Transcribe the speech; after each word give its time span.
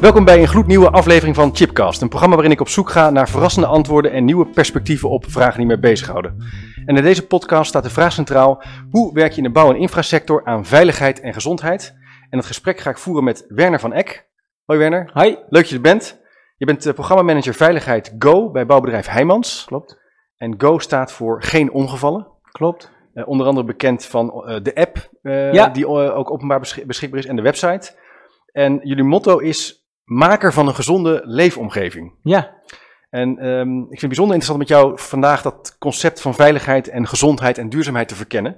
Welkom 0.00 0.24
bij 0.24 0.40
een 0.40 0.48
gloednieuwe 0.48 0.90
aflevering 0.90 1.36
van 1.36 1.56
Chipcast, 1.56 2.02
een 2.02 2.08
programma 2.08 2.34
waarin 2.34 2.54
ik 2.54 2.60
op 2.60 2.68
zoek 2.68 2.90
ga 2.90 3.10
naar 3.10 3.28
verrassende 3.28 3.66
antwoorden 3.66 4.12
en 4.12 4.24
nieuwe 4.24 4.46
perspectieven 4.46 5.08
op 5.10 5.24
vragen 5.28 5.58
die 5.58 5.66
mij 5.66 5.78
bezighouden. 5.78 6.36
En 6.86 6.96
in 6.96 7.02
deze 7.02 7.26
podcast 7.26 7.68
staat 7.68 7.82
de 7.82 7.90
vraag 7.90 8.12
centraal: 8.12 8.62
hoe 8.90 9.14
werk 9.14 9.30
je 9.30 9.36
in 9.36 9.42
de 9.42 9.50
bouw- 9.50 9.70
en 9.70 9.76
infrasector 9.76 10.44
aan 10.44 10.64
veiligheid 10.64 11.20
en 11.20 11.32
gezondheid? 11.32 11.94
En 12.30 12.38
het 12.38 12.46
gesprek 12.46 12.80
ga 12.80 12.90
ik 12.90 12.98
voeren 12.98 13.24
met 13.24 13.44
Werner 13.48 13.80
van 13.80 13.92
Eck. 13.92 14.28
Hoi 14.64 14.78
Werner. 14.78 15.10
Hi. 15.14 15.28
Leuk 15.28 15.48
dat 15.48 15.68
je 15.68 15.74
er 15.74 15.80
bent. 15.80 16.20
Je 16.56 16.66
bent 16.66 16.86
uh, 16.86 16.92
programmamanager 16.92 17.54
veiligheid 17.54 18.14
Go 18.18 18.50
bij 18.50 18.66
bouwbedrijf 18.66 19.06
Heijmans. 19.06 19.64
Klopt. 19.66 19.98
En 20.36 20.54
Go 20.58 20.78
staat 20.78 21.12
voor 21.12 21.42
geen 21.42 21.72
ongevallen. 21.72 22.26
Klopt. 22.52 22.92
Uh, 23.14 23.28
onder 23.28 23.46
andere 23.46 23.66
bekend 23.66 24.04
van 24.04 24.44
uh, 24.46 24.56
de 24.62 24.74
app 24.74 25.10
ja. 25.52 25.68
die 25.68 25.86
ook 25.88 26.30
openbaar 26.30 26.60
beschik 26.60 26.86
beschikbaar 26.86 27.18
is 27.18 27.26
en 27.26 27.36
de 27.36 27.42
website. 27.42 27.96
En 28.52 28.80
jullie 28.82 29.04
motto 29.04 29.38
is 29.38 29.77
maker 30.08 30.52
van 30.52 30.66
een 30.68 30.74
gezonde 30.74 31.20
leefomgeving. 31.24 32.14
Ja. 32.22 32.56
En 33.10 33.46
um, 33.46 33.80
ik 33.80 33.88
vind 33.88 34.00
het 34.00 34.08
bijzonder 34.08 34.34
interessant 34.34 34.58
met 34.58 34.68
jou 34.68 34.98
vandaag 34.98 35.42
dat 35.42 35.76
concept 35.78 36.20
van 36.20 36.34
veiligheid 36.34 36.88
en 36.88 37.06
gezondheid 37.06 37.58
en 37.58 37.68
duurzaamheid 37.68 38.08
te 38.08 38.14
verkennen. 38.14 38.56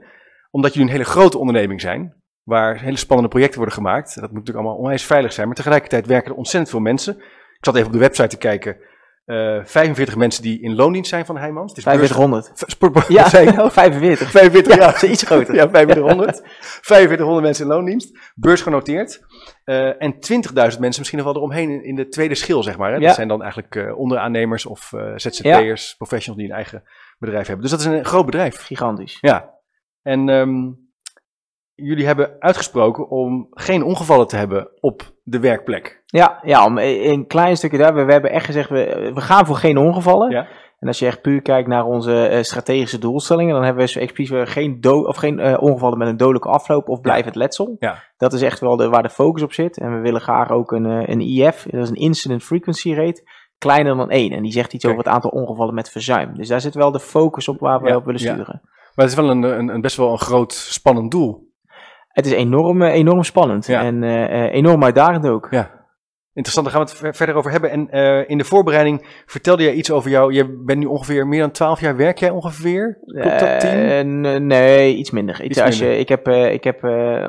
Omdat 0.50 0.72
jullie 0.72 0.88
een 0.88 0.94
hele 0.94 1.08
grote 1.08 1.38
onderneming 1.38 1.80
zijn, 1.80 2.14
waar 2.42 2.80
hele 2.80 2.96
spannende 2.96 3.30
projecten 3.30 3.58
worden 3.58 3.74
gemaakt. 3.74 4.14
Dat 4.14 4.22
moet 4.22 4.32
natuurlijk 4.32 4.58
allemaal 4.58 4.76
onwijs 4.76 5.04
veilig 5.04 5.32
zijn, 5.32 5.46
maar 5.46 5.56
tegelijkertijd 5.56 6.06
werken 6.06 6.30
er 6.30 6.36
ontzettend 6.36 6.70
veel 6.70 6.80
mensen. 6.80 7.16
Ik 7.58 7.66
zat 7.66 7.74
even 7.74 7.86
op 7.86 7.92
de 7.92 7.98
website 7.98 8.28
te 8.28 8.38
kijken. 8.38 8.76
Uh, 9.30 9.64
45 9.64 10.16
mensen 10.16 10.42
die 10.42 10.60
in 10.60 10.74
loondienst 10.74 11.10
zijn 11.10 11.26
van 11.26 11.36
Heijmans. 11.36 11.72
4500. 11.72 12.52
Sport, 12.54 13.08
ja, 13.08 13.24
oh, 13.64 13.70
45. 13.70 14.30
45, 14.30 14.76
ja. 14.76 14.94
ja. 15.00 15.08
iets 15.08 15.22
groter. 15.22 15.54
Ja, 15.54 15.68
4500. 15.68 16.42
4500 16.60 17.44
mensen 17.44 17.64
in 17.64 17.70
loondienst. 17.70 18.18
Beursgenoteerd. 18.34 19.20
Uh, 19.64 20.02
en 20.02 20.14
20.000 20.14 20.20
mensen 20.54 20.80
misschien 20.80 21.18
nog 21.18 21.26
wel 21.26 21.36
eromheen 21.36 21.70
in, 21.70 21.84
in 21.84 21.94
de 21.94 22.08
tweede 22.08 22.34
schil, 22.34 22.62
zeg 22.62 22.78
maar. 22.78 22.90
Hè? 22.90 22.96
Ja. 22.96 23.06
Dat 23.06 23.14
zijn 23.14 23.28
dan 23.28 23.42
eigenlijk 23.42 23.74
uh, 23.74 23.98
onderaannemers 23.98 24.66
of 24.66 24.92
ZZP'ers, 25.16 25.88
ja. 25.88 25.94
professionals 25.96 26.42
die 26.42 26.50
een 26.50 26.56
eigen 26.56 26.82
bedrijf 27.18 27.46
hebben. 27.46 27.62
Dus 27.62 27.70
dat 27.70 27.80
is 27.80 27.98
een 27.98 28.04
groot 28.04 28.26
bedrijf. 28.26 28.62
Gigantisch. 28.62 29.18
Ja. 29.20 29.54
En 30.02 30.28
um, 30.28 30.89
jullie 31.82 32.06
hebben 32.06 32.36
uitgesproken 32.38 33.08
om 33.08 33.46
geen 33.50 33.82
ongevallen 33.82 34.26
te 34.26 34.36
hebben 34.36 34.68
op 34.80 35.02
de 35.22 35.40
werkplek. 35.40 36.02
Ja, 36.06 36.38
ja 36.42 36.64
om 36.64 36.78
een 36.78 37.26
klein 37.26 37.56
stukje 37.56 37.78
daar. 37.78 37.94
We, 37.94 38.04
we 38.04 38.12
hebben 38.12 38.30
echt 38.30 38.44
gezegd, 38.44 38.68
we, 38.68 39.10
we 39.14 39.20
gaan 39.20 39.46
voor 39.46 39.56
geen 39.56 39.78
ongevallen. 39.78 40.30
Ja. 40.30 40.46
En 40.80 40.88
als 40.88 40.98
je 40.98 41.06
echt 41.06 41.20
puur 41.20 41.42
kijkt 41.42 41.68
naar 41.68 41.84
onze 41.84 42.30
uh, 42.30 42.42
strategische 42.42 42.98
doelstellingen, 42.98 43.54
dan 43.54 43.64
hebben 43.64 43.86
we 43.86 44.00
expliciet 44.00 44.48
geen, 44.48 44.80
do 44.80 45.02
of 45.02 45.16
geen 45.16 45.38
uh, 45.38 45.62
ongevallen 45.62 45.98
met 45.98 46.08
een 46.08 46.16
dodelijke 46.16 46.48
afloop 46.48 46.88
of 46.88 47.00
blijvend 47.00 47.34
ja. 47.34 47.40
letsel. 47.40 47.76
Ja. 47.78 48.02
Dat 48.16 48.32
is 48.32 48.42
echt 48.42 48.60
wel 48.60 48.76
de, 48.76 48.88
waar 48.88 49.02
de 49.02 49.10
focus 49.10 49.42
op 49.42 49.52
zit. 49.52 49.78
En 49.78 49.94
we 49.94 50.00
willen 50.00 50.20
graag 50.20 50.50
ook 50.50 50.72
een, 50.72 50.86
uh, 50.86 51.02
een 51.06 51.20
IF, 51.20 51.66
dat 51.70 51.82
is 51.82 51.88
een 51.88 51.94
Incident 51.94 52.42
Frequency 52.42 52.94
Rate, 52.94 53.22
kleiner 53.58 53.96
dan 53.96 54.10
1. 54.10 54.32
En 54.32 54.42
die 54.42 54.52
zegt 54.52 54.72
iets 54.72 54.84
Kijk. 54.84 54.94
over 54.94 55.06
het 55.06 55.14
aantal 55.14 55.30
ongevallen 55.30 55.74
met 55.74 55.90
verzuim. 55.90 56.36
Dus 56.36 56.48
daar 56.48 56.60
zit 56.60 56.74
wel 56.74 56.90
de 56.90 57.00
focus 57.00 57.48
op 57.48 57.60
waar 57.60 57.80
we 57.80 57.88
ja. 57.88 57.96
op 57.96 58.04
willen 58.04 58.20
sturen. 58.20 58.60
Maar 58.94 59.04
het 59.04 59.08
is 59.08 59.14
wel 59.14 59.30
een, 59.30 59.42
een, 59.42 59.68
een 59.68 59.80
best 59.80 59.96
wel 59.96 60.12
een 60.12 60.18
groot, 60.18 60.52
spannend 60.52 61.10
doel. 61.10 61.49
Het 62.12 62.26
is 62.26 62.32
enorm, 62.32 62.82
enorm 62.82 63.22
spannend 63.22 63.68
en 63.68 64.02
enorm 64.50 64.84
uitdagend 64.84 65.26
ook. 65.26 65.48
Ja. 65.50 65.70
Interessant, 66.40 66.66
daar 66.66 66.74
gaan 66.74 66.98
we 67.00 67.06
het 67.06 67.16
verder 67.16 67.34
over 67.34 67.50
hebben. 67.50 67.70
En 67.70 67.88
uh, 67.90 68.28
in 68.28 68.38
de 68.38 68.44
voorbereiding 68.44 69.06
vertelde 69.26 69.62
jij 69.62 69.72
iets 69.72 69.90
over 69.90 70.10
jou. 70.10 70.32
Je 70.32 70.62
bent 70.64 70.78
nu 70.78 70.86
ongeveer 70.86 71.26
meer 71.26 71.40
dan 71.40 71.50
12 71.50 71.80
jaar. 71.80 71.96
Werk 71.96 72.18
jij 72.18 72.30
ongeveer? 72.30 72.98
Klopt 73.04 73.40
dat 73.40 73.60
tien? 73.60 74.24
Uh, 74.24 74.36
nee, 74.36 74.94
iets 74.94 75.10
minder. 75.10 75.42
Iets 75.42 75.60
als 75.60 75.78
minder. 75.78 75.96
Je, 75.96 76.00
ik 76.00 76.08
heb, 76.08 76.28
uh, 76.28 76.52
ik 76.52 76.64
heb 76.64 76.84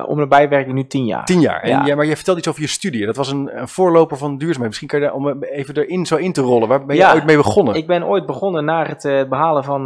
om 0.06 0.20
en 0.20 0.28
bij 0.28 0.48
werk 0.48 0.66
ik 0.66 0.72
nu 0.72 0.86
10 0.86 1.04
jaar. 1.04 1.24
10 1.24 1.40
jaar. 1.40 1.60
En, 1.60 1.68
ja. 1.68 1.84
ja. 1.84 1.94
maar 1.94 2.06
je 2.06 2.16
vertelde 2.16 2.40
iets 2.40 2.48
over 2.48 2.60
je 2.60 2.68
studie. 2.68 3.06
Dat 3.06 3.16
was 3.16 3.30
een, 3.30 3.50
een 3.60 3.68
voorloper 3.68 4.16
van 4.16 4.38
duurzaamheid. 4.38 4.66
Misschien 4.68 4.88
kan 4.88 5.00
je 5.00 5.04
daar 5.04 5.14
om 5.14 5.42
even 5.42 5.76
erin 5.76 6.06
zo 6.06 6.16
in 6.16 6.32
te 6.32 6.40
rollen. 6.40 6.68
Waar 6.68 6.86
ben 6.86 6.96
je 6.96 7.02
ja, 7.02 7.14
ooit 7.14 7.24
mee 7.24 7.36
begonnen? 7.36 7.74
Ik 7.74 7.86
ben 7.86 8.06
ooit 8.06 8.26
begonnen 8.26 8.64
na 8.64 8.86
het 8.86 9.28
behalen 9.28 9.64
van 9.64 9.82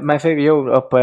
mijn 0.00 0.20
VWO 0.20 0.74
op, 0.74 0.94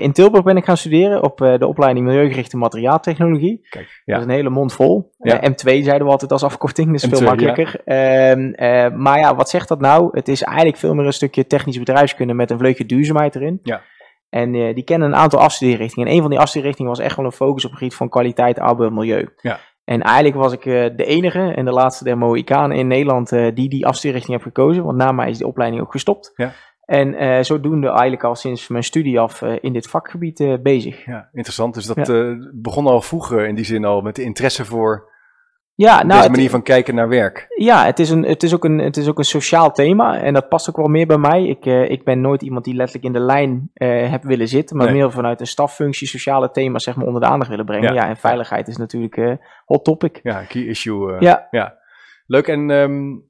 in 0.00 0.12
Tilburg 0.12 0.44
ben 0.44 0.56
ik 0.56 0.64
gaan 0.64 0.76
studeren. 0.76 1.22
Op 1.22 1.38
de 1.38 1.66
opleiding 1.66 2.06
Milieugerichte 2.06 2.56
Materiaaltechnologie. 2.56 3.66
Kijk, 3.70 4.02
ja. 4.04 4.14
Dat 4.14 4.22
is 4.22 4.28
een 4.28 4.36
hele 4.36 4.50
mond 4.50 4.72
vol. 4.72 5.10
M2 5.28 5.62
zeiden 5.62 6.04
we 6.04 6.12
altijd 6.12 6.32
als 6.32 6.42
afkorting. 6.42 6.87
Dus 6.92 7.04
veel 7.04 7.20
makkelijker. 7.20 7.80
Ja. 7.84 8.30
Um, 8.30 8.54
uh, 8.56 8.98
maar 8.98 9.18
ja, 9.18 9.34
wat 9.34 9.48
zegt 9.48 9.68
dat 9.68 9.80
nou? 9.80 10.08
Het 10.12 10.28
is 10.28 10.42
eigenlijk 10.42 10.76
veel 10.76 10.94
meer 10.94 11.06
een 11.06 11.12
stukje 11.12 11.46
technisch 11.46 11.78
bedrijfskunde 11.78 12.34
met 12.34 12.50
een 12.50 12.58
vleugje 12.58 12.86
duurzaamheid 12.86 13.34
erin. 13.34 13.60
Ja. 13.62 13.80
En 14.28 14.54
uh, 14.54 14.74
die 14.74 14.84
kennen 14.84 15.08
een 15.08 15.16
aantal 15.16 15.40
afstudeerrichtingen. 15.40 16.08
En 16.08 16.14
een 16.14 16.20
van 16.20 16.30
die 16.30 16.38
afstudeerrichtingen 16.38 16.90
was 16.90 17.00
echt 17.00 17.16
wel 17.16 17.24
een 17.24 17.32
focus 17.32 17.64
op 17.64 17.70
het 17.70 17.78
gebied 17.78 17.94
van 17.94 18.08
kwaliteit, 18.08 18.58
arbeid 18.58 18.88
en 18.88 18.94
milieu. 18.94 19.28
Ja. 19.36 19.58
En 19.84 20.02
eigenlijk 20.02 20.36
was 20.36 20.52
ik 20.52 20.64
uh, 20.64 20.86
de 20.96 21.04
enige 21.04 21.52
en 21.54 21.64
de 21.64 21.72
laatste 21.72 22.04
der 22.04 22.18
Mohikanen 22.18 22.76
in 22.76 22.86
Nederland 22.86 23.28
die 23.28 23.68
die 23.68 23.86
afstudeerrichting 23.86 24.36
heb 24.36 24.46
gekozen. 24.46 24.84
Want 24.84 24.96
na 24.96 25.12
mij 25.12 25.30
is 25.30 25.38
die 25.38 25.46
opleiding 25.46 25.82
ook 25.82 25.92
gestopt. 25.92 26.32
Ja. 26.34 26.52
En 26.84 27.22
uh, 27.22 27.40
zodoende 27.40 27.88
eigenlijk 27.88 28.24
al 28.24 28.34
sinds 28.34 28.68
mijn 28.68 28.84
studie 28.84 29.20
af 29.20 29.42
uh, 29.42 29.56
in 29.60 29.72
dit 29.72 29.88
vakgebied 29.88 30.40
uh, 30.40 30.54
bezig. 30.62 31.04
Ja, 31.04 31.28
interessant. 31.32 31.74
Dus 31.74 31.86
dat 31.86 32.06
ja. 32.06 32.36
begon 32.54 32.86
al 32.86 33.00
vroeg 33.00 33.32
in 33.32 33.54
die 33.54 33.64
zin 33.64 33.84
al 33.84 34.00
met 34.00 34.16
de 34.16 34.22
interesse 34.22 34.64
voor 34.64 35.10
ja, 35.84 36.02
nou, 36.02 36.20
deze 36.20 36.30
manier 36.30 36.50
van 36.50 36.62
kijken 36.62 36.94
naar 36.94 37.08
werk. 37.08 37.46
Ja, 37.56 37.84
het 37.84 37.98
is, 37.98 38.10
een, 38.10 38.22
het, 38.22 38.42
is 38.42 38.54
ook 38.54 38.64
een, 38.64 38.78
het 38.78 38.96
is 38.96 39.08
ook 39.08 39.18
een 39.18 39.24
sociaal 39.24 39.72
thema 39.72 40.20
en 40.20 40.34
dat 40.34 40.48
past 40.48 40.68
ook 40.68 40.76
wel 40.76 40.86
meer 40.86 41.06
bij 41.06 41.18
mij. 41.18 41.46
Ik, 41.46 41.66
uh, 41.66 41.90
ik 41.90 42.04
ben 42.04 42.20
nooit 42.20 42.42
iemand 42.42 42.64
die 42.64 42.74
letterlijk 42.74 43.06
in 43.06 43.12
de 43.12 43.26
lijn 43.26 43.70
uh, 43.74 44.10
heb 44.10 44.22
willen 44.22 44.48
zitten, 44.48 44.76
maar 44.76 44.86
nee. 44.86 44.94
meer 44.94 45.10
vanuit 45.10 45.40
een 45.40 45.46
staffunctie 45.46 46.08
sociale 46.08 46.50
thema's 46.50 46.84
zeg 46.84 46.96
maar 46.96 47.06
onder 47.06 47.20
de 47.20 47.26
aandacht 47.26 47.50
willen 47.50 47.64
brengen. 47.64 47.94
Ja, 47.94 48.02
ja 48.02 48.08
en 48.08 48.16
veiligheid 48.16 48.68
is 48.68 48.76
natuurlijk 48.76 49.16
uh, 49.16 49.32
hot 49.64 49.84
topic. 49.84 50.20
Ja, 50.22 50.42
key 50.42 50.62
issue. 50.62 51.16
ja. 51.20 51.48
ja. 51.50 51.76
Leuk, 52.26 52.48
en 52.48 52.70
um, 52.70 53.24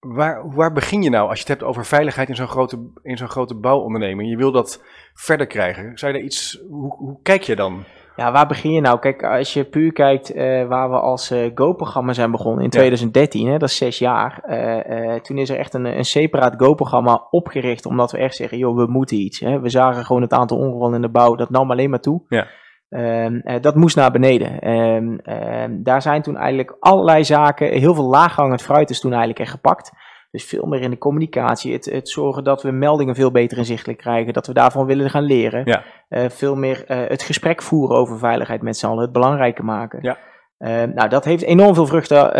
waar, 0.00 0.54
waar 0.54 0.72
begin 0.72 1.02
je 1.02 1.10
nou 1.10 1.28
als 1.28 1.38
je 1.38 1.44
het 1.44 1.58
hebt 1.58 1.70
over 1.70 1.86
veiligheid 1.86 2.28
in 2.28 2.36
zo'n 2.36 2.48
grote, 2.48 2.90
in 3.02 3.16
zo'n 3.16 3.28
grote 3.28 3.54
bouwonderneming? 3.54 4.30
Je 4.30 4.36
wil 4.36 4.52
dat 4.52 4.84
verder 5.14 5.46
krijgen. 5.46 5.98
Zou 5.98 6.12
je 6.12 6.18
daar 6.18 6.26
iets, 6.26 6.62
hoe, 6.68 6.96
hoe 6.96 7.18
kijk 7.22 7.42
je 7.42 7.56
dan? 7.56 7.84
Ja, 8.16 8.32
waar 8.32 8.46
begin 8.46 8.72
je 8.72 8.80
nou? 8.80 8.98
Kijk, 8.98 9.24
als 9.24 9.52
je 9.52 9.64
puur 9.64 9.92
kijkt 9.92 10.34
uh, 10.34 10.66
waar 10.66 10.90
we 10.90 11.00
als 11.00 11.32
uh, 11.32 11.50
Go-programma 11.54 12.12
zijn 12.12 12.30
begonnen 12.30 12.64
in 12.64 12.70
2013, 12.70 13.44
ja. 13.44 13.50
hè, 13.50 13.58
dat 13.58 13.68
is 13.68 13.76
zes 13.76 13.98
jaar. 13.98 14.42
Uh, 14.48 15.14
toen 15.14 15.38
is 15.38 15.50
er 15.50 15.58
echt 15.58 15.74
een, 15.74 15.84
een 15.84 16.04
separaat 16.04 16.54
Go-programma 16.56 17.26
opgericht, 17.30 17.86
omdat 17.86 18.10
we 18.10 18.18
echt 18.18 18.36
zeggen, 18.36 18.58
joh, 18.58 18.76
we 18.76 18.86
moeten 18.86 19.16
iets. 19.16 19.40
Hè. 19.40 19.60
We 19.60 19.68
zagen 19.68 20.04
gewoon 20.04 20.22
het 20.22 20.32
aantal 20.32 20.58
ongevallen 20.58 20.94
in 20.94 21.02
de 21.02 21.08
bouw, 21.08 21.34
dat 21.34 21.50
nam 21.50 21.70
alleen 21.70 21.90
maar 21.90 22.00
toe. 22.00 22.22
Ja. 22.28 22.46
Uh, 22.90 23.60
dat 23.60 23.74
moest 23.74 23.96
naar 23.96 24.10
beneden. 24.10 24.68
Uh, 24.68 25.64
daar 25.70 26.02
zijn 26.02 26.22
toen 26.22 26.36
eigenlijk 26.36 26.76
allerlei 26.80 27.24
zaken, 27.24 27.78
heel 27.78 27.94
veel 27.94 28.08
laaghangend 28.08 28.62
fruit 28.62 28.90
is 28.90 29.00
toen 29.00 29.10
eigenlijk 29.10 29.40
echt 29.40 29.50
gepakt. 29.50 29.92
Dus 30.30 30.44
veel 30.44 30.66
meer 30.66 30.80
in 30.80 30.90
de 30.90 30.98
communicatie, 30.98 31.72
het, 31.72 31.84
het, 31.84 32.08
zorgen 32.08 32.44
dat 32.44 32.62
we 32.62 32.70
meldingen 32.70 33.14
veel 33.14 33.30
beter 33.30 33.58
inzichtelijk 33.58 33.98
krijgen, 33.98 34.32
dat 34.32 34.46
we 34.46 34.52
daarvan 34.52 34.86
willen 34.86 35.10
gaan 35.10 35.22
leren. 35.22 35.62
Ja. 35.64 35.84
Uh, 36.08 36.28
veel 36.28 36.56
meer 36.56 36.84
uh, 36.88 37.08
het 37.08 37.22
gesprek 37.22 37.62
voeren 37.62 37.96
over 37.96 38.18
veiligheid 38.18 38.62
met 38.62 38.76
z'n 38.76 38.86
allen, 38.86 39.02
het 39.02 39.12
belangrijker 39.12 39.64
maken. 39.64 39.98
Ja. 40.02 40.18
Uh, 40.58 40.94
nou, 40.94 41.08
dat 41.08 41.24
heeft 41.24 41.42
enorm 41.42 41.74
veel 41.74 41.86
vruchten 41.86 42.34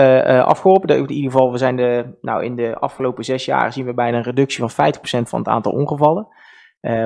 afgeholpen. 0.44 0.96
In 0.96 1.10
ieder 1.10 1.30
geval, 1.30 1.52
we 1.52 1.58
zijn 1.58 1.76
de, 1.76 2.18
nou, 2.20 2.44
in 2.44 2.56
de 2.56 2.78
afgelopen 2.78 3.24
zes 3.24 3.44
jaar 3.44 3.72
zien 3.72 3.84
we 3.84 3.94
bijna 3.94 4.16
een 4.16 4.22
reductie 4.22 4.68
van 4.68 4.92
50% 4.94 5.00
van 5.28 5.38
het 5.38 5.48
aantal 5.48 5.72
ongevallen. 5.72 6.28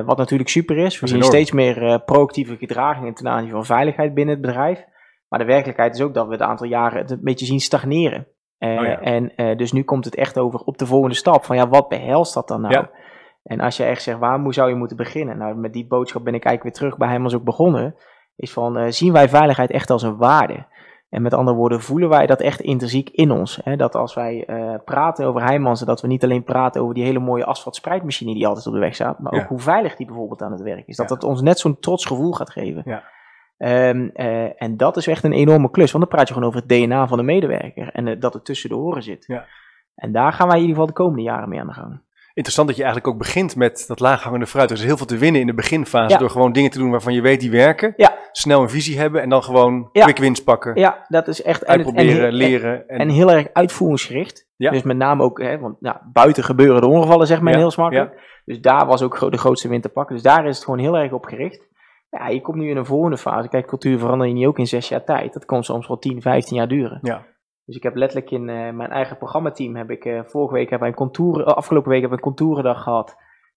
wat 0.05 0.17
natuurlijk 0.17 0.49
super 0.49 0.77
is. 0.77 0.99
We 0.99 1.07
zien 1.07 1.15
enorm. 1.15 1.31
steeds 1.31 1.51
meer 1.51 1.99
proactieve 1.99 2.57
gedragingen 2.57 3.13
ten 3.13 3.27
aanzien 3.27 3.51
van 3.51 3.65
veiligheid 3.65 4.13
binnen 4.13 4.33
het 4.33 4.43
bedrijf. 4.45 4.85
Maar 5.29 5.39
de 5.39 5.45
werkelijkheid 5.45 5.95
is 5.95 6.01
ook 6.01 6.13
dat 6.13 6.25
we 6.25 6.31
het 6.31 6.41
aantal 6.41 6.67
jaren 6.67 6.97
het 7.01 7.11
een 7.11 7.19
beetje 7.21 7.45
zien 7.45 7.59
stagneren. 7.59 8.27
Uh, 8.59 8.79
oh 8.79 8.85
ja. 8.85 8.99
En 8.99 9.31
uh, 9.35 9.57
dus 9.57 9.71
nu 9.71 9.83
komt 9.83 10.05
het 10.05 10.15
echt 10.15 10.39
over 10.39 10.59
op 10.59 10.77
de 10.77 10.85
volgende 10.85 11.15
stap. 11.15 11.45
Van 11.45 11.55
ja, 11.55 11.67
wat 11.67 11.87
behelst 11.87 12.33
dat 12.33 12.47
dan 12.47 12.61
nou? 12.61 12.73
Ja. 12.73 12.89
En 13.43 13.59
als 13.59 13.77
je 13.77 13.83
echt 13.83 14.01
zegt, 14.01 14.19
waar 14.19 14.39
moet, 14.39 14.53
zou 14.53 14.69
je 14.69 14.75
moeten 14.75 14.97
beginnen? 14.97 15.37
Nou, 15.37 15.55
met 15.55 15.73
die 15.73 15.87
boodschap 15.87 16.23
ben 16.23 16.33
ik 16.33 16.45
eigenlijk 16.45 16.63
weer 16.63 16.89
terug 16.89 16.99
bij 16.99 17.15
hem 17.15 17.23
als 17.23 17.35
ook 17.35 17.43
begonnen. 17.43 17.95
Is 18.35 18.53
van, 18.53 18.77
uh, 18.77 18.85
zien 18.89 19.13
wij 19.13 19.29
veiligheid 19.29 19.71
echt 19.71 19.89
als 19.89 20.03
een 20.03 20.17
waarde? 20.17 20.65
En 21.09 21.21
met 21.21 21.33
andere 21.33 21.57
woorden, 21.57 21.81
voelen 21.81 22.09
wij 22.09 22.25
dat 22.25 22.41
echt 22.41 22.61
intrinsiek 22.61 23.09
in 23.09 23.31
ons? 23.31 23.59
Hè? 23.63 23.75
Dat 23.75 23.95
als 23.95 24.13
wij 24.13 24.47
praten 24.85 25.25
over 25.25 25.43
Heijmansen, 25.43 25.87
dat 25.87 26.01
we 26.01 26.07
niet 26.07 26.23
alleen 26.23 26.43
praten 26.43 26.81
over 26.81 26.93
die 26.93 27.03
hele 27.03 27.19
mooie 27.19 27.45
asfaltspreidmachine 27.45 28.33
die 28.33 28.47
altijd 28.47 28.67
op 28.67 28.73
de 28.73 28.79
weg 28.79 28.95
staat, 28.95 29.19
maar 29.19 29.35
ja. 29.35 29.41
ook 29.41 29.47
hoe 29.47 29.59
veilig 29.59 29.95
die 29.95 30.05
bijvoorbeeld 30.05 30.41
aan 30.41 30.51
het 30.51 30.61
werk 30.61 30.87
is. 30.87 30.97
Dat 30.97 31.09
dat 31.09 31.23
ons 31.23 31.41
net 31.41 31.59
zo'n 31.59 31.79
trots 31.79 32.05
gevoel 32.05 32.31
gaat 32.31 32.49
geven. 32.49 32.81
Ja. 32.85 33.03
Um, 33.57 34.11
uh, 34.15 34.61
en 34.61 34.77
dat 34.77 34.97
is 34.97 35.07
echt 35.07 35.23
een 35.23 35.33
enorme 35.33 35.71
klus, 35.71 35.91
want 35.91 36.03
dan 36.03 36.13
praat 36.13 36.27
je 36.27 36.33
gewoon 36.33 36.49
over 36.49 36.61
het 36.61 36.69
DNA 36.69 37.07
van 37.07 37.17
de 37.17 37.23
medewerker 37.23 37.89
en 37.91 38.07
uh, 38.07 38.19
dat 38.19 38.33
het 38.33 38.45
tussen 38.45 38.69
de 38.69 38.77
oren 38.77 39.03
zit. 39.03 39.23
Ja. 39.27 39.45
En 39.95 40.11
daar 40.11 40.33
gaan 40.33 40.47
wij 40.47 40.55
in 40.55 40.61
ieder 40.61 40.75
geval 40.75 40.93
de 40.93 41.01
komende 41.01 41.21
jaren 41.21 41.49
mee 41.49 41.59
aan 41.59 41.67
de 41.67 41.73
gang. 41.73 42.03
Interessant 42.35 42.67
dat 42.67 42.77
je 42.77 42.83
eigenlijk 42.83 43.13
ook 43.13 43.19
begint 43.21 43.55
met 43.55 43.83
dat 43.87 43.99
laaghangende 43.99 44.47
fruit. 44.47 44.71
Er 44.71 44.77
is 44.77 44.83
heel 44.83 44.97
veel 44.97 45.05
te 45.05 45.17
winnen 45.17 45.41
in 45.41 45.47
de 45.47 45.53
beginfase 45.53 46.13
ja. 46.13 46.17
door 46.17 46.29
gewoon 46.29 46.51
dingen 46.51 46.71
te 46.71 46.77
doen 46.77 46.91
waarvan 46.91 47.13
je 47.13 47.21
weet 47.21 47.39
die 47.39 47.51
werken. 47.51 47.93
Ja. 47.97 48.17
Snel 48.31 48.61
een 48.61 48.69
visie 48.69 48.99
hebben 48.99 49.21
en 49.21 49.29
dan 49.29 49.43
gewoon 49.43 49.89
ja. 49.91 50.03
quick 50.03 50.17
wins 50.17 50.43
pakken. 50.43 50.79
Ja, 50.79 51.05
dat 51.07 51.27
is 51.27 51.41
echt... 51.41 51.65
Uitproberen, 51.65 52.27
en, 52.27 52.33
leren. 52.33 52.87
En, 52.87 52.99
en, 52.99 53.09
heel 53.09 53.31
erg 53.31 53.47
uitvoeringsgericht. 53.53 54.47
Ja. 54.55 54.71
Dus 54.71 54.83
met 54.83 54.97
name 54.97 55.23
ook, 55.23 55.41
hè, 55.41 55.59
want 55.59 55.81
nou, 55.81 55.97
buiten 56.13 56.43
gebeuren 56.43 56.81
de 56.81 56.87
ongevallen 56.87 57.27
zeg 57.27 57.41
maar 57.41 57.55
heel 57.55 57.71
smakkelijk. 57.71 58.41
Dus 58.45 58.61
daar 58.61 58.85
was 58.85 59.01
ook 59.01 59.31
de 59.31 59.37
grootste 59.37 59.67
win 59.67 59.81
te 59.81 59.89
pakken. 59.89 60.15
Dus 60.15 60.23
daar 60.23 60.47
is 60.47 60.55
het 60.55 60.65
gewoon 60.65 60.79
heel 60.79 60.97
erg 60.97 61.11
op 61.11 61.25
gericht. 61.25 61.67
Ja, 62.19 62.27
je 62.27 62.41
komt 62.41 62.57
nu 62.57 62.69
in 62.69 62.77
een 62.77 62.85
volgende 62.85 63.17
fase. 63.17 63.49
Kijk, 63.49 63.67
cultuur 63.67 63.99
verander 63.99 64.27
je 64.27 64.33
niet 64.33 64.45
ook 64.45 64.59
in 64.59 64.67
zes 64.67 64.89
jaar 64.89 65.03
tijd. 65.03 65.33
Dat 65.33 65.45
kan 65.45 65.63
soms 65.63 65.87
wel 65.87 65.97
10, 65.97 66.21
15 66.21 66.57
jaar 66.57 66.67
duren. 66.67 66.99
Ja. 67.01 67.25
Dus 67.65 67.75
ik 67.75 67.83
heb 67.83 67.95
letterlijk 67.95 68.31
in 68.31 68.45
mijn 68.75 68.89
eigen 68.91 69.17
programmateam, 69.17 69.75
heb 69.75 69.89
ik 69.89 70.23
vorige 70.25 70.53
week 70.53 70.69
hebben 70.69 70.87
een 70.87 70.93
contouren, 70.93 71.55
afgelopen 71.55 71.89
week 71.89 72.01
hebben 72.01 72.19
we 72.19 72.25
een 72.25 72.35
contourendag 72.35 72.83
gehad. 72.83 73.15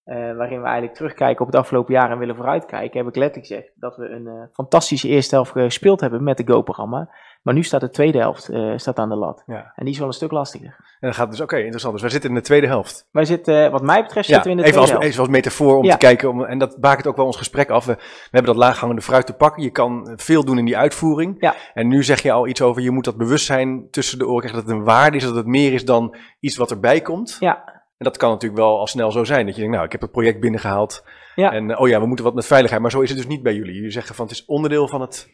waarin 0.08 0.60
we 0.60 0.64
eigenlijk 0.66 0.94
terugkijken 0.94 1.40
op 1.40 1.46
het 1.46 1.56
afgelopen 1.60 1.94
jaar 1.94 2.10
en 2.10 2.18
willen 2.18 2.36
vooruitkijken, 2.36 2.98
heb 2.98 3.08
ik 3.08 3.16
letterlijk 3.16 3.46
gezegd 3.46 3.72
dat 3.74 3.96
we 3.96 4.08
een 4.08 4.48
fantastische 4.52 5.08
eerste 5.08 5.34
helft 5.34 5.50
gespeeld 5.50 6.00
hebben 6.00 6.22
met 6.22 6.36
de 6.36 6.52
Go-programma. 6.52 7.10
Maar 7.42 7.54
nu 7.54 7.62
staat 7.62 7.80
de 7.80 7.90
tweede 7.90 8.18
helft 8.18 8.50
uh, 8.50 8.72
staat 8.76 8.98
aan 8.98 9.08
de 9.08 9.16
lat. 9.16 9.42
Ja. 9.46 9.72
En 9.74 9.84
die 9.84 9.92
is 9.92 9.98
wel 9.98 10.08
een 10.08 10.14
stuk 10.14 10.30
lastiger. 10.30 10.76
En 10.78 10.96
dan 11.00 11.14
gaat 11.14 11.30
dus, 11.30 11.40
oké, 11.40 11.56
interessant. 11.56 11.92
Dus 11.92 12.02
wij 12.02 12.10
zitten 12.10 12.30
in 12.30 12.36
de 12.36 12.42
tweede 12.42 12.66
helft. 12.66 13.08
Wij 13.10 13.24
zitten, 13.24 13.64
eh, 13.64 13.70
wat 13.70 13.82
mij 13.82 14.02
betreft, 14.02 14.28
zitten 14.28 14.44
we 14.44 14.50
in 14.50 14.56
de 14.56 14.62
tweede 14.62 14.80
als, 14.80 14.90
helft. 14.90 15.06
Even 15.06 15.20
als 15.20 15.28
metafoor 15.28 15.76
om 15.76 15.90
te 15.90 15.96
kijken, 15.96 16.28
om, 16.28 16.44
en 16.44 16.58
dat 16.58 16.76
bakent 16.80 17.06
ook 17.06 17.16
wel 17.16 17.26
ons 17.26 17.36
gesprek 17.36 17.70
af. 17.70 17.84
We, 17.84 17.94
we, 17.94 18.28
hebben 18.30 18.54
dat 18.54 18.62
laaghangende 18.62 19.02
fruit 19.02 19.26
te 19.26 19.32
pakken. 19.32 19.62
Je 19.62 19.70
kan 19.70 20.12
veel 20.16 20.44
doen 20.44 20.58
in 20.58 20.64
die 20.64 20.76
uitvoering. 20.76 21.52
En 21.74 21.88
nu 21.88 22.04
zeg 22.04 22.22
je 22.22 22.32
al 22.32 22.46
iets 22.46 22.62
over, 22.62 22.82
je 22.82 22.90
moet 22.90 23.04
dat 23.04 23.16
bewustzijn 23.16 23.90
tussen 23.90 24.18
de 24.18 24.26
oren 24.26 24.40
krijgen, 24.40 24.60
dat 24.60 24.68
het 24.68 24.78
een 24.78 24.84
waarde 24.84 25.16
is, 25.16 25.24
dat 25.24 25.34
het 25.34 25.46
meer 25.46 25.72
is 25.72 25.84
dan 25.84 26.16
iets 26.40 26.56
wat 26.56 26.70
erbij 26.70 27.00
komt. 27.00 27.36
Ja. 27.40 27.64
En 27.98 28.04
dat 28.04 28.16
kan 28.16 28.30
natuurlijk 28.30 28.60
wel 28.60 28.78
al 28.78 28.86
snel 28.86 29.12
zo 29.12 29.24
zijn. 29.24 29.46
Dat 29.46 29.54
je 29.54 29.60
denkt, 29.60 29.74
nou, 29.74 29.86
ik 29.86 29.92
heb 29.92 30.00
het 30.00 30.12
project 30.12 30.40
binnengehaald. 30.40 31.04
Ja. 31.34 31.52
En 31.52 31.78
oh 31.78 31.88
ja, 31.88 32.00
we 32.00 32.06
moeten 32.06 32.24
wat 32.24 32.34
met 32.34 32.46
veiligheid. 32.46 32.82
Maar 32.82 32.90
zo 32.90 33.00
is 33.00 33.08
het 33.08 33.18
dus 33.18 33.26
niet 33.26 33.42
bij 33.42 33.54
jullie. 33.54 33.74
Jullie 33.74 33.90
zeggen 33.90 34.14
van, 34.14 34.26
het 34.26 34.34
is 34.34 34.44
onderdeel 34.44 34.88
van 34.88 35.00
het 35.00 35.28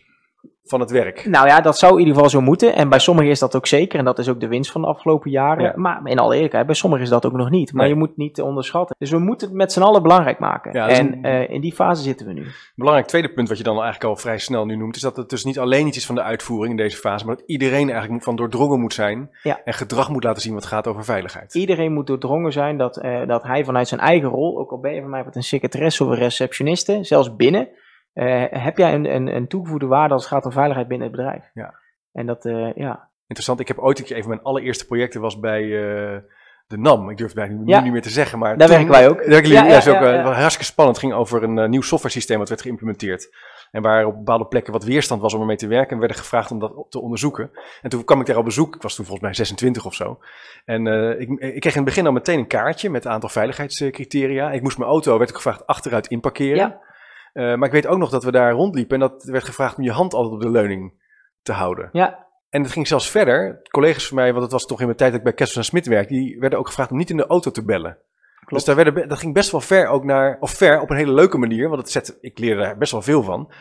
van 0.64 0.80
het 0.80 0.90
werk. 0.90 1.26
Nou 1.26 1.46
ja, 1.46 1.60
dat 1.60 1.78
zou 1.78 1.92
in 1.92 1.98
ieder 1.98 2.14
geval 2.14 2.30
zo 2.30 2.40
moeten. 2.40 2.74
En 2.74 2.88
bij 2.88 2.98
sommigen 2.98 3.30
is 3.30 3.38
dat 3.38 3.56
ook 3.56 3.66
zeker. 3.66 3.98
En 3.98 4.04
dat 4.04 4.18
is 4.18 4.28
ook 4.28 4.40
de 4.40 4.48
winst 4.48 4.70
van 4.70 4.80
de 4.80 4.86
afgelopen 4.86 5.30
jaren. 5.30 5.80
Maar 5.80 6.00
in 6.04 6.18
alle 6.18 6.34
eerlijkheid, 6.34 6.66
bij 6.66 6.74
sommigen 6.74 7.04
is 7.04 7.10
dat 7.10 7.26
ook 7.26 7.32
nog 7.32 7.50
niet. 7.50 7.72
Maar 7.72 7.88
je 7.88 7.94
moet 7.94 8.16
niet 8.16 8.40
onderschatten. 8.40 8.96
Dus 8.98 9.10
we 9.10 9.18
moeten 9.18 9.48
het 9.48 9.56
met 9.56 9.72
z'n 9.72 9.82
allen 9.82 10.02
belangrijk 10.02 10.38
maken. 10.38 10.72
en 10.72 11.22
eh, 11.22 11.50
in 11.50 11.60
die 11.60 11.72
fase 11.72 12.02
zitten 12.02 12.26
we 12.26 12.32
nu. 12.32 12.46
Belangrijk 12.74 13.08
tweede 13.08 13.32
punt 13.32 13.48
wat 13.48 13.58
je 13.58 13.64
dan 13.64 13.74
eigenlijk 13.74 14.04
al 14.04 14.16
vrij 14.16 14.38
snel 14.38 14.64
nu 14.64 14.76
noemt, 14.76 14.96
is 14.96 15.02
dat 15.02 15.16
het 15.16 15.30
dus 15.30 15.44
niet 15.44 15.58
alleen 15.58 15.86
iets 15.86 15.96
is 15.96 16.06
van 16.06 16.14
de 16.14 16.22
uitvoering 16.22 16.70
in 16.70 16.84
deze 16.84 16.96
fase, 16.96 17.26
maar 17.26 17.36
dat 17.36 17.44
iedereen 17.46 17.90
eigenlijk 17.90 18.22
van 18.22 18.36
doordrongen 18.36 18.80
moet 18.80 18.94
zijn 18.94 19.30
en 19.64 19.74
gedrag 19.74 20.10
moet 20.10 20.24
laten 20.24 20.42
zien 20.42 20.54
wat 20.54 20.66
gaat 20.66 20.86
over 20.86 21.04
veiligheid. 21.04 21.54
Iedereen 21.54 21.92
moet 21.92 22.06
doordrongen 22.06 22.52
zijn 22.52 22.78
dat, 22.78 23.04
uh, 23.04 23.26
dat 23.26 23.42
hij 23.42 23.64
vanuit 23.64 23.88
zijn 23.88 24.00
eigen 24.00 24.28
rol, 24.28 24.58
ook 24.58 24.70
al 24.70 24.78
ben 24.78 24.94
je 24.94 25.00
van 25.00 25.10
mij 25.10 25.24
wat 25.24 25.36
een 25.36 25.42
secretaresse 25.42 26.04
of 26.04 26.10
een 26.10 26.16
receptioniste, 26.16 26.98
zelfs 27.02 27.36
binnen, 27.36 27.68
uh, 28.14 28.44
heb 28.48 28.76
jij 28.76 28.94
een, 28.94 29.14
een, 29.14 29.26
een, 29.26 29.48
toegevoegde 29.48 29.86
waarde 29.86 30.14
als 30.14 30.22
het 30.22 30.32
gaat 30.32 30.44
om 30.44 30.52
veiligheid 30.52 30.88
binnen 30.88 31.08
het 31.08 31.16
bedrijf? 31.16 31.50
Ja. 31.54 31.74
En 32.12 32.26
dat, 32.26 32.44
uh, 32.44 32.74
ja. 32.74 33.08
Interessant. 33.26 33.60
Ik 33.60 33.68
heb 33.68 33.78
ooit 33.78 34.10
een 34.10 34.20
van 34.20 34.28
mijn 34.28 34.42
allereerste 34.42 34.86
projecten 34.86 35.20
was 35.20 35.40
bij 35.40 35.62
uh, 35.62 36.18
de 36.66 36.78
NAM. 36.78 37.10
Ik 37.10 37.16
durf 37.16 37.34
het 37.34 37.38
bijna 37.38 37.62
nu 37.62 37.82
niet 37.82 37.92
meer 37.92 38.02
te 38.02 38.10
zeggen, 38.10 38.38
maar... 38.38 38.56
Daar 38.56 38.68
werken 38.68 38.88
wij 38.88 39.08
ook. 39.08 39.16
Daar 39.16 39.28
werken 39.28 39.50
jullie, 39.50 39.68
ja, 39.68 39.76
is 39.76 39.88
ook 39.88 40.24
hartstikke 40.24 40.64
spannend. 40.64 40.96
Het 40.96 41.06
ging 41.06 41.18
over 41.18 41.42
een 41.42 41.70
nieuw 41.70 41.80
software 41.80 42.14
systeem 42.14 42.38
wat 42.38 42.48
werd 42.48 42.62
geïmplementeerd. 42.62 43.34
En 43.70 43.82
waar 43.82 44.06
op 44.06 44.14
bepaalde 44.14 44.46
plekken 44.46 44.72
wat 44.72 44.84
weerstand 44.84 45.20
was 45.20 45.34
om 45.34 45.40
ermee 45.40 45.56
te 45.56 45.66
werken. 45.66 45.88
En 45.88 45.94
we 45.94 46.00
werden 46.00 46.22
gevraagd 46.22 46.50
om 46.50 46.58
dat 46.58 46.86
te 46.88 47.00
onderzoeken. 47.00 47.50
En 47.82 47.90
toen 47.90 48.04
kwam 48.04 48.20
ik 48.20 48.26
daar 48.26 48.36
op 48.36 48.44
bezoek. 48.44 48.74
Ik 48.74 48.82
was 48.82 48.94
toen 48.94 49.04
volgens 49.04 49.26
mij 49.26 49.34
26 49.34 49.86
of 49.86 49.94
zo. 49.94 50.18
En 50.64 50.86
ik, 51.20 51.28
ik, 51.28 51.60
kreeg 51.60 51.74
in 51.74 51.80
het 51.80 51.84
begin 51.84 52.06
al 52.06 52.12
meteen 52.12 52.38
een 52.38 52.46
kaartje 52.46 52.90
met 52.90 53.04
een 53.04 53.10
aantal 53.10 53.28
veiligheidscriteria. 53.28 54.50
Ik 54.50 54.62
moest 54.62 54.78
mijn 54.78 54.90
auto, 54.90 55.18
werd 55.18 55.30
ik 55.30 55.36
gevraagd, 55.36 55.66
achteruit 55.66 56.06
inparkeren. 56.06 56.56
Ja. 56.56 56.80
Uh, 57.34 57.54
maar 57.54 57.66
ik 57.66 57.72
weet 57.72 57.86
ook 57.86 57.98
nog 57.98 58.10
dat 58.10 58.24
we 58.24 58.30
daar 58.30 58.52
rondliepen 58.52 58.94
en 58.94 59.08
dat 59.08 59.24
werd 59.24 59.44
gevraagd 59.44 59.76
om 59.76 59.84
je 59.84 59.90
hand 59.90 60.14
altijd 60.14 60.34
op 60.34 60.40
de 60.40 60.50
leuning 60.50 60.92
te 61.42 61.52
houden. 61.52 61.88
Ja. 61.92 62.26
En 62.50 62.62
het 62.62 62.72
ging 62.72 62.86
zelfs 62.86 63.10
verder. 63.10 63.60
Collega's 63.70 64.08
van 64.08 64.16
mij, 64.16 64.30
want 64.30 64.42
het 64.42 64.52
was 64.52 64.66
toch 64.66 64.78
in 64.78 64.84
mijn 64.86 64.98
tijd 64.98 65.10
dat 65.10 65.18
ik 65.18 65.24
bij 65.24 65.34
Kessels 65.34 65.58
en 65.58 65.64
Smit 65.64 65.86
werkte, 65.86 66.14
die 66.14 66.38
werden 66.38 66.58
ook 66.58 66.66
gevraagd 66.66 66.90
om 66.90 66.96
niet 66.96 67.10
in 67.10 67.16
de 67.16 67.26
auto 67.26 67.50
te 67.50 67.64
bellen. 67.64 67.98
Klopt. 68.44 68.54
Dus 68.54 68.64
daar 68.64 68.84
werden, 68.84 69.08
dat 69.08 69.18
ging 69.18 69.34
best 69.34 69.50
wel 69.50 69.60
ver 69.60 69.88
ook 69.88 70.04
naar, 70.04 70.36
of 70.40 70.50
ver 70.50 70.80
op 70.80 70.90
een 70.90 70.96
hele 70.96 71.12
leuke 71.12 71.38
manier, 71.38 71.68
want 71.68 71.80
het 71.80 71.90
zet, 71.90 72.18
ik 72.20 72.38
leerde 72.38 72.60
daar 72.60 72.78
best 72.78 72.92
wel 72.92 73.02
veel 73.02 73.22
van. 73.22 73.52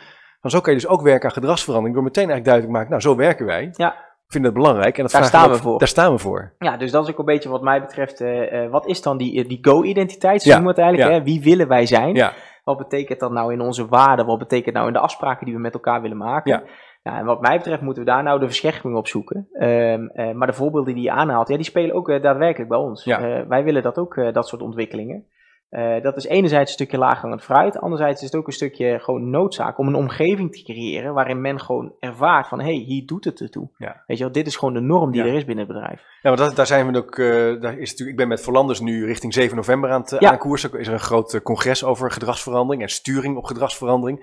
Maar 0.42 0.52
zo 0.52 0.60
kan 0.60 0.74
je 0.74 0.80
dus 0.80 0.90
ook 0.90 1.02
werken 1.02 1.30
aan 1.30 1.36
gedragsverandering 1.36 1.96
door 1.96 2.04
meteen 2.04 2.30
eigenlijk 2.30 2.50
duidelijk 2.50 2.78
maken, 2.78 2.90
nou 2.90 3.02
zo 3.02 3.16
werken 3.16 3.46
wij. 3.46 3.70
Ja. 3.72 3.90
We 4.26 4.40
vinden 4.40 4.52
het 4.52 4.62
belangrijk 4.62 4.98
en 4.98 5.04
dat 5.04 5.12
daar 5.12 5.26
staan 5.26 5.50
we 5.50 5.58
voor. 5.58 5.80
Daar 5.80 5.88
staan 5.88 6.12
we 6.12 6.18
voor. 6.18 6.54
Ja, 6.60 6.78
dus 6.78 6.92
dat 6.92 7.04
is 7.04 7.12
ook 7.12 7.20
een 7.20 7.26
beetje 7.26 7.50
wat 7.50 7.62
mij 7.62 7.82
betreft, 7.82 8.22
uh, 8.22 8.70
wat 8.70 8.88
is 8.88 9.02
dan 9.02 9.18
die, 9.18 9.48
die 9.48 9.60
go-identiteit, 9.62 10.42
zo 10.42 10.50
ja. 10.50 10.56
noemen 10.56 10.76
we 10.76 10.82
het 10.82 10.90
eigenlijk, 10.90 11.20
hè? 11.20 11.32
wie 11.32 11.42
willen 11.42 11.68
wij 11.68 11.86
zijn? 11.86 12.16
Ja. 12.16 12.34
Wat 12.64 12.78
betekent 12.78 13.20
dat 13.20 13.32
nou 13.32 13.54
in 13.54 13.62
onze 13.62 13.88
waarden? 13.88 14.26
Wat 14.26 14.40
betekent 14.40 14.76
nou 14.76 14.88
in 14.88 14.94
de 14.94 15.00
afspraken 15.00 15.46
die 15.46 15.56
we 15.56 15.62
met 15.62 15.74
elkaar 15.74 16.02
willen 16.02 16.18
maken? 16.18 16.52
Ja. 16.52 16.64
Ja, 17.04 17.18
en 17.18 17.26
wat 17.26 17.42
mij 17.42 17.58
betreft 17.58 17.82
moeten 17.82 18.04
we 18.04 18.10
daar 18.10 18.24
nou 18.24 18.40
de 18.40 18.46
verscherping 18.46 18.96
op 18.96 19.08
zoeken. 19.08 19.48
Um, 19.54 20.12
uh, 20.14 20.32
maar 20.32 20.48
de 20.48 20.54
voorbeelden 20.54 20.94
die 20.94 21.04
je 21.04 21.12
aanhaalt, 21.12 21.48
ja, 21.48 21.56
die 21.56 21.66
spelen 21.66 21.96
ook 21.96 22.10
uh, 22.10 22.22
daadwerkelijk 22.22 22.70
bij 22.70 22.80
ons. 22.80 23.04
Ja. 23.04 23.40
Uh, 23.40 23.48
wij 23.48 23.64
willen 23.64 23.84
dat 23.84 23.98
ook, 23.98 24.34
dat 24.34 24.48
soort 24.48 24.62
ontwikkelingen. 24.62 25.26
Uh, 25.74 26.02
dat 26.02 26.18
is 26.18 26.26
enerzijds 26.26 26.70
een 26.70 26.76
stukje 26.76 26.98
laaghangend 26.98 27.44
fruit, 27.44 27.80
anderzijds 27.80 28.22
is 28.22 28.32
het 28.32 28.36
ook 28.36 28.48
een 28.48 28.54
stukje 28.54 29.00
gewoon 29.00 29.30
noodzaak 29.30 29.78
om 29.78 29.88
een 29.88 29.96
omgeving 29.96 30.52
te 30.52 30.64
creëren 30.64 31.14
waarin 31.14 31.42
men 31.42 31.60
gewoon 31.60 31.94
ervaart 32.00 32.48
van, 32.48 32.60
hé, 32.60 32.66
hey, 32.66 32.74
hier 32.74 33.06
doet 33.06 33.26
het 33.26 33.42
ertoe. 33.42 33.70
Ja. 33.78 34.04
Weet 34.08 34.18
je 34.18 34.24
wel, 34.24 34.34
dit 34.34 34.48
is 34.48 34.56
gewoon 34.56 34.74
de 34.74 34.80
norm 34.80 35.12
die 35.12 35.22
er 35.22 35.34
is 35.34 35.46
binnen 35.46 35.66
het 35.66 35.74
bedrijf. 35.74 36.02
Ja, 36.22 36.30
maar 36.30 36.38
dat, 36.38 36.56
daar 36.56 36.68
zijn 36.68 36.92
we 36.92 36.98
ook, 36.98 37.18
uh, 37.18 37.62
daar 37.62 37.78
is 37.78 37.90
natuurlijk, 37.90 38.10
ik 38.10 38.16
ben 38.16 38.28
met 38.28 38.42
Verlanders 38.42 38.80
nu 38.80 39.06
richting 39.06 39.34
7 39.34 39.56
november 39.56 39.92
aan 39.92 40.02
het 40.02 40.16
ja. 40.20 40.32
aankoersen. 40.32 40.80
Is 40.80 40.88
er 40.88 40.94
een 40.94 41.00
groot 41.00 41.42
congres 41.44 41.84
over 41.84 42.12
gedragsverandering 42.12 42.82
en 42.84 42.90
sturing 42.90 43.38
op 43.38 43.44
gedragsverandering. 43.44 44.20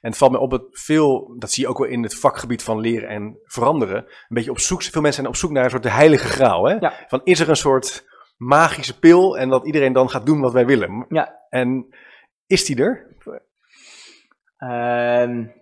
En 0.00 0.10
het 0.10 0.18
valt 0.18 0.32
me 0.32 0.38
op 0.38 0.50
dat 0.50 0.64
veel, 0.70 1.34
dat 1.38 1.52
zie 1.52 1.62
je 1.62 1.68
ook 1.68 1.78
wel 1.78 1.88
in 1.88 2.02
het 2.02 2.14
vakgebied 2.18 2.62
van 2.62 2.80
leren 2.80 3.08
en 3.08 3.38
veranderen, 3.44 3.96
een 3.96 4.06
beetje 4.28 4.50
op 4.50 4.58
zoek, 4.58 4.82
veel 4.82 5.00
mensen 5.00 5.22
zijn 5.22 5.34
op 5.34 5.36
zoek 5.36 5.50
naar 5.50 5.64
een 5.64 5.70
soort 5.70 5.82
de 5.82 5.90
heilige 5.90 6.28
graal. 6.28 6.64
Hè? 6.64 6.74
Ja. 6.74 6.92
Van 7.08 7.20
is 7.24 7.40
er 7.40 7.48
een 7.48 7.56
soort 7.56 8.04
magische 8.36 8.98
pil 8.98 9.38
en 9.38 9.48
dat 9.48 9.66
iedereen 9.66 9.92
dan 9.92 10.10
gaat 10.10 10.26
doen 10.26 10.40
wat 10.40 10.52
wij 10.52 10.66
willen. 10.66 11.06
Ja. 11.08 11.42
En 11.48 11.86
is 12.46 12.64
die 12.64 12.76
er? 12.76 13.06
Um, 14.58 15.52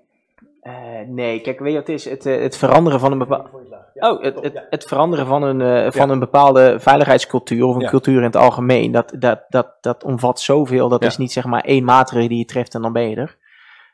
uh, 0.63 0.73
nee, 1.07 1.41
kijk, 1.41 1.59
weet 1.59 1.73
je 1.73 1.79
wat 1.79 1.87
het 1.87 1.97
is? 1.97 2.05
Het, 2.05 2.25
het 2.25 2.57
veranderen 2.57 3.01
van 3.01 3.13
een 3.13 3.19
bepaalde. 3.19 3.51
Oh, 3.95 4.23
het, 4.23 4.41
het, 4.41 4.67
het, 4.71 4.85
veranderen 4.85 5.27
van 5.27 5.43
een, 5.43 5.61
uh, 5.61 5.91
van 5.91 6.11
een 6.11 6.19
bepaalde 6.19 6.81
veiligheidscultuur 6.81 7.65
of 7.65 7.77
een 7.77 7.89
cultuur 7.89 8.17
in 8.17 8.23
het 8.23 8.37
algemeen, 8.37 8.93
dat, 8.93 9.15
dat, 9.19 9.45
dat, 9.49 9.77
dat 9.81 10.05
omvat 10.05 10.41
zoveel. 10.41 10.89
Dat 10.89 11.05
is 11.05 11.17
niet 11.17 11.33
zeg 11.33 11.45
maar 11.45 11.61
één 11.61 11.85
maatregel 11.85 12.29
die 12.29 12.39
je 12.39 12.45
treft 12.45 12.75
en 12.75 12.83
dan 12.83 12.93
ben 12.93 13.11
je 13.11 13.17
er. 13.17 13.39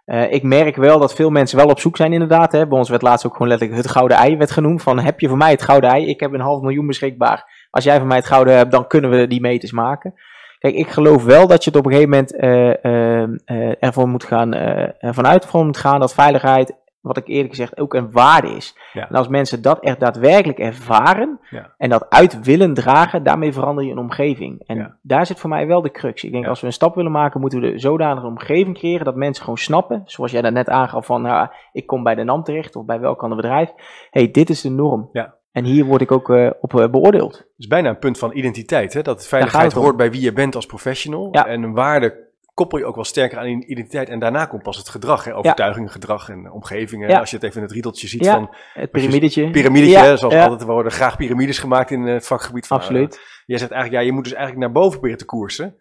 Uh, 0.06 0.32
ik 0.32 0.42
merk 0.42 0.76
wel 0.76 0.98
dat 0.98 1.14
veel 1.14 1.30
mensen 1.30 1.58
wel 1.58 1.68
op 1.68 1.80
zoek 1.80 1.96
zijn 1.96 2.12
inderdaad. 2.12 2.52
Hè. 2.52 2.66
Bij 2.66 2.78
ons 2.78 2.88
werd 2.88 3.02
laatst 3.02 3.26
ook 3.26 3.32
gewoon 3.32 3.48
letterlijk 3.48 3.82
het 3.82 3.90
gouden 3.90 4.16
ei 4.16 4.36
werd 4.36 4.50
genoemd. 4.50 4.82
Van 4.82 4.98
heb 4.98 5.20
je 5.20 5.28
voor 5.28 5.36
mij 5.36 5.50
het 5.50 5.62
gouden 5.62 5.90
ei? 5.90 6.06
Ik 6.06 6.20
heb 6.20 6.32
een 6.32 6.40
half 6.40 6.60
miljoen 6.60 6.86
beschikbaar 6.86 7.57
als 7.70 7.84
jij 7.84 7.98
van 7.98 8.06
mij 8.06 8.16
het 8.16 8.26
gouden 8.26 8.56
hebt, 8.56 8.70
dan 8.70 8.86
kunnen 8.86 9.10
we 9.10 9.26
die 9.26 9.40
meters 9.40 9.72
maken. 9.72 10.14
Kijk, 10.58 10.74
ik 10.74 10.88
geloof 10.88 11.24
wel 11.24 11.46
dat 11.46 11.64
je 11.64 11.70
het 11.70 11.78
op 11.78 11.86
een 11.86 11.92
gegeven 11.92 12.10
moment 12.10 12.34
uh, 12.34 13.26
uh, 13.56 13.82
ervoor 13.84 14.08
moet 14.08 14.24
gaan, 14.24 14.54
ervan 14.98 15.26
uit 15.26 15.52
moet 15.52 15.76
gaan 15.76 16.00
dat 16.00 16.14
veiligheid, 16.14 16.74
wat 17.00 17.16
ik 17.16 17.26
eerlijk 17.26 17.50
gezegd 17.50 17.80
ook 17.80 17.94
een 17.94 18.10
waarde 18.10 18.48
is. 18.48 18.78
En 18.92 19.14
als 19.14 19.28
mensen 19.28 19.62
dat 19.62 19.80
echt 19.80 20.00
daadwerkelijk 20.00 20.58
ervaren 20.58 21.40
en 21.76 21.88
dat 21.88 22.10
uit 22.10 22.40
willen 22.40 22.74
dragen, 22.74 23.22
daarmee 23.22 23.52
verander 23.52 23.84
je 23.84 23.90
een 23.90 23.98
omgeving. 23.98 24.62
En 24.66 24.98
daar 25.02 25.26
zit 25.26 25.40
voor 25.40 25.50
mij 25.50 25.66
wel 25.66 25.82
de 25.82 25.90
crux. 25.90 26.24
Ik 26.24 26.32
denk 26.32 26.46
als 26.46 26.60
we 26.60 26.66
een 26.66 26.72
stap 26.72 26.94
willen 26.94 27.12
maken, 27.12 27.40
moeten 27.40 27.60
we 27.60 27.70
de 27.70 27.78
zodanige 27.78 28.26
omgeving 28.26 28.78
creëren 28.78 29.04
dat 29.04 29.14
mensen 29.14 29.42
gewoon 29.42 29.58
snappen, 29.58 30.02
zoals 30.04 30.30
jij 30.30 30.42
dat 30.42 30.52
net 30.52 30.68
aangaf 30.68 31.06
van, 31.06 31.22
nou, 31.22 31.48
ik 31.72 31.86
kom 31.86 32.02
bij 32.02 32.14
de 32.14 32.24
NAM 32.24 32.42
terecht 32.42 32.76
of 32.76 32.84
bij 32.84 33.00
welk 33.00 33.22
ander 33.22 33.36
bedrijf. 33.36 33.72
hey, 34.10 34.30
dit 34.30 34.50
is 34.50 34.60
de 34.60 34.70
norm. 34.70 35.08
Ja. 35.12 35.34
En 35.52 35.64
hier 35.64 35.84
word 35.84 36.00
ik 36.00 36.12
ook 36.12 36.28
uh, 36.28 36.50
op 36.60 36.72
uh, 36.72 36.88
beoordeeld. 36.88 37.36
Het 37.36 37.46
is 37.56 37.66
bijna 37.66 37.88
een 37.88 37.98
punt 37.98 38.18
van 38.18 38.36
identiteit. 38.36 38.92
Hè? 38.92 39.02
Dat 39.02 39.26
veiligheid 39.26 39.72
hoort 39.72 39.96
bij 39.96 40.10
wie 40.10 40.20
je 40.20 40.32
bent 40.32 40.54
als 40.54 40.66
professional. 40.66 41.28
Ja. 41.32 41.46
En 41.46 41.62
een 41.62 41.74
waarde 41.74 42.26
koppel 42.54 42.78
je 42.78 42.84
ook 42.84 42.94
wel 42.94 43.04
sterker 43.04 43.38
aan 43.38 43.46
identiteit. 43.46 44.08
En 44.08 44.18
daarna 44.18 44.46
komt 44.46 44.62
pas 44.62 44.76
het 44.76 44.88
gedrag. 44.88 45.24
Hè? 45.24 45.36
Overtuigingen, 45.36 45.90
gedrag 45.90 46.28
en 46.28 46.52
omgevingen. 46.52 47.18
Als 47.18 47.30
je 47.30 47.36
het 47.36 47.44
even 47.44 47.56
in 47.56 47.62
het 47.62 47.72
riedeltje 47.72 48.08
ziet 48.08 48.26
van... 48.26 48.54
Het 48.72 48.90
piramidetje. 48.90 49.50
Piramidetje, 49.50 50.16
zoals 50.16 50.22
altijd. 50.34 50.64
We 50.64 50.72
worden 50.72 50.92
graag 50.92 51.16
piramides 51.16 51.58
gemaakt 51.58 51.90
in 51.90 52.02
het 52.02 52.26
vakgebied. 52.26 52.66
Van, 52.66 52.76
Absoluut. 52.76 53.14
Uh, 53.14 53.20
jij 53.46 53.58
zegt 53.58 53.70
eigenlijk, 53.70 54.02
ja, 54.02 54.08
je 54.08 54.14
moet 54.14 54.24
dus 54.24 54.32
eigenlijk 54.32 54.64
naar 54.64 54.74
boven 54.74 54.92
proberen 54.92 55.18
te 55.18 55.24
koersen. 55.24 55.76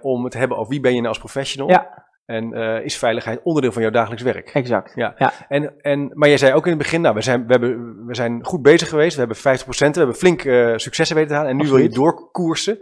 om 0.00 0.22
het 0.22 0.32
te 0.32 0.38
hebben 0.38 0.56
over 0.56 0.70
wie 0.70 0.80
ben 0.80 0.90
je 0.90 0.96
nou 0.96 1.08
als 1.08 1.18
professional. 1.18 1.68
Ja. 1.68 2.10
En 2.24 2.58
uh, 2.58 2.84
is 2.84 2.98
veiligheid 2.98 3.40
onderdeel 3.42 3.72
van 3.72 3.82
jouw 3.82 3.90
dagelijks 3.90 4.22
werk? 4.22 4.48
Exact. 4.48 4.92
Ja. 4.94 5.14
ja. 5.18 5.32
En, 5.48 5.80
en, 5.80 6.10
maar 6.14 6.28
jij 6.28 6.38
zei 6.38 6.54
ook 6.54 6.64
in 6.64 6.70
het 6.70 6.78
begin, 6.78 7.00
nou, 7.00 7.14
we 7.14 7.22
zijn, 7.22 7.46
we 7.46 7.52
hebben, 7.52 8.04
we 8.06 8.14
zijn 8.14 8.44
goed 8.44 8.62
bezig 8.62 8.88
geweest. 8.88 9.16
We 9.16 9.18
hebben 9.18 9.60
50%, 9.60 9.76
we 9.76 9.84
hebben 9.84 10.14
flink 10.14 10.44
uh, 10.44 10.76
successen 10.76 11.16
weten 11.16 11.30
te 11.30 11.36
halen. 11.36 11.50
En 11.50 11.56
nu 11.56 11.68
wil 11.68 11.78
je 11.78 11.88
doorkoersen. 11.88 12.78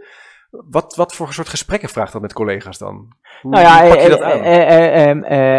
Wat, 0.49 0.95
wat 0.95 1.15
voor 1.15 1.33
soort 1.33 1.49
gesprekken 1.49 1.89
vraagt 1.89 2.13
dat 2.13 2.21
met 2.21 2.33
collega's 2.33 2.77
dan? 2.77 3.15
Hoe, 3.41 3.51
nou 3.51 3.63
ja, 3.63 3.87
pak 3.87 4.01
je 4.01 4.09
dat 4.09 4.21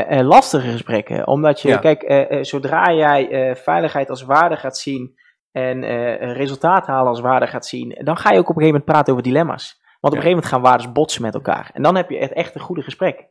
aan? 0.09 0.27
lastige 0.27 0.71
gesprekken. 0.71 1.27
Omdat 1.27 1.61
je, 1.61 1.79
kijk, 1.79 2.29
zodra 2.47 2.93
jij 2.93 3.57
veiligheid 3.57 4.11
als 4.11 4.23
waarde 4.23 4.57
gaat 4.57 4.79
zien 4.79 5.15
en 5.53 5.85
resultaat 6.33 6.87
halen 6.87 7.09
als 7.09 7.21
waarde 7.21 7.47
gaat 7.47 7.67
zien, 7.67 8.01
dan 8.05 8.17
ga 8.17 8.33
je 8.33 8.39
ook 8.39 8.49
op 8.49 8.57
een 8.57 8.63
gegeven 8.63 8.81
moment 8.81 8.85
praten 8.85 9.13
over 9.13 9.25
dilemma's. 9.25 9.81
Want 10.03 10.15
op 10.15 10.21
een 10.21 10.27
gegeven 10.27 10.31
moment 10.31 10.47
gaan 10.47 10.63
waardes 10.63 10.93
botsen 10.93 11.23
met 11.23 11.35
elkaar. 11.35 11.71
En 11.73 11.83
dan 11.83 11.97
heb 11.97 12.11
je 12.11 12.19
echt, 12.19 12.33
echt 12.33 12.55
een 12.55 12.61
goede 12.61 12.83
gesprek. 12.83 13.29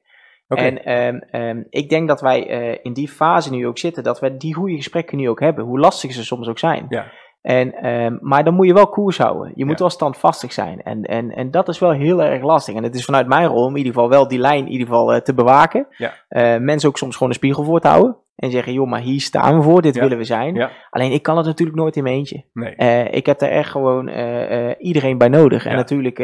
En 0.58 0.92
um, 0.92 1.42
um, 1.42 1.66
ik 1.70 1.90
denk 1.90 2.08
dat 2.08 2.22
wij 2.22 2.72
uh, 2.72 2.78
in 2.82 2.94
die 2.94 3.08
fase 3.08 3.52
nu 3.52 3.68
ook 3.68 3.78
zitten, 3.78 4.04
dat 4.04 4.20
we 4.20 4.38
die 4.38 4.54
goede 4.54 4.76
gesprekken 4.76 5.18
nu 5.18 5.30
ook 5.30 5.40
hebben, 5.40 5.64
hoe 5.64 5.80
lastig 5.80 6.14
ze 6.14 6.24
soms 6.24 6.48
ook 6.48 6.60
zijn. 6.60 6.86
Ja. 6.90 7.12
En, 7.42 7.74
ehm, 7.74 8.18
maar 8.20 8.44
dan 8.44 8.54
moet 8.54 8.68
je 8.68 8.74
wel 8.74 8.90
koers 8.90 9.18
houden. 9.18 9.52
Je 9.56 9.66
moet 9.66 9.80
wel 9.80 9.90
standvastig 9.90 10.54
zijn. 10.54 10.82
En, 10.82 11.04
en, 11.04 11.32
en 11.32 11.52
dat 11.52 11.68
is 11.68 11.80
wel 11.80 11.92
heel 11.92 12.24
erg 12.24 12.44
lastig. 12.44 12.76
En 12.76 12.84
het 12.84 12.96
is 12.96 13.06
vanuit 13.06 13.28
mijn 13.28 13.48
rol 13.48 13.66
om 13.66 13.72
in 13.72 13.78
ieder 13.78 13.94
geval 13.94 14.10
wel 14.10 14.28
die 14.28 14.40
lijn 14.40 14.66
in 14.66 14.72
ieder 14.72 14.88
geval 14.88 15.22
te 15.22 15.34
bewaken. 15.34 15.88
Ja. 15.98 16.14
mensen 16.60 16.90
ook 16.90 16.98
soms 16.98 17.14
gewoon 17.14 17.30
een 17.30 17.36
spiegel 17.36 17.64
voor 17.64 17.80
te 17.80 17.88
houden. 17.88 18.18
En 18.42 18.52
zeggen, 18.52 18.74
joh, 18.74 18.88
maar 18.88 19.00
hier 19.02 19.22
staan 19.22 19.58
we 19.58 19.64
voor, 19.64 19.82
dit 19.82 20.00
willen 20.00 20.18
we 20.18 20.24
zijn. 20.24 20.70
Alleen 20.90 21.12
ik 21.12 21.24
kan 21.24 21.38
het 21.38 21.46
natuurlijk 21.46 21.78
nooit 21.78 21.96
in 21.96 22.04
mijn 22.04 22.16
eentje. 22.16 22.44
Nee. 22.54 22.74
Uh, 22.78 23.14
ik 23.14 23.26
heb 23.26 23.42
er 23.42 23.50
echt 23.50 23.70
gewoon 23.70 24.10
uh, 24.10 24.68
uh, 24.68 24.74
iedereen 24.78 25.18
bij 25.18 25.28
nodig. 25.28 25.66
En 25.66 25.76
natuurlijk 25.76 26.18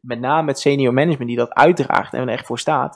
met 0.00 0.20
name 0.20 0.48
het 0.48 0.58
senior 0.58 0.92
management 0.92 1.28
die 1.28 1.36
dat 1.36 1.52
uitdraagt 1.52 2.14
en 2.14 2.20
er 2.20 2.28
echt 2.28 2.46
voor 2.46 2.58
staat. 2.58 2.94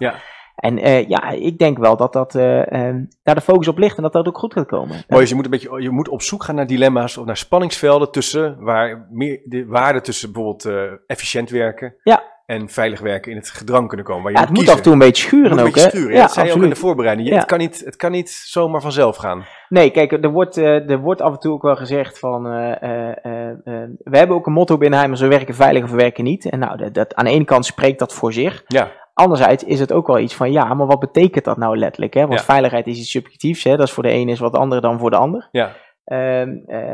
Ja. 0.57 0.69
En 0.69 1.09
ja, 1.09 1.31
ik 1.31 1.59
denk 1.59 1.79
wel 1.79 1.97
dat 1.97 2.13
dat, 2.13 2.35
ehm, 2.35 3.05
daar 3.23 3.35
de 3.35 3.41
focus 3.41 3.69
op 3.69 3.79
ligt 3.79 3.97
en 3.97 4.03
dat 4.03 4.13
dat 4.13 4.27
ook 4.27 4.39
goed 4.39 4.53
gaat 4.53 4.67
komen. 4.67 5.05
Mooi, 5.09 5.21
dus 5.21 5.29
je 5.29 5.35
moet, 5.35 5.45
een 5.45 5.51
beetje, 5.51 5.83
je 5.83 5.91
moet 5.91 6.09
op 6.09 6.23
zoek 6.23 6.45
gaan 6.45 6.55
naar 6.55 6.67
dilemma's 6.67 7.17
of 7.17 7.25
naar 7.25 7.37
spanningsvelden 7.37 8.11
tussen 8.11 8.57
waar 8.61 9.07
meer 9.11 9.41
de 9.45 9.67
waarde 9.67 10.01
tussen 10.01 10.33
bijvoorbeeld 10.33 10.97
efficiënt 11.07 11.51
werken. 11.51 11.95
Ja 12.03 12.35
en 12.47 12.69
veilig 12.69 13.01
werken 13.01 13.31
in 13.31 13.37
het 13.37 13.49
gedrang 13.49 13.89
kunnen 13.89 14.07
komen. 14.07 14.23
Waar 14.23 14.33
je 14.33 14.39
ja, 14.39 14.45
het 14.45 14.55
moet 14.55 14.69
af 14.69 14.77
en 14.77 14.83
toe 14.83 14.93
een 14.93 14.99
beetje 14.99 15.27
schuren 15.27 15.59
ook. 15.59 15.77
Schuren, 15.77 16.15
ja, 16.15 16.21
dat 16.21 16.33
zei 16.33 16.47
je 16.47 16.55
ook 16.55 16.63
in 16.63 16.69
de 16.69 16.77
voorbereiding. 16.77 17.29
Het, 17.29 17.45
kan 17.45 17.59
niet, 17.59 17.83
het 17.85 17.97
kan 17.97 18.11
niet 18.11 18.31
zomaar 18.31 18.81
vanzelf 18.81 19.17
gaan. 19.17 19.47
Nee, 19.69 19.91
kijk, 19.91 20.13
er 20.13 20.31
wordt, 20.31 20.57
uh, 20.57 20.91
er 20.91 20.99
wordt 20.99 21.21
af 21.21 21.33
en 21.33 21.39
toe 21.39 21.53
ook 21.53 21.63
wel 21.63 21.77
gezegd 21.77 22.19
van... 22.19 22.47
Uh, 22.47 22.71
uh, 22.71 23.53
we 23.99 24.17
hebben 24.17 24.37
ook 24.37 24.47
een 24.47 24.53
motto 24.53 24.79
binnen 24.79 24.99
Heimers, 24.99 25.21
we 25.21 25.27
werken 25.29 25.55
veilig 25.55 25.83
of 25.83 25.91
we 25.91 25.97
werken 25.97 26.25
niet. 26.25 26.51
En 26.51 26.59
nou, 26.59 26.77
dat, 26.77 26.95
dat, 26.95 27.15
aan 27.15 27.25
de 27.25 27.31
ene 27.31 27.45
kant 27.45 27.67
spreekt 27.67 27.99
dat 27.99 28.15
voor 28.15 28.33
zich. 28.33 28.63
Ja. 28.67 28.91
Anderzijds 29.17 29.65
is 29.65 29.81
het 29.81 29.93
ook 29.93 30.07
wel 30.07 30.19
iets 30.19 30.35
van, 30.35 30.53
ja, 30.53 30.75
maar 30.75 30.87
wat 30.87 30.99
betekent 30.99 31.45
dat 31.45 31.57
nou 31.57 31.77
letterlijk? 31.77 32.15
Hè? 32.15 32.27
Want 32.27 32.43
veiligheid 32.43 32.87
is 32.87 32.99
iets 32.99 33.11
subjectiefs, 33.11 33.65
hè? 33.65 33.77
dat 33.77 33.87
is 33.87 33.93
voor 33.93 34.03
de 34.03 34.09
ene 34.09 34.31
is 34.31 34.39
wat 34.39 34.57
andere 34.57 34.81
dan 34.81 34.99
voor 34.99 35.11
de 35.11 35.17
ander. 35.17 35.49
Ja. 35.51 35.73
Ehm, 36.05 36.51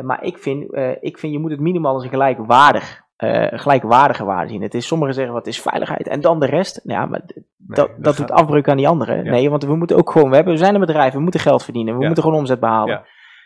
maar 0.07 0.25
ik 0.25 0.38
vind, 0.38 0.76
ik 1.00 1.19
vind, 1.19 1.33
je 1.33 1.38
moet 1.38 1.50
het 1.50 1.61
minimaal 1.61 1.95
als 1.95 2.05
een 2.05 2.11
gelijkwaardig 2.11 3.02
uh, 3.23 3.47
gelijkwaardige 3.50 4.25
waarde 4.25 4.50
zien. 4.50 4.62
Het 4.62 4.75
is, 4.75 4.87
sommigen 4.87 5.14
zeggen 5.14 5.35
wat 5.35 5.47
is 5.47 5.61
veiligheid 5.61 6.09
en 6.09 6.21
dan 6.21 6.41
de 6.41 6.47
rest. 6.47 6.81
Ja, 6.85 7.07
maar 7.07 7.21
dat, 7.57 7.91
dat, 7.99 8.17
doet 8.17 8.31
afbreuk 8.31 8.69
aan 8.69 8.76
die 8.76 8.88
anderen. 8.88 9.25
Nee, 9.25 9.50
want 9.50 9.64
we 9.64 9.76
moeten 9.76 9.97
ook 9.97 10.11
gewoon, 10.11 10.29
we, 10.29 10.35
hebben, 10.35 10.52
we 10.52 10.59
zijn 10.59 10.75
een 10.75 10.81
bedrijf, 10.81 11.12
we 11.12 11.21
moeten 11.21 11.41
geld 11.41 11.64
verdienen, 11.64 11.99
we 11.99 12.05
moeten 12.07 12.23
gewoon 12.23 12.38
omzet 12.38 12.61
behalen. 12.61 13.02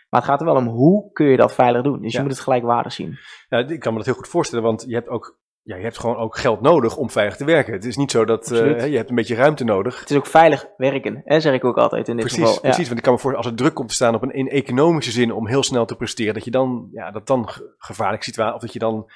Maar 0.09 0.21
het 0.21 0.29
gaat 0.29 0.39
er 0.39 0.45
wel 0.45 0.55
om 0.55 0.67
hoe 0.67 1.11
kun 1.11 1.25
je 1.25 1.37
dat 1.37 1.53
veilig 1.53 1.81
doen. 1.81 2.01
Dus 2.01 2.13
je 2.13 2.21
moet 2.21 2.31
het 2.31 2.39
gelijkwaardig 2.39 2.93
zien. 2.93 3.17
Ja, 3.49 3.57
ik 3.57 3.79
kan 3.79 3.91
me 3.91 3.97
dat 3.97 4.07
heel 4.07 4.15
goed 4.15 4.27
voorstellen, 4.27 4.63
want 4.63 4.83
je 4.87 4.93
hebt 4.93 5.09
ook 5.09 5.39
ja, 5.67 5.75
je 5.75 5.83
hebt 5.83 5.99
gewoon 5.99 6.17
ook 6.17 6.37
geld 6.37 6.61
nodig 6.61 6.97
om 6.97 7.09
veilig 7.09 7.35
te 7.35 7.45
werken. 7.45 7.73
Het 7.73 7.85
is 7.85 7.97
niet 7.97 8.11
zo 8.11 8.25
dat 8.25 8.51
uh, 8.51 8.87
je 8.87 8.97
hebt 8.97 9.09
een 9.09 9.15
beetje 9.15 9.35
ruimte 9.35 9.63
nodig. 9.63 9.99
Het 9.99 10.09
is 10.09 10.17
ook 10.17 10.25
veilig 10.25 10.67
werken, 10.77 11.21
hè, 11.25 11.39
zeg 11.39 11.53
ik 11.53 11.65
ook 11.65 11.77
altijd 11.77 12.07
in 12.07 12.15
dit 12.15 12.25
precies, 12.25 12.43
geval. 12.43 12.59
Precies, 12.59 12.85
want 12.85 12.97
ik 12.97 13.03
kan 13.03 13.13
me 13.13 13.19
voorstellen, 13.19 13.37
als 13.37 13.55
er 13.55 13.63
druk 13.63 13.73
komt 13.73 13.89
te 13.89 13.95
staan 13.95 14.15
op 14.15 14.21
een 14.21 14.33
in 14.33 14.49
economische 14.49 15.11
zin 15.11 15.33
om 15.33 15.47
heel 15.47 15.63
snel 15.63 15.85
te 15.85 15.95
presteren, 15.95 16.33
dat 16.33 16.43
je 16.43 16.51
dan, 16.51 16.87
ja, 16.91 17.11
dat 17.11 17.27
dan 17.27 17.49
gevaarlijk 17.77 18.23
situatie, 18.23 18.55
of 18.55 18.61
dat 18.61 18.73
je 18.73 18.79
dan 18.79 19.11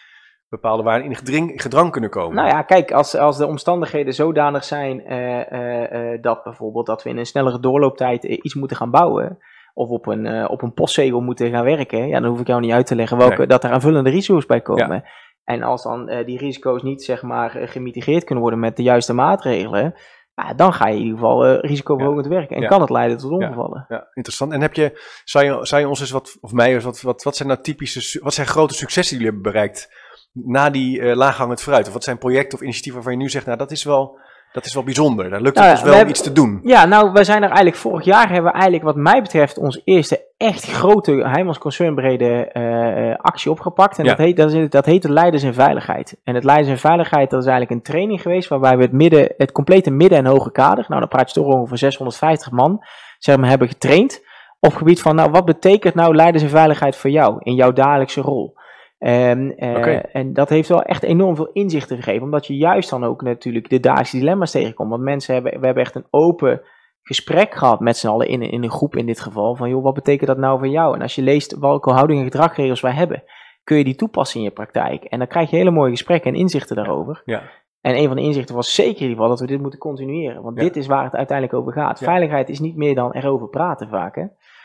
bepaalde 0.50 0.84
waarden 0.84 1.08
in 1.08 1.16
gedring, 1.16 1.62
gedrang 1.62 1.92
kunnen 1.92 2.10
komen. 2.10 2.36
Nou 2.36 2.48
ja, 2.48 2.62
kijk, 2.62 2.92
als, 2.92 3.16
als 3.16 3.38
de 3.38 3.48
omstandigheden 3.48 4.14
zodanig 4.14 4.64
zijn 4.64 5.12
uh, 5.12 6.12
uh, 6.12 6.22
dat 6.22 6.44
bijvoorbeeld 6.44 6.86
dat 6.86 7.04
we 7.04 7.10
in 7.10 7.18
een 7.18 7.26
snellere 7.26 7.60
doorlooptijd 7.60 8.24
iets 8.24 8.56
moeten 8.56 8.78
gaan 8.78 8.92
bouwen, 8.92 9.38
of 9.74 9.90
op 9.90 10.08
een, 10.08 10.50
op 10.50 10.62
een 10.62 10.74
postzegel 10.74 11.22
moeten 11.22 11.52
gaan 11.52 11.66
werken, 11.66 12.08
ja, 12.08 12.20
dan 12.20 12.30
hoef 12.30 12.40
ik 12.40 12.48
jou 12.48 12.62
niet 12.62 12.72
uit 12.72 12.86
te 12.86 12.96
leggen 12.96 13.18
welke, 13.18 13.48
dat 13.48 13.64
er 13.64 13.72
aanvullende 13.72 14.10
risico's 14.10 14.46
bij 14.46 14.62
komen. 14.62 15.04
En 15.44 15.64
als 15.64 15.84
dan 15.84 16.06
die 16.26 16.38
risico's 16.38 16.84
niet 16.84 17.04
zeg 17.04 17.22
maar 17.22 17.50
gemitigeerd 17.50 18.24
kunnen 18.24 18.44
worden 18.44 18.60
met 18.60 18.76
de 18.76 18.84
juiste 18.84 19.14
maatregelen, 19.14 19.96
ja, 20.36 20.54
dan 20.54 20.74
ga 20.74 20.88
je 20.88 20.96
in 20.96 21.02
ieder 21.02 21.18
geval 21.18 21.48
uh, 21.48 21.60
risicoverhogend 21.60 22.26
ja. 22.26 22.32
werken. 22.32 22.56
En 22.56 22.68
kan 22.68 22.82
het 22.82 22.90
leiden 22.90 23.18
tot 23.18 23.32
ongevallen. 23.32 23.86
Ja, 23.88 24.08
interessant. 24.14 24.52
En 24.52 24.62
heb 24.62 24.74
je, 24.74 25.02
zou 25.24 25.46
je, 25.46 25.66
zou 25.66 25.82
je 25.82 25.88
ons 25.88 26.00
eens 26.00 26.12
wat, 26.12 26.38
of 26.42 26.52
mij 26.52 26.74
eens 26.74 26.84
wat, 26.84 27.02
wat, 27.02 27.24
wat 27.24 27.36
zijn 27.36 27.48
nou 27.48 27.62
typische, 27.62 28.20
wat 28.24 28.34
zijn 28.34 28.48
grote 28.48 28.74
successen 28.74 29.18
die 29.18 29.26
jullie 29.26 29.40
hebben 29.40 29.52
bereikt 29.52 29.94
na 30.34 30.70
die 30.70 31.00
uh, 31.00 31.16
laaghangend 31.16 31.62
fruit? 31.62 31.88
Of 31.88 31.94
wat 31.94 32.04
zijn 32.04 32.18
projecten 32.18 32.58
of 32.58 32.64
initiatieven 32.64 33.02
waarvan 33.02 33.18
je 33.20 33.24
nu 33.24 33.30
zegt, 33.30 33.46
nou 33.46 33.58
dat 33.58 33.72
is 33.72 33.84
wel, 33.84 34.20
dat 34.52 34.66
is 34.66 34.74
wel 34.74 34.84
bijzonder. 34.84 35.30
Daar 35.30 35.42
lukt 35.42 35.58
het 35.58 35.66
nou, 35.66 35.80
dus 35.80 35.94
wel 35.96 36.08
iets 36.08 36.22
te 36.22 36.32
doen. 36.32 36.60
Ja, 36.64 36.86
nou, 36.86 37.12
wij 37.12 37.24
zijn 37.24 37.42
er 37.42 37.48
eigenlijk 37.48 37.78
vorig 37.78 38.06
jaar 38.06 38.30
hebben 38.30 38.52
we 38.52 38.52
eigenlijk 38.52 38.84
wat 38.84 38.96
mij 38.96 39.22
betreft 39.22 39.58
ons 39.58 39.82
eerste 39.84 40.31
echt 40.42 40.72
grote 40.72 41.12
Heimans 41.12 41.58
concernbrede 41.58 42.50
uh, 42.54 43.16
actie 43.16 43.52
opgepakt. 43.52 43.98
En 43.98 44.06
dat, 44.06 44.18
heet, 44.18 44.38
dat, 44.38 44.54
is, 44.54 44.70
dat 44.70 44.86
heet 44.86 45.04
Leiders 45.04 45.44
in 45.44 45.54
Veiligheid. 45.54 46.20
En 46.24 46.36
het 46.36 46.44
Leiders 46.44 46.70
in 46.70 46.78
Veiligheid, 46.78 47.30
dat 47.30 47.42
is 47.42 47.48
eigenlijk 47.48 47.78
een 47.78 47.92
training 47.92 48.22
geweest 48.22 48.50
waarbij 48.50 48.78
we 48.78 48.84
het, 48.84 48.92
midden, 48.92 49.34
het 49.38 49.52
complete 49.52 49.92
midden- 49.92 50.18
en 50.18 50.26
hoge 50.26 50.52
kader, 50.52 50.86
nou 50.88 51.00
dan 51.00 51.10
praat 51.10 51.34
je 51.34 51.42
toch 51.42 51.54
over 51.54 51.78
650 51.78 52.52
man, 52.52 52.86
zeg 53.20 53.38
maar, 53.38 53.50
hebben 53.50 53.68
getraind 53.68 54.24
op 54.60 54.74
gebied 54.74 55.02
van, 55.02 55.16
nou 55.16 55.32
wat 55.32 55.46
betekent 55.46 55.94
nou 55.94 56.16
Leiders 56.16 56.44
in 56.44 56.50
Veiligheid 56.50 56.96
voor 56.96 57.10
jou 57.10 57.36
in 57.40 57.56
jouw 57.56 57.72
dagelijkse 57.72 58.22
rol? 58.22 58.60
En, 58.98 59.54
uh, 59.58 60.16
en 60.16 60.34
dat 60.34 60.50
heeft 60.50 60.70
wel 60.70 60.82
echt 60.82 61.04
enorm 61.04 61.36
veel 61.36 61.50
inzichten 61.54 61.98
gegeven, 61.98 62.24
omdat 62.24 62.48
je 62.48 62.58
juist 62.58 62.90
dan 62.90 63.04
ook 63.04 63.22
natuurlijk 63.22 63.70
de 63.70 63.80
dagelijkse 63.80 64.18
dilemma's 64.18 64.52
tegenkomt. 64.52 64.90
Want 64.90 65.02
mensen 65.02 65.34
hebben, 65.34 65.60
we 65.60 65.66
hebben 65.66 65.84
echt 65.84 65.96
een 65.96 66.08
open 66.10 66.62
gesprek 67.04 67.56
gehad 67.56 67.80
met 67.80 67.98
z'n 67.98 68.08
allen 68.08 68.28
in, 68.28 68.42
in 68.42 68.64
een 68.64 68.72
groep 68.72 68.96
in 68.96 69.06
dit 69.06 69.20
geval, 69.20 69.56
van 69.56 69.70
joh, 69.70 69.84
wat 69.84 69.94
betekent 69.94 70.28
dat 70.28 70.38
nou 70.38 70.60
voor 70.60 70.68
jou? 70.68 70.96
En 70.96 71.02
als 71.02 71.16
je 71.16 71.22
leest 71.22 71.60
welke 71.60 71.92
houding 71.92 72.20
en 72.20 72.26
gedragregels 72.26 72.82
wij 72.82 72.94
hebben, 72.94 73.24
kun 73.64 73.78
je 73.78 73.84
die 73.84 73.96
toepassen 73.96 74.40
in 74.40 74.46
je 74.46 74.52
praktijk. 74.52 75.04
En 75.04 75.20
dan 75.20 75.28
krijg 75.28 75.50
je 75.50 75.56
hele 75.56 75.72
mooie 75.72 75.92
gesprekken 75.92 76.34
en 76.34 76.40
inzichten 76.40 76.76
daarover. 76.76 77.22
Ja. 77.26 77.44
En 77.82 77.98
een 77.98 78.08
van 78.08 78.16
de 78.16 78.22
inzichten 78.22 78.56
was 78.56 78.76
zeker 78.76 78.96
in 78.96 79.02
ieder 79.02 79.16
geval 79.16 79.30
dat 79.30 79.40
we 79.40 79.46
dit 79.46 79.62
moeten 79.62 79.80
continueren. 79.80 80.42
Want 80.42 80.58
dit 80.58 80.76
is 80.76 80.88
waar 80.88 81.04
het 81.04 81.16
uiteindelijk 81.16 81.58
over 81.58 81.74
gaat. 81.74 82.00
Veiligheid 82.00 82.50
is 82.50 82.60
niet 82.60 82.76
meer 82.76 82.96
dan 82.96 83.12
erover 83.12 83.48
praten 83.48 83.90
vaak. 83.90 84.16
Hè? 84.16 84.24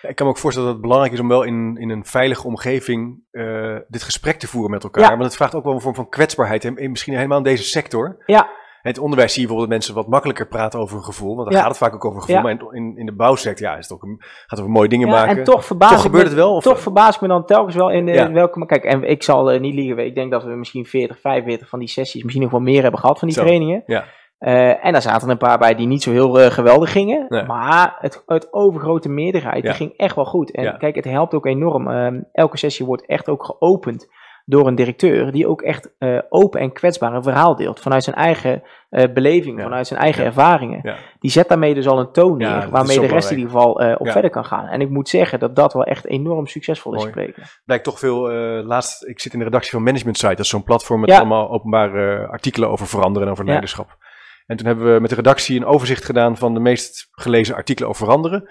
Ik 0.09 0.17
kan 0.17 0.27
me 0.27 0.33
ook 0.33 0.39
voorstellen 0.39 0.69
dat 0.69 0.79
het 0.79 0.87
belangrijk 0.87 1.15
is 1.15 1.21
om 1.21 1.29
wel 1.29 1.43
in, 1.43 1.77
in 1.77 1.91
een 1.91 2.05
veilige 2.05 2.47
omgeving 2.47 3.23
uh, 3.31 3.77
dit 3.89 4.03
gesprek 4.03 4.39
te 4.39 4.47
voeren 4.47 4.71
met 4.71 4.85
elkaar. 4.85 5.11
Want 5.11 5.23
het 5.23 5.37
vraagt 5.37 5.55
ook 5.55 5.65
wel 5.65 5.73
een 5.73 5.81
vorm 5.81 5.95
van 5.95 6.09
kwetsbaarheid. 6.09 6.65
En 6.65 6.91
misschien 6.91 7.15
helemaal 7.15 7.39
in 7.39 7.45
deze 7.45 7.63
sector. 7.63 8.23
Ja. 8.27 8.49
In 8.87 8.93
het 8.93 9.03
onderwijs 9.03 9.33
zie 9.33 9.41
je 9.41 9.47
bijvoorbeeld 9.47 9.79
mensen 9.79 9.95
wat 9.95 10.09
makkelijker 10.09 10.47
praten 10.47 10.81
over 10.81 10.97
een 10.97 11.05
gevoel. 11.05 11.37
Want 11.37 11.51
dan 11.51 11.59
gaat 11.59 11.69
het 11.69 11.79
vaak 11.79 11.95
ook 11.95 12.05
over 12.05 12.21
gevoel. 12.21 12.41
Maar 12.41 12.57
in, 12.71 12.97
in 12.97 13.07
de 13.07 13.13
bouwsector 13.13 13.67
ja, 13.67 13.77
is 13.77 13.89
het 13.89 13.93
ook 13.93 14.03
een, 14.03 14.17
gaat 14.47 14.59
over 14.59 14.71
mooie 14.71 14.89
dingen 14.89 15.09
maken. 15.09 15.39
En 15.39 15.45
toch, 15.45 15.65
verbaas 15.65 15.91
toch 15.91 16.01
gebeurt 16.01 16.25
het 16.25 16.35
wel? 16.35 16.55
Of? 16.55 16.63
Toch 16.63 16.81
verbaas 16.81 17.15
ik 17.15 17.21
me 17.21 17.29
dan 17.29 17.45
telkens 17.45 17.75
wel 17.77 17.91
in, 17.91 18.09
in 18.09 18.33
welke... 18.33 18.67
Kijk, 18.67 18.85
en 18.85 19.03
ik 19.03 19.23
zal 19.23 19.53
uh, 19.53 19.61
niet 19.61 19.75
liegen. 19.75 20.07
Ik 20.07 20.15
denk 20.15 20.31
dat 20.31 20.45
we 20.45 20.51
misschien 20.51 20.87
40, 20.87 21.21
45 21.21 21.69
van 21.69 21.79
die 21.79 21.89
sessies, 21.89 22.23
misschien 22.23 22.43
nog 22.43 22.53
wel 22.53 22.61
meer 22.61 22.83
hebben 22.83 23.01
gehad 23.01 23.19
van 23.19 23.29
die 23.29 23.37
trainingen. 23.37 23.83
Ja. 23.87 24.05
Uh, 24.41 24.85
en 24.85 24.93
daar 24.93 25.03
zaten 25.03 25.29
een 25.29 25.37
paar 25.37 25.59
bij 25.59 25.75
die 25.75 25.87
niet 25.87 26.03
zo 26.03 26.11
heel 26.11 26.41
uh, 26.41 26.47
geweldig 26.47 26.93
gingen. 26.93 27.45
Maar 27.47 27.97
het, 28.01 28.23
het 28.27 28.53
overgrote 28.53 29.09
meerderheid 29.09 29.63
die 29.63 29.73
ging 29.73 29.93
echt 29.97 30.15
wel 30.15 30.25
goed. 30.25 30.51
En 30.51 30.79
kijk, 30.79 30.95
het 30.95 31.05
helpt 31.05 31.35
ook 31.35 31.47
enorm. 31.47 31.89
Uh, 31.89 32.21
elke 32.33 32.59
sessie 32.59 32.87
wordt 32.87 33.07
echt 33.07 33.29
ook 33.29 33.45
geopend 33.45 34.09
door 34.49 34.67
een 34.67 34.75
directeur 34.75 35.33
die 35.33 35.49
ook 35.49 35.63
echt 35.63 35.91
uh, 35.99 36.19
open 36.29 36.61
en 36.61 36.73
kwetsbaar 36.73 37.15
een 37.15 37.23
verhaal 37.23 37.57
deelt. 37.57 37.81
Vanuit 37.81 38.05
zijn 38.05 38.17
eigen 38.17 38.63
beleving, 39.15 39.61
vanuit 39.61 39.87
zijn 39.87 40.01
eigen 40.01 40.25
ervaringen. 40.25 40.97
Die 41.19 41.31
zet 41.31 41.49
daarmee 41.49 41.75
dus 41.75 41.89
al 41.89 41.99
een 41.99 42.13
toon 42.13 42.37
neer 42.37 42.69
waarmee 42.71 43.01
de 43.01 43.07
rest 43.07 43.31
in 43.31 43.37
ieder 43.39 43.53
geval 43.53 43.73
op 43.73 44.09
verder 44.11 44.31
kan 44.31 44.45
gaan. 44.45 44.67
En 44.67 44.81
ik 44.81 44.91
moet 44.91 45.09
zeggen 45.09 45.39
dat 45.39 45.57
dat 45.57 45.73
wel 45.73 45.85
echt 45.85 46.07
enorm 46.07 46.47
succesvol 46.47 46.95
is 46.95 47.05
gebleken. 47.05 47.43
Blijkt 47.65 47.85
toch 47.85 47.99
veel, 47.99 48.31
laatst, 48.63 49.07
ik 49.07 49.21
zit 49.21 49.33
in 49.33 49.39
de 49.39 49.45
redactie 49.45 49.71
van 49.71 49.83
Management 49.83 50.17
Site, 50.17 50.35
dat 50.35 50.45
is 50.45 50.49
zo'n 50.49 50.65
platform 50.65 51.01
met 51.01 51.11
allemaal 51.11 51.51
openbare 51.51 52.27
artikelen 52.27 52.71
over 52.71 52.87
veranderen 52.87 53.27
en 53.27 53.33
over 53.33 53.45
leiderschap. 53.45 53.97
En 54.47 54.57
toen 54.57 54.67
hebben 54.67 54.95
we 54.95 55.01
met 55.01 55.11
de 55.11 55.17
redactie 55.17 55.57
een 55.57 55.65
overzicht 55.65 56.05
gedaan 56.05 56.37
van 56.37 56.55
de 56.55 56.61
meest 56.61 57.09
gelezen 57.11 57.55
artikelen 57.55 57.89
over 57.89 58.05
veranderen. 58.07 58.49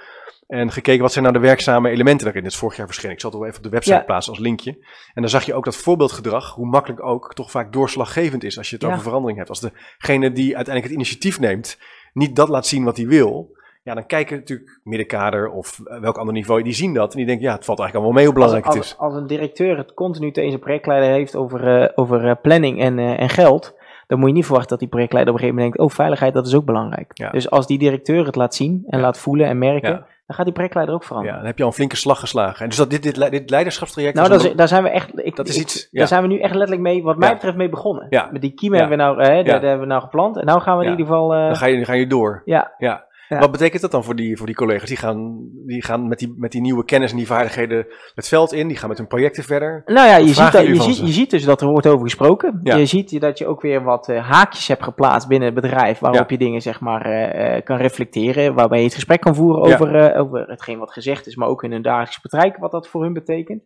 En 0.48 0.72
gekeken 0.72 1.02
wat 1.02 1.12
zijn 1.12 1.24
nou 1.24 1.38
de 1.38 1.46
werkzame 1.46 1.90
elementen 1.90 2.26
daarin. 2.26 2.44
Dit 2.44 2.52
is 2.52 2.58
vorig 2.58 2.78
jaar 2.78 2.86
verschenen. 2.86 3.14
Ik 3.14 3.22
zal 3.22 3.30
het 3.30 3.40
wel 3.40 3.48
even 3.48 3.60
op 3.60 3.66
de 3.66 3.76
website 3.76 4.04
plaatsen 4.06 4.34
als 4.34 4.42
linkje. 4.42 4.72
En 5.14 5.22
dan 5.22 5.30
zag 5.30 5.46
je 5.46 5.54
ook 5.54 5.66
dat 5.66 5.76
voorbeeldgedrag, 5.76 6.54
hoe 6.54 6.68
makkelijk 6.68 7.04
ook, 7.04 7.34
toch 7.34 7.52
vaak 7.52 7.74
doorslaggevend 7.74 8.44
is 8.44 8.58
als 8.58 8.70
je 8.70 8.76
het 8.76 8.86
over 8.86 9.02
verandering 9.02 9.38
hebt. 9.38 9.50
Als 9.50 9.60
degene 9.60 10.32
die 10.32 10.56
uiteindelijk 10.56 10.84
het 10.86 10.94
initiatief 10.94 11.40
neemt, 11.40 11.78
niet 12.14 12.36
dat 12.36 12.50
laat 12.50 12.68
zien 12.68 12.84
wat 12.84 12.98
hij 12.98 13.08
wil. 13.08 13.54
Ja, 13.84 13.94
dan 13.94 14.06
kijken 14.06 14.38
natuurlijk 14.38 14.80
middenkader 14.84 15.50
of 15.50 15.80
welk 16.02 16.18
ander 16.18 16.34
niveau, 16.34 16.64
die 16.64 16.74
zien 16.74 16.94
dat. 16.94 17.12
En 17.12 17.18
die 17.18 17.26
denken, 17.26 17.46
ja, 17.46 17.56
het 17.56 17.66
valt 17.66 17.80
eigenlijk 17.80 17.96
allemaal 17.96 18.24
mee 18.24 18.26
hoe 18.26 18.34
belangrijk 18.34 18.66
als, 18.66 18.76
het 18.76 18.86
is. 18.86 18.98
Als 18.98 19.16
een 19.16 19.28
directeur 19.28 19.78
het 19.78 19.94
continu 19.94 20.32
tegen 20.32 20.50
zijn 20.50 20.62
projectleider 20.62 21.10
heeft 21.10 21.36
over, 21.36 21.82
uh, 21.82 21.90
over 21.96 22.26
uh, 22.26 22.32
planning 22.42 22.80
en, 22.82 22.98
uh, 22.98 23.20
en 23.20 23.30
geld 23.30 23.76
dan 24.08 24.20
moet 24.20 24.28
je 24.28 24.36
niet 24.36 24.46
verwachten 24.46 24.70
dat 24.70 24.80
die 24.80 24.88
projectleider 24.88 25.34
op 25.34 25.40
een 25.40 25.46
gegeven 25.46 25.64
moment 25.64 25.78
denkt, 25.78 25.92
oh 25.94 25.98
veiligheid, 25.98 26.34
dat 26.34 26.48
is 26.48 26.56
ook 26.56 26.66
belangrijk. 26.66 27.32
Dus 27.32 27.50
als 27.50 27.68
die 27.68 27.78
directeur 27.78 28.26
het 28.26 28.36
laat 28.36 28.56
zien 28.56 28.84
en 28.88 29.00
laat 29.00 29.18
voelen 29.18 29.48
en 29.48 29.58
merken, 29.58 30.06
dan 30.26 30.36
gaat 30.36 30.46
die 30.46 30.54
projectleider 30.54 30.96
ook 30.96 31.04
veranderen. 31.04 31.34
Ja, 31.34 31.40
dan 31.40 31.50
heb 31.50 31.58
je 31.58 31.64
al 31.64 31.70
een 31.70 31.76
flinke 31.76 31.96
slag 31.96 32.20
geslagen. 32.20 32.62
En 32.62 32.70
dus 32.70 32.78
dat 32.78 32.90
dit, 32.90 33.04
dit, 33.04 33.32
dit 33.32 33.50
leiderschapstraject... 33.50 34.16
Nou, 34.16 34.30
dat 34.30 34.58
daar 34.58 34.68
zijn 34.68 34.84
we 34.84 34.90
echt... 34.90 35.10
Ik, 35.16 35.36
dat 35.36 35.48
is 35.48 35.60
iets, 35.60 35.90
daar 35.92 36.08
zijn 36.08 36.22
we 36.22 36.28
nu 36.28 36.40
echt 36.40 36.54
letterlijk 36.54 36.82
mee, 36.82 37.04
wat 37.04 37.18
mij 37.18 37.34
betreft, 37.34 37.56
mee 37.56 37.70
begonnen. 37.70 38.08
Met 38.32 38.42
die 38.42 38.54
kiem 38.54 38.74
hebben 38.74 38.98
we 38.98 39.04
nou, 39.04 39.22
hè, 39.22 39.42
hebben 39.42 39.80
we 39.80 39.86
nou 39.86 40.02
geplant. 40.02 40.38
En 40.38 40.46
nou 40.46 40.62
gaan 40.62 40.78
we 40.78 40.84
in 40.84 40.92
ieder 40.92 41.06
geval... 41.06 41.36
Uh, 41.36 41.46
dan 41.46 41.56
ga 41.56 41.66
je, 41.66 41.86
ga 41.86 41.94
je 41.94 42.08
door. 42.08 42.42
Ja. 42.46 42.74
ja. 42.78 43.06
Wat 43.30 43.52
betekent 43.52 43.82
dat 43.82 43.92
dan 43.92 44.04
voor 44.04 44.16
die, 44.16 44.38
voor 44.38 44.46
die 44.46 44.56
collega's? 44.56 44.90
Die 44.90 44.98
gaan, 44.98 45.50
die 45.66 45.84
gaan 45.84 46.08
met, 46.08 46.20
die, 46.20 46.34
met 46.38 46.52
die 46.52 46.62
nieuwe 46.62 46.86
kennis 46.86 47.12
en 47.12 47.18
die 47.18 47.28
vaardigheden 47.28 47.88
het 48.16 48.28
veld 48.28 48.54
in, 48.54 48.68
die 48.68 48.78
gaan 48.78 48.90
met 48.90 48.98
hun 48.98 49.08
projecten 49.08 49.44
verder. 49.44 49.82
Nou 49.86 50.08
ja, 50.08 50.18
je 50.18 50.34
ziet, 50.34 50.52
dat, 50.52 50.66
je, 50.66 50.82
ziet, 50.82 50.98
je 50.98 51.12
ziet 51.12 51.30
dus 51.30 51.44
dat 51.44 51.62
er 51.62 51.68
wordt 51.68 51.88
over 51.88 52.04
gesproken. 52.04 52.60
Je 52.64 52.86
ziet 52.86 53.22
dat 53.22 53.38
je 53.38 53.48
ook 53.48 53.62
weer 53.62 53.84
wat 53.84 54.10
uh, 54.10 54.30
haakjes 54.30 54.68
hebt 54.68 54.84
geplaatst 54.84 55.28
binnen 55.28 55.54
het 55.54 55.62
bedrijf, 55.62 56.00
waarop 56.00 56.30
je 56.30 56.38
dingen 56.38 56.62
zeg 56.62 56.80
maar 56.80 57.36
uh, 57.36 57.62
kan 57.64 57.78
reflecteren, 57.78 58.54
waarbij 58.54 58.78
je 58.78 58.86
het 58.86 58.94
gesprek 58.94 59.22
kan 59.22 59.36
voeren 59.36 59.62
over, 59.62 60.16
over 60.16 60.48
hetgeen 60.48 60.80
wat 60.80 60.92
gezegd 60.92 61.28
is, 61.28 61.36
maar 61.36 61.48
ook 61.48 61.64
in 61.64 61.72
hun 61.72 61.82
dagelijkse 61.82 62.22
praktijk, 62.22 62.58
wat 62.58 62.72
dat 62.72 62.88
voor 62.88 63.04
hun 63.04 63.14
betekent. 63.14 63.64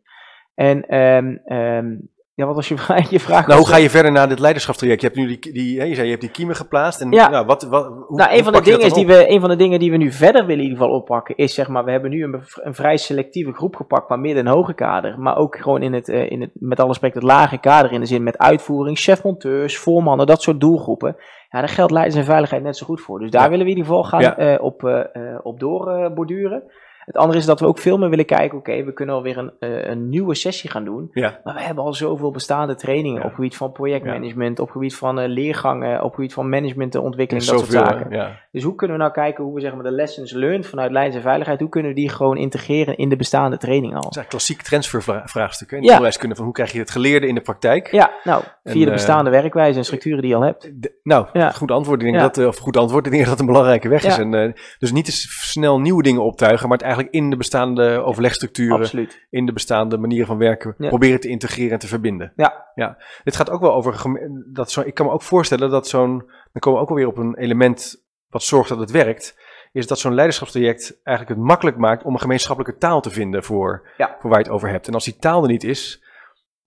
En 0.56 0.98
um, 0.98 2.10
ja, 2.40 2.46
wat 2.46 2.56
was 2.56 2.68
je, 2.68 2.76
je 3.16 3.20
vraag? 3.20 3.48
Nou, 3.48 3.60
hoe 3.60 3.70
ga 3.70 3.78
je 3.78 3.90
verder 3.90 4.12
naar 4.12 4.30
dit 4.30 4.40
leiderschapstraject? 4.40 5.02
Je 5.02 5.08
hebt 5.08 5.20
nu 5.20 5.28
die, 5.28 5.54
die 5.54 5.88
je 5.88 5.96
zei, 5.96 6.04
je 6.04 6.10
hebt 6.10 6.22
die 6.22 6.32
kiemen 6.32 6.56
geplaatst. 6.56 7.02
En, 7.02 7.12
ja. 7.12 7.30
Nou, 7.30 7.46
wat, 7.46 7.64
wat, 7.64 7.86
hoe, 7.86 8.18
nou, 8.18 8.32
een 8.34 8.44
van, 8.44 8.54
de 8.54 8.62
dingen 8.62 8.80
is 8.80 8.94
die 8.94 9.08
we, 9.08 9.30
een 9.30 9.40
van 9.40 9.50
de 9.50 9.56
dingen 9.56 9.80
die 9.80 9.92
we 9.92 9.98
nu 9.98 10.12
verder 10.12 10.46
willen 10.46 10.64
in 10.64 10.70
ieder 10.70 10.78
geval 10.78 11.00
oppakken, 11.00 11.36
is 11.38 11.54
zeg 11.54 11.68
maar, 11.68 11.86
we 11.86 11.92
hebben 11.92 12.10
nu 12.10 12.24
een, 12.24 12.42
een 12.54 12.76
vrij 12.76 12.98
selectieve 12.98 13.54
groep 13.54 13.76
gepakt, 13.76 14.10
maar 14.10 14.20
midden- 14.20 14.46
en 14.46 14.52
hoge 14.52 14.74
kader. 14.74 15.20
Maar 15.20 15.38
ook 15.38 15.58
gewoon 15.58 15.82
in 15.82 15.94
het, 15.94 16.10
uh, 16.10 16.32
in 16.32 16.42
het 16.42 16.50
met 16.54 16.80
alle 16.80 16.88
respect, 16.88 17.14
het 17.14 17.24
lage 17.24 17.58
kader 17.58 17.92
in 17.92 18.00
de 18.00 18.06
zin 18.06 18.24
met 18.24 18.38
uitvoering, 18.38 18.98
chefmonteurs, 18.98 19.78
voormannen, 19.78 20.28
dat 20.28 20.42
soort 20.42 20.60
doelgroepen. 20.60 21.16
Ja, 21.50 21.60
daar 21.60 21.70
geldt 21.70 21.92
leiders 21.92 22.16
en 22.16 22.26
veiligheid 22.26 22.64
net 22.64 22.78
zo 22.78 22.86
goed 22.86 23.02
voor. 23.02 23.20
Dus 23.20 23.32
daar 23.32 23.50
willen 23.50 23.66
we 23.66 23.72
in 23.72 23.78
ieder 23.78 23.92
geval 23.92 24.04
gaan 24.04 24.22
ja. 24.22 24.54
uh, 24.54 24.64
op, 24.64 24.84
uh, 24.84 25.04
op 25.42 25.60
doorborduren. 25.60 26.64
Het 27.10 27.18
andere 27.18 27.40
is 27.40 27.46
dat 27.46 27.60
we 27.60 27.66
ook 27.66 27.78
veel 27.78 27.98
meer 27.98 28.10
willen 28.10 28.26
kijken, 28.26 28.58
oké, 28.58 28.84
we 28.84 28.94
kunnen 28.94 29.16
alweer 29.16 29.38
een, 29.38 29.52
uh, 29.60 29.90
een 29.90 30.10
nieuwe 30.10 30.36
sessie 30.36 30.70
gaan 30.70 30.84
doen. 30.84 31.10
Ja. 31.14 31.40
Maar 31.44 31.54
we 31.54 31.62
hebben 31.62 31.84
al 31.84 31.94
zoveel 31.94 32.32
bestaande 32.32 32.76
trainingen 32.76 33.22
ja. 33.22 33.28
op 33.28 33.34
gebied 33.34 33.56
van 33.56 33.72
projectmanagement, 33.72 34.58
ja. 34.58 34.64
op 34.64 34.70
gebied 34.70 34.96
van 34.96 35.20
uh, 35.20 35.28
leergangen, 35.28 36.04
op 36.04 36.14
gebied 36.14 36.34
van 36.34 36.50
managementontwikkeling, 36.50 37.46
dat 37.46 37.60
soort 37.60 37.72
zaken. 37.72 38.38
Dus 38.52 38.64
hoe 38.64 38.76
kunnen 38.76 38.98
we 38.98 39.04
nou 39.04 39.16
kijken 39.16 39.44
hoe 39.44 39.54
we 39.54 39.62
zeg 39.62 39.74
maar, 39.74 39.84
de 39.84 39.92
lessons 39.92 40.32
learned 40.32 40.68
vanuit 40.68 40.92
leidens 40.92 41.16
en 41.16 41.22
veiligheid, 41.22 41.60
hoe 41.60 41.70
kunnen 41.70 41.92
we 41.92 41.98
die 41.98 42.10
gewoon 42.10 42.38
integreren 42.38 42.98
in 42.98 43.10
de 43.10 43.16
bestaande 43.16 43.58
training 43.58 43.96
al? 43.96 44.02
Dat 44.02 44.14
zijn 44.14 44.28
klassiek 44.28 44.62
transfervraagstukken. 44.62 45.78
In 45.78 45.84
ja. 45.84 46.10
kunnen 46.10 46.38
van 46.38 46.46
hoe 46.46 46.54
krijg 46.54 46.72
je 46.72 46.80
het 46.80 46.92
geleerde 46.92 47.28
in 47.28 47.36
de 47.36 47.42
praktijk? 47.42 47.92
Ja, 47.92 48.12
nou, 48.24 48.44
via 48.64 48.74
en, 48.74 48.86
de 48.86 48.92
bestaande 48.92 49.30
uh, 49.30 49.40
werkwijze 49.42 49.78
en 49.78 49.86
structuren 49.86 50.22
die 50.22 50.30
je 50.30 50.36
al 50.36 50.42
hebt. 50.42 50.72
De, 50.74 51.00
nou, 51.04 51.28
goed 51.54 51.72
antwoord. 51.72 52.02
Ik 52.02 52.12
denk 52.12 52.36
dat, 52.36 52.48
of 52.48 52.58
goed 52.58 52.78
antwoord, 52.78 53.06
ik 53.06 53.12
denk 53.12 53.24
dat 53.24 53.32
dat 53.32 53.40
een 53.40 53.54
belangrijke 53.54 53.90
weg 53.90 54.04
is. 54.04 54.18
En, 54.18 54.56
dus 54.80 54.92
niet 54.92 55.06
te 55.06 55.12
snel 55.12 55.80
nieuwe 55.80 56.04
dingen 56.04 56.24
optuigen, 56.24 56.62
maar 56.62 56.72
het 56.72 56.82
eigenlijk 56.82 56.98
in 57.10 57.30
de 57.30 57.36
bestaande 57.38 58.02
overlegstructuren, 58.04 58.80
Absoluut. 58.80 59.26
in 59.30 59.46
de 59.46 59.54
bestaande 59.54 59.98
manieren 59.98 60.28
van 60.28 60.38
werken, 60.38 60.76
Ja. 60.78 60.88
proberen 60.88 61.20
te 61.20 61.28
integreren 61.28 61.72
en 61.72 61.80
te 61.80 61.88
verbinden. 61.88 62.34
Ja. 62.36 62.66
ja. 62.76 62.98
Dit 63.24 63.36
gaat 63.36 63.50
ook 63.50 63.62
wel 63.62 63.74
over, 63.74 64.20
dat 64.54 64.72
zo, 64.72 64.82
ik 64.82 64.94
kan 64.94 65.06
me 65.06 65.12
ook 65.12 65.22
voorstellen 65.24 65.70
dat 65.70 65.88
zo'n, 65.88 66.18
dan 66.28 66.60
komen 66.60 66.80
we 66.80 66.86
ook 66.86 66.90
alweer 66.90 67.08
op 67.08 67.18
een 67.18 67.38
element 67.38 68.04
wat 68.30 68.44
zorgt 68.44 68.70
dat 68.70 68.80
het 68.80 68.92
werkt, 68.92 69.40
is 69.72 69.88
dat 69.88 70.00
zo'n 70.00 70.14
leiderschapstraject 70.14 71.00
eigenlijk 71.04 71.38
het 71.40 71.48
makkelijk 71.48 71.78
maakt 71.78 72.04
om 72.04 72.14
een 72.14 72.20
gemeenschappelijke 72.20 72.80
taal 72.80 73.02
te 73.02 73.10
vinden 73.10 73.44
voor, 73.44 73.90
Ja. 73.98 74.16
voor 74.20 74.30
waar 74.30 74.40
je 74.40 74.46
het 74.46 74.54
over 74.54 74.70
hebt. 74.70 74.88
En 74.88 74.94
als 74.94 75.06
die 75.06 75.18
taal 75.18 75.42
er 75.44 75.50
niet 75.50 75.64
is, 75.64 76.04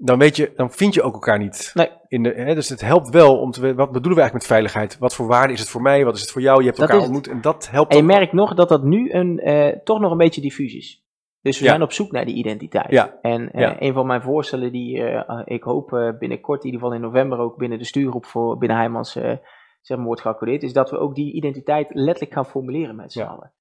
dan 0.05 0.19
weet 0.19 0.37
je, 0.37 0.53
dan 0.57 0.71
vind 0.71 0.95
je 0.95 1.03
ook 1.03 1.13
elkaar 1.15 1.39
niet. 1.39 1.71
Nee. 1.75 1.91
In 2.09 2.23
de, 2.23 2.29
hè, 2.31 2.55
dus 2.55 2.69
het 2.69 2.81
helpt 2.81 3.11
wel 3.11 3.39
om 3.41 3.51
te 3.51 3.61
weten, 3.61 3.77
wat 3.77 3.93
bedoelen 3.93 4.15
we 4.15 4.21
eigenlijk 4.21 4.49
met 4.49 4.59
veiligheid? 4.59 4.99
Wat 4.99 5.15
voor 5.15 5.27
waarde 5.27 5.53
is 5.53 5.61
het 5.61 5.69
voor 5.69 5.83
mij? 5.83 6.05
Wat 6.05 6.15
is 6.15 6.21
het 6.21 6.31
voor 6.31 6.41
jou? 6.43 6.59
Je 6.61 6.67
hebt 6.67 6.79
Dat 6.79 6.89
elkaar 6.89 7.05
ontmoet 7.05 7.29
en 7.29 7.41
dat 7.41 7.71
helpt 7.71 7.91
En 7.93 7.97
je 7.97 8.03
merkt 8.05 8.33
nog 8.33 8.55
dat 8.55 8.69
dat 8.69 8.83
nu 8.83 9.13
een, 9.13 9.39
eh, 9.39 9.77
toch 9.85 10.01
nog 10.01 10.11
een 10.11 10.19
beetje 10.19 10.41
diffuus 10.41 10.75
is. 10.75 11.05
Dus 11.41 11.59
we 11.59 11.65
Ja. 11.65 11.71
zijn 11.71 11.83
op 11.83 11.93
zoek 11.93 12.13
naar 12.13 12.25
die 12.25 12.35
identiteit. 12.35 12.91
Ja. 12.91 13.19
En 13.23 13.51
eh, 13.53 13.61
Ja. 13.61 13.77
een 13.83 13.93
van 13.93 14.07
mijn 14.07 14.23
voorstellen 14.23 14.73
die 14.73 15.03
eh, 15.05 15.43
ik 15.45 15.63
hoop 15.63 16.15
binnenkort, 16.19 16.61
in 16.65 16.67
ieder 16.67 16.81
geval 16.81 16.95
in 16.97 17.03
november 17.03 17.39
ook 17.39 17.57
binnen 17.57 17.79
de 17.79 17.85
stuurgroep 17.85 18.27
voor 18.27 18.59
binnen 18.59 18.77
Heijmans 18.79 19.13
zeg 19.81 19.97
maar, 19.97 20.07
wordt 20.07 20.21
geaccordeerd, 20.21 20.63
is 20.63 20.73
dat 20.73 20.91
we 20.91 20.99
ook 20.99 21.15
die 21.15 21.33
identiteit 21.33 21.91
letterlijk 21.95 22.33
gaan 22.35 22.47
formuleren 22.47 22.97
met 22.97 23.13
z'n 23.13 23.19
Ja. 23.19 23.27
allen. 23.27 23.53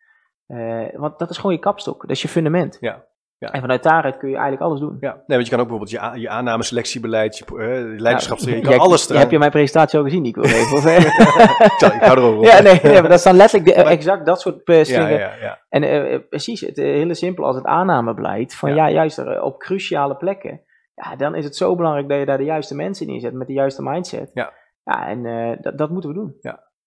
Want 0.99 1.19
dat 1.19 1.29
is 1.29 1.37
gewoon 1.37 1.51
je 1.55 1.59
kapstok, 1.61 2.01
dat 2.01 2.09
is 2.09 2.21
je 2.21 2.27
fundament. 2.27 2.77
Ja. 2.79 3.05
Ja. 3.41 3.51
En 3.51 3.61
vanuit 3.61 3.83
daaruit 3.83 4.17
kun 4.17 4.29
je 4.29 4.33
eigenlijk 4.35 4.63
alles 4.63 4.79
doen. 4.79 4.97
Ja, 4.99 5.11
nee, 5.13 5.37
want 5.37 5.43
je 5.43 5.55
kan 5.55 5.59
ook 5.59 5.67
bijvoorbeeld 5.69 6.13
je, 6.13 6.19
je 6.19 6.29
aanname, 6.29 6.63
selectiebeleid, 6.63 7.37
je, 7.37 7.45
eh, 7.45 7.97
je 8.37 8.61
kan 8.61 8.79
alles 8.79 9.09
eraan. 9.09 9.21
Heb 9.21 9.31
je 9.31 9.37
mijn 9.39 9.51
presentatie 9.51 9.99
al 9.99 10.05
gezien, 10.05 10.21
Nico? 10.21 10.41
Even, 10.41 10.77
of, 10.77 10.85
ik, 11.95 12.01
hou 12.01 12.17
erover 12.17 12.37
op. 12.37 12.43
ja, 12.43 12.61
nee, 12.61 12.79
nee, 12.83 13.01
maar 13.01 13.09
dat 13.09 13.19
staan 13.19 13.35
letterlijk 13.35 13.75
de- 13.75 13.83
exact 13.97 14.25
dat 14.25 14.41
soort 14.41 14.63
eh, 14.63 14.83
ja, 14.83 15.07
ja, 15.07 15.33
ja. 15.41 15.59
En 15.69 15.83
eh, 15.83 16.19
precies, 16.29 16.61
het 16.61 16.77
hele 16.77 17.13
simpel 17.13 17.45
als 17.45 17.55
het 17.55 17.65
aannamebeleid. 17.65 18.55
Van 18.55 18.69
Ja. 18.75 18.87
ja, 18.87 18.93
juist 18.93 19.17
er, 19.17 19.41
op 19.41 19.59
cruciale 19.59 20.15
plekken. 20.15 20.61
Ja, 20.95 21.15
dan 21.15 21.35
is 21.35 21.43
het 21.43 21.55
zo 21.55 21.75
belangrijk 21.75 22.09
dat 22.09 22.19
je 22.19 22.25
daar 22.25 22.37
de 22.37 22.43
juiste 22.43 22.75
mensen 22.75 23.07
in 23.07 23.19
zet 23.19 23.33
met 23.33 23.47
de 23.47 23.53
juiste 23.53 23.83
mindset. 23.83 24.31
Ja. 24.33 24.53
Ja, 24.83 25.07
en 25.07 25.23
dat, 25.61 25.77
dat 25.77 25.89
moeten 25.89 26.09
we 26.09 26.15
doen. 26.15 26.35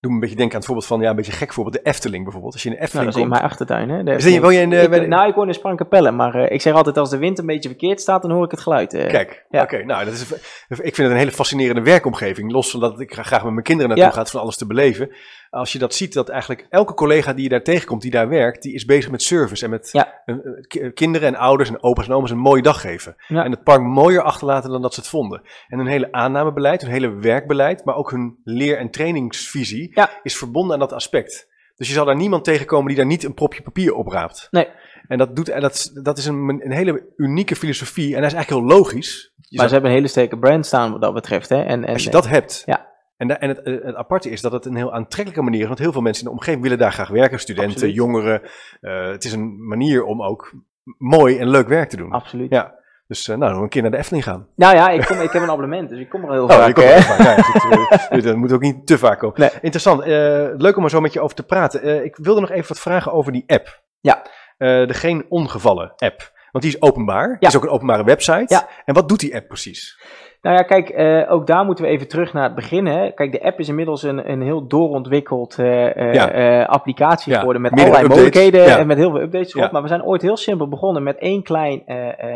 Doe 0.04 0.12
me 0.12 0.18
een 0.18 0.24
beetje 0.28 0.36
denken 0.36 0.54
aan 0.54 0.60
het 0.60 0.70
voorbeeld 0.70 0.88
van, 0.88 1.00
ja, 1.00 1.10
een 1.10 1.16
beetje 1.16 1.32
gek 1.32 1.52
voorbeeld, 1.52 1.76
de 1.76 1.90
Efteling 1.90 2.22
bijvoorbeeld. 2.22 2.52
Als 2.52 2.62
je 2.62 2.68
in 2.68 2.74
de 2.74 2.80
Nou, 2.80 2.90
Efteling 2.92 3.12
dat 3.14 3.22
is 3.22 3.26
in 3.26 3.28
komt. 3.30 3.40
mijn 3.40 3.52
achtertuin. 3.52 3.88
Hè. 3.90 3.96
De- 4.02 4.30
dat- 4.32 4.42
woon 4.42 4.54
je 4.54 4.60
in 4.60 4.70
de- 4.70 4.76
ik, 4.82 4.90
de- 4.90 5.06
nou, 5.06 5.28
ik 5.28 5.34
woon 5.34 5.48
in 5.48 5.54
Sprankapelle, 5.54 6.10
maar 6.10 6.34
eh, 6.34 6.54
ik 6.54 6.60
zeg 6.60 6.74
altijd 6.74 6.96
als 6.98 7.10
de 7.10 7.18
wind 7.18 7.38
een 7.38 7.46
beetje 7.46 7.68
verkeerd 7.68 8.00
staat, 8.00 8.22
dan 8.22 8.30
hoor 8.30 8.44
ik 8.44 8.50
het 8.50 8.60
geluid. 8.60 8.94
eh. 8.94 9.08
Kijk, 9.08 9.44
Ja. 9.48 9.62
oké, 9.62 9.84
nou, 9.84 10.04
dat 10.04 10.14
is, 10.14 10.32
ik 10.68 10.76
vind 10.94 10.96
het 10.96 11.10
een 11.10 11.16
hele 11.16 11.30
fascinerende 11.32 11.82
werkomgeving. 11.82 12.52
Los 12.52 12.70
van 12.70 12.80
dat 12.80 13.00
ik 13.00 13.12
graag 13.14 13.42
met 13.44 13.52
mijn 13.52 13.64
kinderen 13.64 13.88
naartoe 13.90 14.16
Ja. 14.18 14.24
ga, 14.24 14.30
van 14.30 14.40
alles 14.40 14.56
te 14.56 14.66
beleven. 14.66 15.10
Als 15.50 15.72
je 15.72 15.78
dat 15.78 15.94
ziet, 15.94 16.12
dat 16.12 16.28
eigenlijk 16.28 16.66
elke 16.70 16.94
collega 16.94 17.32
die 17.32 17.42
je 17.42 17.48
daar 17.48 17.62
tegenkomt, 17.62 18.02
die 18.02 18.10
daar 18.10 18.28
werkt, 18.28 18.62
die 18.62 18.74
is 18.74 18.84
bezig 18.84 19.10
met 19.10 19.22
service 19.22 19.64
en 19.64 19.70
met 19.70 19.88
Ja. 19.92 20.22
eh, 20.24 20.34
ki- 20.66 20.90
kinderen 20.90 21.28
en 21.28 21.36
ouders 21.36 21.68
en 21.68 21.82
opa's 21.82 22.06
en 22.06 22.12
oma's 22.14 22.30
een 22.30 22.38
mooie 22.38 22.62
dag 22.62 22.80
geven. 22.80 23.16
En 23.28 23.50
het 23.50 23.62
park 23.62 23.80
mooier 23.82 24.22
achterlaten 24.22 24.70
dan 24.70 24.82
dat 24.82 24.94
ze 24.94 25.00
het 25.00 25.08
vonden. 25.08 25.42
En 25.68 25.78
hun 25.78 25.86
hele 25.86 26.12
aannamebeleid, 26.12 26.80
hun 26.82 26.90
hele 26.90 27.14
werkbeleid, 27.14 27.84
maar 27.84 27.94
ook 27.96 28.10
hun 28.10 28.36
leer- 28.44 28.78
en 28.78 28.90
trainingsvisie 28.90 29.93
Ja. 29.94 30.10
is 30.22 30.36
verbonden 30.36 30.72
aan 30.72 30.78
dat 30.78 30.92
aspect. 30.92 31.48
Dus 31.76 31.88
je 31.88 31.94
zal 31.94 32.04
daar 32.04 32.16
niemand 32.16 32.44
tegenkomen 32.44 32.86
die 32.86 32.96
daar 32.96 33.06
niet 33.06 33.24
een 33.24 33.34
propje 33.34 33.62
papier 33.62 33.94
op 33.94 34.06
raapt. 34.08 34.48
Nee. 34.50 34.68
En 35.08 35.18
dat, 35.18 35.36
doet, 35.36 35.48
en 35.48 35.60
dat, 35.60 35.90
dat 36.02 36.18
is 36.18 36.26
een, 36.26 36.48
een 36.64 36.72
hele 36.72 37.12
unieke 37.16 37.56
filosofie. 37.56 38.14
En 38.14 38.20
dat 38.22 38.30
is 38.30 38.36
eigenlijk 38.36 38.66
heel 38.66 38.76
logisch. 38.78 39.32
Je 39.36 39.40
Maar 39.40 39.48
zou- 39.50 39.68
ze 39.68 39.72
hebben 39.72 39.90
een 39.90 39.96
hele 39.96 40.08
sterke 40.08 40.38
brand 40.38 40.66
staan 40.66 40.92
wat 40.92 41.00
dat 41.00 41.14
betreft. 41.14 41.48
Hè. 41.48 41.62
En, 41.62 41.84
en, 41.84 41.92
als 41.92 42.04
je 42.04 42.10
dat 42.10 42.28
hebt. 42.28 42.62
Ja. 42.66 42.92
En, 43.16 43.40
en 43.40 43.48
het, 43.48 43.62
eh, 43.62 43.74
het 43.82 43.94
aparte 43.94 44.30
is 44.30 44.40
dat 44.40 44.52
het 44.52 44.64
een 44.64 44.76
heel 44.76 44.92
aantrekkelijke 44.92 45.42
manier 45.42 45.60
is. 45.60 45.66
Want 45.66 45.78
heel 45.78 45.92
veel 45.92 46.00
mensen 46.00 46.24
in 46.24 46.28
de 46.30 46.36
omgeving 46.36 46.62
willen 46.62 46.78
daar 46.78 46.92
graag 46.92 47.08
werken. 47.08 47.38
Studenten, 47.40 47.72
Absoluut. 47.72 47.94
jongeren. 47.94 48.42
Eh, 48.80 49.06
het 49.10 49.24
is 49.24 49.32
een 49.32 49.66
manier 49.66 50.04
om 50.04 50.22
ook 50.22 50.52
mooi 50.98 51.38
en 51.38 51.48
leuk 51.48 51.68
werk 51.68 51.88
te 51.88 51.96
doen. 51.96 52.10
Absoluut. 52.10 52.50
Ja. 52.50 52.74
Dus 53.06 53.28
eh, 53.28 53.36
nou, 53.36 53.62
een 53.62 53.68
keer 53.68 53.82
naar 53.82 53.90
de 53.90 53.96
Efteling 53.96 54.24
gaan. 54.24 54.48
Nou 54.56 54.74
ja, 54.76 54.90
ik, 54.90 55.04
kom, 55.06 55.20
ik 55.20 55.30
heb 55.30 55.42
een 55.42 55.50
abonnement, 55.50 55.88
dus 55.88 55.98
ik 55.98 56.08
kom 56.08 56.24
er 56.24 56.32
heel 56.32 56.42
Oh, 56.48 56.50
vaak. 56.50 56.66
je 56.66 56.72
komt 56.72 56.86
er 56.86 57.02
vaak. 57.02 57.18
Ja, 57.18 58.08
eh, 58.08 58.22
dat 58.22 58.36
moet 58.36 58.52
ook 58.52 58.60
niet 58.60 58.86
te 58.86 58.98
vaak 58.98 59.18
komen. 59.18 59.40
Nee. 59.40 59.50
Interessant. 59.60 60.00
Eh, 60.00 60.08
leuk 60.56 60.76
om 60.76 60.84
er 60.84 60.90
zo 60.90 61.00
met 61.00 61.12
je 61.12 61.20
over 61.20 61.36
te 61.36 61.42
praten. 61.42 62.04
Ik 62.04 62.16
wilde 62.16 62.40
nog 62.40 62.50
even 62.50 62.68
wat 62.68 62.80
vragen 62.80 63.12
over 63.12 63.32
die 63.32 63.44
app. 63.46 63.82
Ja. 64.00 64.22
De 64.58 64.94
Geen 64.94 65.26
Ongevallen 65.28 65.92
app. 65.96 66.32
Want 66.50 66.64
die 66.64 66.74
is 66.74 66.82
openbaar. 66.82 67.36
Ja. 67.40 67.48
is 67.48 67.56
ook 67.56 67.62
een 67.62 67.68
openbare 67.68 68.04
website. 68.04 68.54
Ja. 68.54 68.68
En 68.84 68.94
wat 68.94 69.08
doet 69.08 69.20
die 69.20 69.34
app 69.34 69.48
precies? 69.48 69.98
Nou 70.44 70.56
ja, 70.56 70.62
kijk, 70.62 70.88
eh, 70.88 71.32
ook 71.32 71.46
daar 71.46 71.64
moeten 71.64 71.84
we 71.84 71.90
even 71.90 72.08
terug 72.08 72.32
naar 72.32 72.42
het 72.42 72.54
begin. 72.54 72.86
Hè. 72.86 73.10
Kijk, 73.10 73.32
de 73.32 73.42
app 73.42 73.58
is 73.58 73.68
inmiddels 73.68 74.02
een, 74.02 74.30
een 74.30 74.42
heel 74.42 74.66
doorontwikkeld 74.66 75.58
eh, 75.58 75.96
eh, 75.96 76.14
Ja. 76.14 76.64
applicatie 76.64 77.32
Ja, 77.32 77.38
geworden. 77.38 77.62
Met 77.62 77.72
allerlei 77.72 78.02
updates. 78.02 78.22
mogelijkheden 78.22 78.68
Ja. 78.68 78.78
en 78.78 78.86
met 78.86 78.96
heel 78.96 79.10
veel 79.10 79.20
updates 79.20 79.54
erop. 79.54 79.70
Maar 79.72 79.82
we 79.82 79.88
zijn 79.88 80.04
ooit 80.04 80.22
heel 80.22 80.36
simpel 80.36 80.68
begonnen 80.68 81.02
met 81.02 81.18
één 81.18 81.42
klein, 81.42 81.86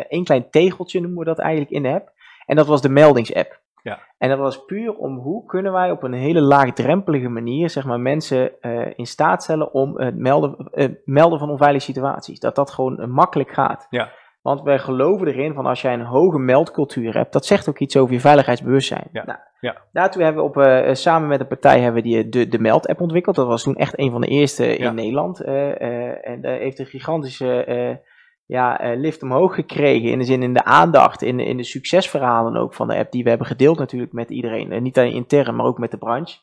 één 0.09 0.25
klein 0.25 0.51
tegeltje, 0.51 1.01
noemen 1.01 1.19
we 1.19 1.25
dat 1.25 1.39
eigenlijk 1.39 1.71
in 1.71 1.83
de 1.83 1.89
app. 1.89 2.11
En 2.47 2.57
dat 2.57 2.67
was 2.67 2.83
de 2.83 2.89
meldingsapp. 2.89 3.59
Ja. 3.83 3.99
En 4.19 4.29
dat 4.29 4.39
was 4.39 4.65
puur 4.65 4.95
om 4.95 5.19
hoe 5.19 5.45
kunnen 5.47 5.73
wij 5.73 5.91
op 5.91 6.03
een 6.03 6.13
hele 6.13 6.41
laagdrempelige 6.41 7.29
manier 7.29 7.71
zeg 7.71 7.85
maar, 7.85 8.01
mensen 8.01 8.51
in 8.97 9.07
staat 9.07 9.43
stellen 9.43 9.73
om 9.73 10.01
het 10.01 10.17
melden, 10.17 10.71
melden 11.05 11.39
van 11.39 11.51
onveilige 11.51 11.85
situaties. 11.85 12.41
Dat 12.41 12.55
dat 12.55 12.71
gewoon 12.71 13.11
makkelijk 13.11 13.51
gaat. 13.51 13.87
Ja. 13.91 14.09
Want 14.43 14.63
wij 14.63 14.79
geloven 14.79 15.27
erin 15.27 15.55
van 15.55 15.67
als 15.67 15.83
jij 15.83 15.95
een 15.95 16.05
hoge 16.05 16.39
meldcultuur 16.39 17.15
hebt, 17.15 17.33
dat 17.33 17.47
zegt 17.47 17.69
ook 17.69 17.79
iets 17.79 17.97
over 17.97 18.15
je 18.15 18.21
veiligheidsbewustzijn. 18.21 19.09
Ja, 19.13 19.25
Nou, 19.25 19.39
ja. 19.61 19.77
Daartoe 19.93 20.23
hebben 20.23 20.43
we 20.43 20.49
op, 20.49 20.57
eh, 20.57 20.95
samen 20.95 21.29
met 21.29 21.41
een 21.41 21.47
partij 21.47 21.81
hebben 21.81 22.03
we 22.03 22.09
die, 22.09 22.29
de, 22.29 22.49
de 22.49 22.59
Meld-app 22.59 23.01
ontwikkeld. 23.01 23.37
Dat 23.37 23.47
was 23.47 23.63
toen 23.63 23.77
echt 23.77 23.99
een 23.99 24.11
van 24.11 24.21
de 24.21 24.27
eerste 24.27 24.77
in. 24.77 24.95
Nederland. 24.95 25.41
eh, 25.41 25.81
eh, 25.81 26.29
en 26.29 26.41
daar 26.41 26.59
heeft 26.59 26.79
een 26.79 26.87
gigantische 26.87 27.65
eh, 27.65 27.97
ja, 28.47 28.81
eh, 28.81 28.99
lift 28.99 29.23
omhoog 29.23 29.55
gekregen. 29.55 30.11
In 30.11 30.19
de 30.19 30.25
zin 30.25 30.43
in 30.43 30.55
de 30.55 30.65
aandacht, 30.65 31.23
in, 31.23 31.41
in 31.41 31.57
de 31.57 31.65
succesverhalen 31.65 32.57
ook 32.57 32.75
van 32.75 32.89
de 32.89 32.97
app. 32.97 33.13
Die 33.13 33.23
we 33.23 33.29
hebben 33.29 33.47
gedeeld 33.47 33.79
natuurlijk 33.79 34.13
met 34.13 34.31
iedereen. 34.31 34.73
En 34.73 34.83
niet 34.83 34.99
alleen 34.99 35.13
intern, 35.13 35.57
maar 35.57 35.67
ook 35.67 35.79
met 35.79 35.91
de 35.91 35.99
branche. 35.99 36.39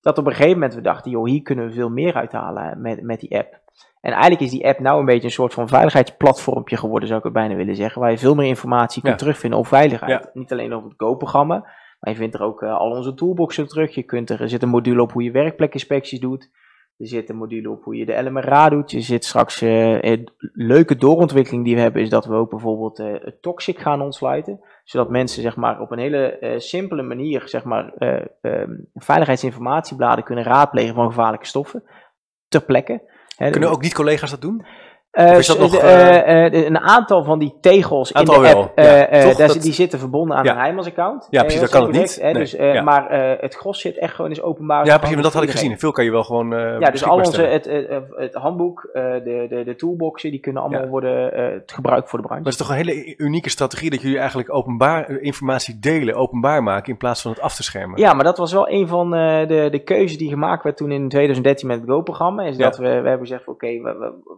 Dat 0.00 0.18
op 0.18 0.26
een 0.26 0.32
gegeven 0.32 0.52
moment 0.52 0.74
we 0.74 0.80
dachten, 0.80 1.10
joh, 1.10 1.26
hier 1.26 1.42
kunnen 1.42 1.66
we 1.66 1.72
veel 1.72 1.88
meer 1.90 2.14
uithalen 2.14 2.80
met, 2.80 3.02
met 3.02 3.20
die 3.20 3.38
app. 3.38 3.60
En 4.00 4.12
eigenlijk 4.12 4.40
is 4.40 4.50
die 4.50 4.66
app 4.66 4.78
nou 4.78 4.98
een 5.00 5.04
beetje 5.04 5.24
een 5.24 5.30
soort 5.32 5.54
van 5.54 5.68
veiligheidsplatformpje 5.68 6.76
geworden, 6.76 7.06
zou 7.08 7.18
ik 7.18 7.24
het 7.24 7.34
bijna 7.34 7.54
willen 7.54 7.76
zeggen. 7.76 8.00
Waar 8.00 8.10
je 8.10 8.18
veel 8.18 8.34
meer 8.34 8.46
informatie 8.46 9.02
kunt 9.02 9.12
Ja. 9.14 9.18
terugvinden 9.18 9.58
over 9.58 9.76
veiligheid. 9.76 10.22
Ja. 10.24 10.30
Niet 10.32 10.52
alleen 10.52 10.72
over 10.72 10.88
het 10.88 10.98
Go-programma, 10.98 11.58
maar 12.00 12.12
je 12.12 12.18
vindt 12.18 12.34
er 12.34 12.42
ook 12.42 12.62
eh, 12.62 12.76
al 12.76 12.90
onze 12.90 13.14
toolboxen 13.14 13.68
terug. 13.68 13.94
Je 13.94 14.02
kunt 14.02 14.30
er, 14.30 14.40
er 14.40 14.48
zit 14.48 14.62
een 14.62 14.68
module 14.68 15.02
op 15.02 15.12
hoe 15.12 15.22
je 15.22 15.30
werkplekinspecties 15.30 16.20
doet. 16.20 16.50
Er 16.96 17.06
zit 17.06 17.28
een 17.28 17.36
module 17.36 17.70
op 17.70 17.84
hoe 17.84 17.96
je 17.96 18.06
de 18.06 18.22
LMRA 18.22 18.68
doet. 18.68 18.90
Je 18.90 19.00
zit 19.00 19.24
straks, 19.24 19.62
eh, 19.62 20.02
een 20.02 20.28
leuke 20.52 20.96
doorontwikkeling 20.96 21.64
die 21.64 21.74
we 21.74 21.80
hebben, 21.80 22.02
is 22.02 22.10
dat 22.10 22.24
we 22.24 22.34
ook 22.34 22.50
bijvoorbeeld 22.50 22.98
eh, 22.98 23.06
het 23.12 23.42
toxic 23.42 23.78
gaan 23.78 24.02
ontsluiten. 24.02 24.60
Zodat 24.84 25.10
mensen 25.10 25.42
zeg 25.42 25.56
maar, 25.56 25.80
op 25.80 25.90
een 25.90 25.98
hele 25.98 26.38
eh, 26.38 26.58
simpele 26.58 27.02
manier 27.02 27.42
zeg 27.48 27.64
maar, 27.64 27.92
eh, 27.94 28.24
ehm, 28.40 28.70
veiligheidsinformatiebladen 28.94 30.24
kunnen 30.24 30.44
raadplegen 30.44 30.94
van 30.94 31.06
gevaarlijke 31.06 31.46
stoffen. 31.46 31.82
Ter 32.48 32.64
plekke. 32.64 33.16
Kunnen 33.38 33.70
ook 33.70 33.82
niet 33.82 33.94
collega's 33.94 34.30
dat 34.30 34.40
doen? 34.40 34.64
Uh, 35.12 35.38
nog, 35.58 35.82
uh, 35.82 36.52
uh, 36.52 36.64
een 36.66 36.78
aantal 36.78 37.24
van 37.24 37.38
die 37.38 37.54
tegels 37.60 38.12
in 38.12 38.24
de 38.24 38.32
app, 38.32 38.72
ja, 38.78 39.46
dat... 39.46 39.62
die 39.62 39.72
zitten 39.72 39.98
verbonden 39.98 40.36
aan 40.36 40.48
een 40.48 40.56
Heimans-account. 40.56 41.26
Ja, 41.30 41.42
precies, 41.42 41.60
dat 41.60 41.70
kan 41.70 41.82
het 41.82 41.92
niet. 41.92 42.32
Dus, 42.32 42.50
ja. 42.50 42.82
Maar 42.82 43.10
het 43.40 43.54
gros 43.54 43.80
zit 43.80 43.98
echt 43.98 44.14
gewoon 44.14 44.30
is 44.30 44.42
openbaar. 44.42 44.86
Ja, 44.86 44.96
precies, 44.96 45.14
maar 45.14 45.24
dat 45.24 45.32
had 45.32 45.42
ik 45.42 45.50
gezien. 45.50 45.78
Veel 45.78 45.92
kan 45.92 46.04
je 46.04 46.10
wel 46.10 46.24
gewoon 46.24 46.50
Ja, 46.80 46.90
dus 46.90 47.04
al 47.04 47.16
onze, 47.16 47.42
het, 47.42 47.64
het, 48.16 48.34
handboek, 48.34 48.88
de, 48.92 49.46
de, 49.48 49.64
de 49.64 49.74
toolboxen, 49.76 50.30
die 50.30 50.40
kunnen 50.40 50.62
allemaal 50.62 50.88
worden 50.88 51.62
gebruikt 51.66 52.08
voor 52.08 52.18
de 52.18 52.26
branche. 52.26 52.44
Dat 52.44 52.52
is 52.52 52.58
toch 52.58 52.68
een 52.68 52.76
hele 52.76 53.16
unieke 53.16 53.50
strategie 53.50 53.90
dat 53.90 54.02
jullie 54.02 54.18
eigenlijk 54.18 54.54
openbaar 54.54 55.10
informatie 55.10 55.78
delen, 55.78 56.14
openbaar 56.14 56.62
maken, 56.62 56.92
in 56.92 56.98
plaats 56.98 57.22
van 57.22 57.30
het 57.30 57.40
af 57.40 57.54
te 57.54 57.62
schermen. 57.62 58.00
Ja, 58.00 58.12
maar 58.12 58.24
dat 58.24 58.38
was 58.38 58.52
wel 58.52 58.70
een 58.70 58.88
van 58.88 59.10
de, 59.10 59.68
de 59.70 59.82
keuzes 59.84 60.18
die 60.18 60.28
gemaakt 60.28 60.62
werd 60.62 60.76
toen 60.76 60.92
in 60.92 61.08
2013 61.08 61.68
met 61.68 61.80
het 61.80 61.88
Go-programma. 61.88 62.42
Is 62.42 62.56
dat 62.56 62.76
we, 62.76 62.82
we 62.82 63.08
hebben 63.08 63.26
gezegd, 63.26 63.48
oké, 63.48 63.80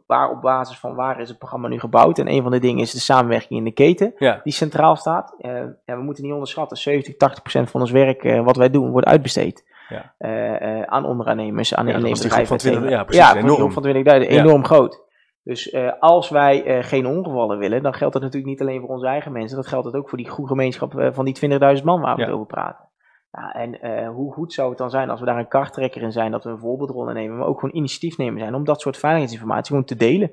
waar 0.06 0.30
op 0.30 0.42
basis 0.60 0.78
van 0.78 0.94
waar 0.94 1.20
is 1.20 1.28
het 1.28 1.38
programma 1.38 1.68
nu 1.68 1.78
gebouwd. 1.78 2.18
En 2.18 2.28
een 2.28 2.42
van 2.42 2.50
de 2.50 2.58
dingen 2.58 2.80
is 2.80 2.90
de 2.90 2.98
samenwerking 2.98 3.58
in 3.58 3.64
de 3.64 3.72
keten, 3.72 4.14
die 4.42 4.52
centraal 4.52 4.96
staat. 4.96 5.34
Uh, 5.38 5.52
ja, 5.84 5.96
we 5.96 6.02
moeten 6.02 6.24
niet 6.24 6.32
onderschatten, 6.32 6.76
70, 6.76 7.16
80 7.16 7.42
procent 7.42 7.70
van 7.70 7.80
ons 7.80 7.90
werk, 7.90 8.24
uh, 8.24 8.44
wat 8.44 8.56
wij 8.56 8.70
doen, 8.70 8.90
wordt 8.90 9.06
uitbesteed. 9.06 9.68
Ja. 9.88 10.14
Uh, 10.18 10.82
aan 10.82 11.04
onderaannemers, 11.04 11.74
aan 11.74 11.86
ja, 11.86 11.94
innemersbedrijven. 11.94 12.46
Van 12.46 12.56
20, 12.56 12.90
ja, 12.90 13.04
precies, 13.04 13.22
ja, 13.22 13.36
enorm. 13.36 13.72
van 13.72 13.84
20.000, 13.86 13.92
enorm 14.28 14.64
groot. 14.64 15.08
Dus 15.44 15.76
als 16.00 16.28
wij 16.28 16.82
geen 16.82 17.06
ongevallen 17.06 17.58
willen, 17.58 17.82
dan 17.82 17.94
geldt 17.94 18.12
dat 18.12 18.22
natuurlijk 18.22 18.50
niet 18.50 18.60
alleen 18.60 18.80
voor 18.80 18.88
onze 18.88 19.06
eigen 19.06 19.32
mensen. 19.32 19.56
Dat 19.56 19.66
geldt 19.66 19.86
het 19.86 19.94
ook 19.94 20.08
voor 20.08 20.18
die 20.18 20.28
goede 20.28 20.50
gemeenschap 20.50 21.10
van 21.12 21.24
die 21.24 21.60
20.000 21.78 21.84
man 21.84 22.00
waar 22.00 22.16
we 22.16 22.22
het 22.22 22.30
over 22.30 22.46
praten. 22.46 22.89
Ja, 23.32 23.52
en 23.52 23.86
uh, 23.86 24.08
hoe 24.08 24.32
goed 24.32 24.52
zou 24.52 24.68
het 24.68 24.78
dan 24.78 24.90
zijn 24.90 25.10
als 25.10 25.20
we 25.20 25.26
daar 25.26 25.38
een 25.38 25.48
karttrekker 25.48 26.02
in 26.02 26.12
zijn, 26.12 26.30
dat 26.30 26.44
we 26.44 26.50
een 26.50 26.58
voorbeeldrol 26.58 27.04
nemen, 27.04 27.38
maar 27.38 27.46
ook 27.46 27.60
gewoon 27.60 27.76
initiatiefnemer 27.76 28.40
zijn 28.40 28.54
om 28.54 28.64
dat 28.64 28.80
soort 28.80 28.96
veiligheidsinformatie 28.96 29.66
gewoon 29.66 29.84
te 29.84 29.96
delen. 29.96 30.32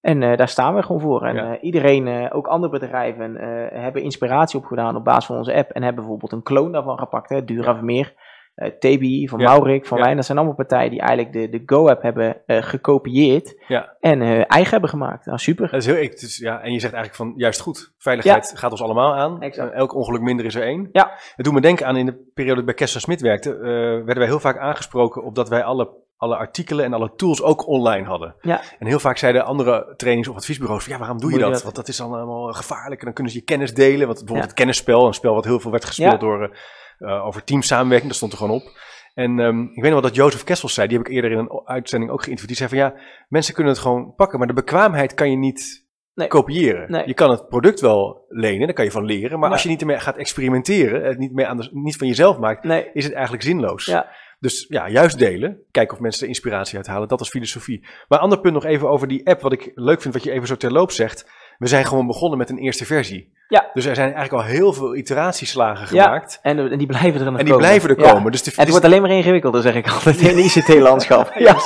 En 0.00 0.22
uh, 0.22 0.36
daar 0.36 0.48
staan 0.48 0.74
we 0.74 0.82
gewoon 0.82 1.00
voor. 1.00 1.22
En 1.26 1.34
ja. 1.34 1.52
uh, 1.52 1.58
iedereen, 1.60 2.32
ook 2.32 2.46
andere 2.46 2.72
bedrijven, 2.72 3.34
hebben 3.80 4.02
inspiratie 4.02 4.58
opgedaan 4.58 4.96
op 4.96 5.04
basis 5.04 5.26
van 5.26 5.36
onze 5.36 5.54
app 5.54 5.70
en 5.70 5.82
hebben 5.82 6.02
bijvoorbeeld 6.02 6.32
een 6.32 6.42
kloon 6.42 6.72
daarvan 6.72 6.98
gepakt, 6.98 7.28
hè, 7.28 7.44
Dura 7.44 7.74
Vermeer. 7.74 8.14
Uh, 8.56 8.68
TBI, 8.68 9.28
van 9.28 9.38
ja. 9.38 9.48
Maurik, 9.48 9.86
van 9.86 9.98
ja. 9.98 10.04
Wijn. 10.04 10.16
Dat 10.16 10.24
zijn 10.24 10.38
allemaal 10.38 10.56
partijen 10.56 10.90
die 10.90 11.00
eigenlijk 11.00 11.32
de, 11.32 11.58
de 11.58 11.62
Go-app 11.66 12.02
hebben 12.02 12.42
uh, 12.46 12.62
gekopieerd 12.62 13.62
ja. 13.68 13.96
en 14.00 14.20
uh, 14.20 14.50
eigen 14.50 14.70
hebben 14.70 14.90
gemaakt. 14.90 15.26
Nou, 15.26 15.38
super. 15.38 15.70
Dat 15.70 15.80
is 15.80 15.86
heel, 15.86 16.08
dus, 16.08 16.36
ja, 16.36 16.60
en 16.60 16.72
je 16.72 16.80
zegt 16.80 16.94
eigenlijk 16.94 17.22
van, 17.22 17.32
juist 17.36 17.60
goed, 17.60 17.92
veiligheid 17.98 18.52
gaat 18.56 18.70
ons 18.70 18.82
allemaal 18.82 19.14
aan. 19.14 19.42
elk 19.42 19.94
ongeluk 19.94 20.20
minder 20.20 20.46
is 20.46 20.54
er 20.54 20.62
één. 20.62 20.88
Ja. 20.92 21.10
Het 21.36 21.44
doet 21.44 21.54
me 21.54 21.60
denken 21.60 21.86
aan 21.86 21.96
in 21.96 22.06
de 22.06 22.30
periode 22.34 22.60
dat 22.60 22.60
ik 22.60 22.66
bij 22.66 22.74
Kessler 22.74 23.02
Smit 23.02 23.20
werkte, 23.20 23.56
werden 23.58 24.16
wij 24.16 24.26
heel 24.26 24.40
vaak 24.40 24.58
aangesproken 24.58 25.22
op 25.22 25.34
dat 25.34 25.48
wij 25.48 25.64
alle 25.64 26.00
alle 26.22 26.36
artikelen 26.36 26.84
en 26.84 26.92
alle 26.92 27.12
tools 27.16 27.42
ook 27.42 27.66
online 27.66 28.06
hadden. 28.06 28.34
Ja. 28.40 28.60
En 28.78 28.86
heel 28.86 28.98
vaak 28.98 29.16
zeiden 29.16 29.44
andere 29.44 29.94
trainings- 29.96 30.28
of 30.28 30.36
adviesbureaus 30.36 30.84
van, 30.84 30.92
ja, 30.92 30.98
waarom 30.98 31.20
doe 31.20 31.32
je, 31.32 31.38
dat? 31.38 31.62
Want 31.62 31.74
dat 31.74 31.88
is 31.88 31.96
dan 31.96 32.12
allemaal 32.12 32.52
gevaarlijk 32.52 32.98
en 32.98 33.04
dan 33.04 33.14
kunnen 33.14 33.32
ze 33.32 33.38
je 33.38 33.44
kennis 33.44 33.74
delen. 33.74 34.06
Want 34.06 34.18
bijvoorbeeld 34.18 34.48
het 34.48 34.58
kennisspel, 34.58 35.06
een 35.06 35.14
spel 35.14 35.34
wat 35.34 35.44
heel 35.44 35.60
veel 35.60 35.70
werd 35.70 35.84
gespeeld 35.84 36.20
door 36.20 36.56
over 37.02 37.44
teamsamenwerking, 37.44 38.08
dat 38.08 38.16
stond 38.16 38.32
er 38.32 38.38
gewoon 38.38 38.56
op. 38.60 38.80
En 39.14 39.38
um, 39.38 39.62
ik 39.62 39.82
weet 39.82 39.92
nog 39.92 40.00
wel 40.00 40.10
dat 40.10 40.14
Jozef 40.14 40.44
Kessels 40.44 40.74
zei, 40.74 40.88
die 40.88 40.98
heb 40.98 41.06
ik 41.06 41.12
eerder 41.12 41.30
in 41.30 41.38
een 41.38 41.60
uitzending 41.64 42.10
ook 42.10 42.22
geïnterviewd. 42.22 42.58
Die 42.58 42.68
zei 42.68 42.68
van 42.68 42.78
ja, 42.78 43.02
mensen 43.28 43.54
kunnen 43.54 43.72
het 43.72 43.82
gewoon 43.82 44.14
pakken, 44.14 44.38
maar 44.38 44.48
de 44.48 44.54
bekwaamheid 44.54 45.14
kan 45.14 45.30
je 45.30 45.36
niet 45.36 45.86
nee. 46.14 46.28
kopiëren. 46.28 46.90
Nee. 46.90 47.06
Je 47.06 47.14
kan 47.14 47.30
het 47.30 47.48
product 47.48 47.80
wel 47.80 48.24
lenen, 48.28 48.66
daar 48.66 48.74
kan 48.74 48.84
je 48.84 48.90
van 48.90 49.04
leren. 49.04 49.38
Maar 49.38 49.50
als 49.50 49.62
je 49.62 49.68
niet 49.68 49.80
ermee 49.80 50.00
gaat 50.00 50.16
experimenteren, 50.16 51.04
het 51.04 51.18
niet, 51.18 51.32
meer 51.32 51.46
aan 51.46 51.56
de, 51.56 51.68
niet 51.72 51.96
van 51.96 52.06
jezelf 52.06 52.38
maakt, 52.38 52.64
nee. 52.64 52.90
is 52.92 53.04
het 53.04 53.12
eigenlijk 53.12 53.44
zinloos. 53.44 53.84
Ja. 53.84 54.10
Dus 54.38 54.66
ja, 54.68 54.88
juist 54.88 55.18
delen. 55.18 55.62
Kijken 55.70 55.94
of 55.94 56.00
mensen 56.00 56.22
er 56.22 56.28
inspiratie 56.28 56.76
uit 56.76 56.86
halen. 56.86 57.08
Dat 57.08 57.20
is 57.20 57.28
filosofie. 57.28 57.80
Maar 57.80 58.18
een 58.18 58.24
ander 58.24 58.40
punt 58.40 58.54
nog 58.54 58.64
even 58.64 58.88
over 58.88 59.08
die 59.08 59.26
app. 59.26 59.40
Wat 59.40 59.52
ik 59.52 59.70
leuk 59.74 60.02
vind, 60.02 60.14
wat 60.14 60.22
je 60.22 60.30
even 60.30 60.46
zo 60.46 60.56
terloop 60.56 60.90
zegt. 60.90 61.30
We 61.62 61.68
zijn 61.68 61.84
gewoon 61.84 62.06
begonnen 62.06 62.38
met 62.38 62.50
een 62.50 62.58
eerste 62.58 62.84
versie. 62.84 63.32
Ja. 63.48 63.70
Dus 63.74 63.84
er 63.84 63.94
zijn 63.94 64.14
eigenlijk 64.14 64.44
al 64.44 64.50
heel 64.50 64.72
veel 64.72 64.96
iteratieslagen 64.96 65.86
gemaakt. 65.86 66.38
Ja, 66.42 66.50
en, 66.50 66.70
en 66.70 66.78
die 66.78 66.86
blijven 66.86 67.18
er 67.18 67.24
dan 67.24 67.38
En 67.38 67.44
die 67.44 67.56
blijven 67.56 67.88
er 67.88 67.96
komen. 67.96 68.32
Dus 68.32 68.42
de, 68.42 68.50
en 68.50 68.60
het 68.60 68.68
wordt 68.68 68.84
alleen 68.84 69.02
maar 69.02 69.10
ingewikkelder, 69.10 69.62
zeg 69.62 69.74
ik 69.74 69.90
altijd, 69.90 70.20
in 70.30 70.38
ICT-landschap. 70.38 71.32
ja, 71.34 71.56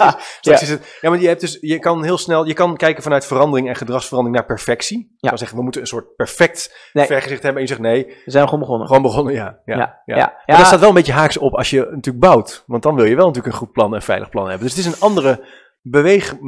ja. 0.41 0.53
Is 0.53 0.69
het, 0.69 0.99
ja, 1.01 1.11
maar 1.11 1.21
je, 1.21 1.29
hebt 1.29 1.41
dus, 1.41 1.59
je 1.61 1.79
kan 1.79 2.05
heel 2.05 2.19
snel, 2.19 2.47
je 2.47 2.53
kan 2.53 2.77
kijken 2.77 3.03
vanuit 3.03 3.27
verandering 3.27 3.69
en 3.69 3.77
gedragsverandering 3.77 4.39
naar 4.39 4.47
perfectie. 4.47 5.17
Je 5.19 5.29
kan 5.29 5.39
zeggen, 5.39 5.57
we 5.57 5.63
moeten 5.63 5.81
een 5.81 5.87
soort 5.87 6.17
perfect 6.17 6.91
nee. 6.93 7.07
vergezicht 7.07 7.43
hebben. 7.43 7.63
En 7.63 7.69
je 7.69 7.75
zegt, 7.75 7.81
nee. 7.81 8.07
We 8.07 8.31
zijn 8.31 8.45
gewoon 8.45 8.61
begonnen. 8.61 8.87
Gewoon 8.87 9.03
begonnen, 9.03 9.35
ja. 9.35 9.59
ja, 9.65 9.77
ja. 9.77 10.01
ja. 10.05 10.17
ja. 10.17 10.33
Maar 10.47 10.57
dat 10.57 10.67
staat 10.67 10.81
wel 10.81 10.89
een 10.89 10.95
beetje 10.95 11.13
haaks 11.13 11.39
op 11.39 11.55
als 11.55 11.71
je 11.71 11.79
natuurlijk 11.79 12.25
bouwt. 12.25 12.65
Want 12.67 12.83
dan 12.83 12.95
wil 12.95 13.05
je 13.05 13.17
wel 13.17 13.27
natuurlijk 13.27 13.55
een 13.55 13.61
goed 13.61 13.73
plan 13.73 13.95
en 13.95 14.03
veilig 14.03 14.29
plan 14.29 14.49
hebben. 14.49 14.67
Dus 14.67 14.77
het 14.77 14.87
is 14.87 14.93
een 14.93 15.01
andere 15.01 15.41
beweeg, 15.91 16.33
uh, 16.33 16.41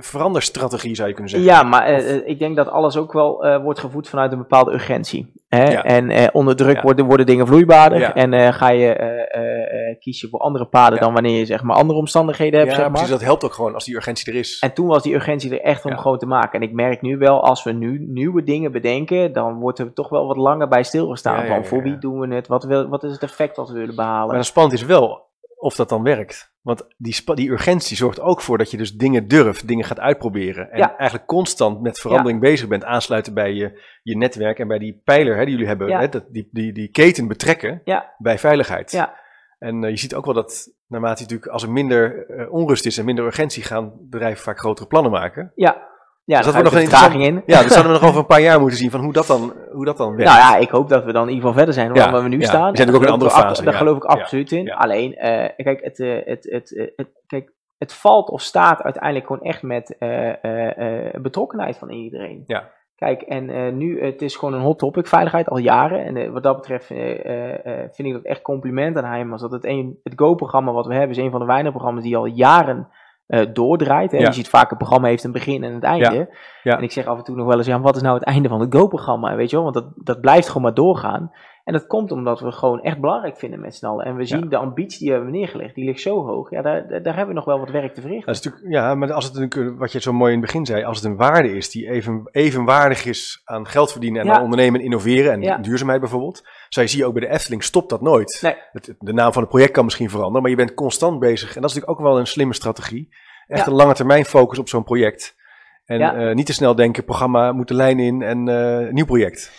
veranderstrategie 0.00 0.94
zou 0.94 1.08
je 1.08 1.14
kunnen 1.14 1.32
zeggen. 1.32 1.50
Ja, 1.50 1.62
maar 1.62 1.90
uh, 1.90 2.28
ik 2.28 2.38
denk 2.38 2.56
dat 2.56 2.68
alles 2.68 2.96
ook 2.96 3.12
wel 3.12 3.46
uh, 3.46 3.62
wordt 3.62 3.80
gevoed 3.80 4.08
vanuit 4.08 4.32
een 4.32 4.38
bepaalde 4.38 4.72
urgentie. 4.72 5.32
Hè? 5.48 5.70
Ja. 5.70 5.82
En 5.84 6.34
onder 6.34 6.56
druk 6.56 6.76
ja. 6.76 6.82
worden, 6.82 7.04
worden 7.04 7.26
dingen 7.26 7.46
vloeibaarder 7.46 7.98
ja. 7.98 8.14
en 8.14 8.54
ga 8.54 8.68
je 8.68 9.96
kies 10.00 10.20
je 10.20 10.28
voor 10.28 10.40
andere 10.40 10.64
paden 10.64 11.00
dan 11.00 11.12
wanneer 11.12 11.38
je 11.38 11.44
zeg 11.44 11.62
maar 11.62 11.76
andere 11.76 11.98
omstandigheden 11.98 12.58
hebt. 12.58 12.70
Ja, 12.70 12.76
zeg 12.76 12.84
maar. 12.84 12.94
precies, 12.94 13.10
dat 13.10 13.22
helpt 13.22 13.44
ook 13.44 13.52
gewoon 13.52 13.74
als 13.74 13.84
die 13.84 13.94
urgentie 13.94 14.32
er 14.32 14.38
is. 14.38 14.58
En 14.58 14.72
toen 14.72 14.86
was 14.86 15.02
die 15.02 15.14
urgentie 15.14 15.50
er 15.50 15.60
echt 15.60 15.84
om 15.84 15.96
gewoon 15.96 16.18
te 16.18 16.26
maken. 16.26 16.60
En 16.60 16.68
ik 16.68 16.74
merk 16.74 17.00
nu 17.00 17.18
wel, 17.18 17.44
als 17.44 17.62
we 17.62 17.72
nu 17.72 18.06
nieuwe 18.08 18.42
dingen 18.42 18.72
bedenken, 18.72 19.32
dan 19.32 19.58
wordt 19.58 19.78
er 19.78 19.92
toch 19.92 20.08
wel 20.08 20.26
wat 20.26 20.36
langer 20.36 20.68
bij 20.68 20.82
stilgestaan. 20.82 21.46
van 21.46 21.64
voor 21.64 21.82
wie 21.82 21.98
doen 21.98 22.18
we 22.20 22.34
het, 22.34 22.46
wat, 22.46 22.64
wil, 22.64 22.88
wat 22.88 23.04
is 23.04 23.12
het 23.12 23.22
effect 23.22 23.56
wat 23.56 23.68
we 23.68 23.78
willen 23.78 23.94
behalen. 23.94 24.26
Maar 24.26 24.36
het 24.36 24.46
spannend 24.46 24.74
is 24.74 24.84
wel 24.84 25.32
of 25.64 25.76
dat 25.76 25.88
dan 25.88 26.02
werkt. 26.02 26.52
Want 26.60 26.86
die, 26.96 27.34
die 27.34 27.50
urgentie 27.50 27.96
zorgt 27.96 28.20
ook 28.20 28.40
voor 28.40 28.58
dat 28.58 28.70
je 28.70 28.76
dus 28.76 28.92
dingen 28.92 29.28
durft, 29.28 29.68
dingen 29.68 29.84
gaat 29.84 30.00
uitproberen. 30.00 30.70
En 30.70 30.78
ja. 30.78 30.96
eigenlijk 30.96 31.28
constant 31.28 31.80
met 31.80 32.00
verandering 32.00 32.42
ja. 32.42 32.48
bezig 32.48 32.68
bent, 32.68 32.84
aansluiten 32.84 33.34
bij 33.34 33.52
je, 33.52 33.82
je 34.02 34.16
netwerk 34.16 34.58
en 34.58 34.68
bij 34.68 34.78
die 34.78 35.00
pijler 35.04 35.36
hè, 35.36 35.42
die 35.42 35.50
jullie 35.50 35.66
hebben, 35.66 35.88
ja. 35.88 36.00
hè, 36.00 36.08
dat, 36.08 36.24
die, 36.28 36.48
die, 36.52 36.72
die 36.72 36.88
keten 36.88 37.28
betrekken 37.28 37.82
bij 38.18 38.38
veiligheid. 38.38 38.90
Ja. 38.90 39.14
En 39.58 39.82
uh, 39.82 39.90
je 39.90 39.96
ziet 39.96 40.14
ook 40.14 40.24
wel 40.24 40.34
dat 40.34 40.68
naarmate 40.86 41.22
natuurlijk 41.22 41.50
als 41.50 41.62
er 41.62 41.70
minder 41.70 42.30
uh, 42.30 42.52
onrust 42.52 42.86
is 42.86 42.98
en 42.98 43.04
minder 43.04 43.24
urgentie, 43.24 43.62
gaan 43.62 43.92
bedrijven 44.00 44.42
vaak 44.42 44.58
grotere 44.58 44.88
plannen 44.88 45.12
maken. 45.12 45.52
Ja. 45.54 45.92
Ja, 46.26 46.36
dus 46.36 46.44
dat 46.44 46.54
wordt 46.54 46.70
nog 46.70 46.80
een 46.80 46.88
vertraging 46.88 47.24
in. 47.24 47.42
Ja, 47.46 47.62
dat 47.62 47.70
zouden 47.72 47.92
we 47.92 47.98
nog 47.98 48.08
over 48.08 48.20
een 48.20 48.26
paar 48.26 48.40
jaar 48.40 48.60
moeten 48.60 48.78
zien 48.78 48.90
van 48.90 49.00
hoe 49.00 49.12
dat 49.12 49.26
dan, 49.26 49.52
hoe 49.72 49.84
dat 49.84 49.96
dan 49.96 50.16
werkt. 50.16 50.32
Nou 50.32 50.38
ja, 50.38 50.56
ik 50.56 50.68
hoop 50.68 50.88
dat 50.88 51.04
we 51.04 51.12
dan 51.12 51.22
in 51.22 51.34
ieder 51.34 51.40
geval 51.40 51.56
verder 51.56 51.74
zijn 51.74 51.88
dan 51.88 51.96
ja, 51.96 52.12
waar 52.12 52.22
we 52.22 52.28
nu 52.28 52.40
ja. 52.40 52.46
staan. 52.46 52.70
We 52.70 52.76
zijn 52.76 52.88
ook 52.88 52.94
in 52.94 53.02
een 53.02 53.12
andere 53.12 53.30
fase. 53.30 53.64
Daar 53.64 53.74
geloof 53.74 53.96
ik 53.96 54.04
absoluut 54.04 54.52
in. 54.52 54.72
Alleen, 54.72 55.10
uh, 55.10 55.18
kijk, 55.56 55.78
het, 55.82 55.98
uh, 55.98 56.24
het, 56.24 56.44
het, 56.50 56.92
het, 56.96 57.08
kijk, 57.26 57.52
het 57.78 57.92
valt 57.92 58.28
of 58.28 58.40
staat 58.40 58.82
uiteindelijk 58.82 59.26
gewoon 59.26 59.42
echt 59.42 59.62
met 59.62 59.96
uh, 59.98 61.22
betrokkenheid 61.22 61.78
van 61.78 61.90
iedereen. 61.90 62.44
Ja. 62.46 62.70
Kijk, 62.96 63.22
en 63.22 63.76
nu, 63.76 64.02
het 64.02 64.22
is 64.22 64.36
gewoon 64.36 64.54
een 64.54 64.60
hot 64.60 64.78
topic, 64.78 65.06
veiligheid, 65.06 65.48
al 65.48 65.58
jaren. 65.58 66.04
En 66.04 66.32
wat 66.32 66.42
dat 66.42 66.56
betreft 66.56 66.86
vind 66.86 68.08
ik 68.08 68.12
dat 68.12 68.22
echt 68.22 68.42
compliment 68.42 68.96
aan 68.96 69.12
hem. 69.12 69.32
Als 69.32 69.40
dat 69.40 69.52
het, 69.52 69.64
een, 69.64 70.00
het 70.02 70.12
Go-programma 70.16 70.72
wat 70.72 70.86
we 70.86 70.94
hebben, 70.94 71.16
is 71.16 71.22
een 71.22 71.30
van 71.30 71.40
de 71.40 71.46
weinige 71.46 71.70
programma's 71.70 72.02
die 72.02 72.16
al 72.16 72.26
jaren 72.26 72.88
uh, 73.28 73.46
doordraait. 73.52 74.12
Ja. 74.12 74.18
Je 74.18 74.32
ziet 74.32 74.48
vaak 74.48 74.70
een 74.70 74.76
programma 74.76 75.08
heeft 75.08 75.24
een 75.24 75.32
begin 75.32 75.64
en 75.64 75.72
een 75.72 75.82
einde. 75.82 76.14
Ja. 76.14 76.26
Ja. 76.62 76.76
En 76.76 76.82
ik 76.82 76.92
zeg 76.92 77.06
af 77.06 77.18
en 77.18 77.24
toe 77.24 77.36
nog 77.36 77.46
wel 77.46 77.56
eens, 77.56 77.66
ja, 77.66 77.80
wat 77.80 77.96
is 77.96 78.02
nou 78.02 78.14
het 78.14 78.24
einde 78.24 78.48
van 78.48 78.60
het 78.60 78.74
Go-programma? 78.74 79.36
Weet 79.36 79.50
je 79.50 79.56
wel, 79.56 79.64
want 79.64 79.74
dat, 79.74 79.92
dat 79.94 80.20
blijft 80.20 80.46
gewoon 80.46 80.62
maar 80.62 80.74
doorgaan. 80.74 81.32
En 81.64 81.72
dat 81.72 81.86
komt 81.86 82.12
omdat 82.12 82.40
we 82.40 82.52
gewoon 82.52 82.82
echt 82.82 83.00
belangrijk 83.00 83.36
vinden 83.36 83.60
met 83.60 83.74
z'n 83.74 83.86
allen. 83.86 84.04
En 84.04 84.16
we 84.16 84.24
zien 84.24 84.48
de 84.48 84.56
ambitie 84.56 84.98
die 84.98 85.08
we 85.08 85.14
hebben 85.14 85.32
neergelegd, 85.32 85.74
die 85.74 85.84
ligt 85.84 86.00
zo 86.00 86.26
hoog. 86.26 86.50
Ja, 86.50 86.62
daar, 86.62 86.88
daar 86.88 87.16
hebben 87.16 87.26
we 87.26 87.34
nog 87.34 87.44
wel 87.44 87.58
wat 87.58 87.70
werk 87.70 87.94
te 87.94 88.00
verrichten. 88.00 88.26
Dat 88.26 88.36
is 88.36 88.42
natuurlijk, 88.42 88.72
ja, 88.72 88.94
maar 88.94 89.12
als 89.12 89.24
het 89.24 89.36
een, 89.36 89.76
wat 89.76 89.92
je 89.92 90.00
zo 90.00 90.12
mooi 90.12 90.32
in 90.32 90.38
het 90.38 90.46
begin 90.46 90.66
zei, 90.66 90.84
als 90.84 90.96
het 90.96 91.06
een 91.06 91.16
waarde 91.16 91.56
is 91.56 91.70
die 91.70 91.90
even, 91.90 92.28
evenwaardig 92.30 93.04
is 93.04 93.42
aan 93.44 93.66
geld 93.66 93.90
verdienen 93.90 94.22
en 94.22 94.30
aan 94.30 94.42
ondernemen 94.42 94.80
en 94.80 94.84
innoveren 94.84 95.42
en 95.42 95.62
duurzaamheid 95.62 96.00
bijvoorbeeld. 96.00 96.46
Zo 96.68 96.80
je 96.80 96.86
zie 96.86 97.06
ook 97.06 97.12
bij 97.12 97.28
de 97.28 97.34
Efteling, 97.34 97.62
stopt 97.62 97.90
dat 97.90 98.00
nooit. 98.00 98.38
Nee. 98.42 98.54
Het, 98.72 98.94
de 98.98 99.12
naam 99.12 99.32
van 99.32 99.42
het 99.42 99.50
project 99.50 99.72
kan 99.72 99.84
misschien 99.84 100.10
veranderen, 100.10 100.42
maar 100.42 100.50
je 100.50 100.56
bent 100.56 100.74
constant 100.74 101.18
bezig. 101.18 101.54
En 101.54 101.60
dat 101.60 101.70
is 101.70 101.76
natuurlijk 101.76 102.00
ook 102.00 102.06
wel 102.06 102.18
een 102.18 102.26
slimme 102.26 102.54
strategie. 102.54 103.08
Echt 103.46 103.66
een 103.66 103.72
lange 103.72 103.94
termijn 103.94 104.24
focus 104.24 104.58
op 104.58 104.68
zo'n 104.68 104.84
project. 104.84 105.36
En 105.84 106.00
uh, 106.00 106.34
niet 106.34 106.46
te 106.46 106.52
snel 106.52 106.74
denken, 106.74 107.04
programma 107.04 107.52
moet 107.52 107.68
de 107.68 107.74
lijn 107.74 107.98
in 107.98 108.22
en 108.22 108.48
uh, 108.48 108.92
nieuw 108.92 109.04
project. 109.04 109.52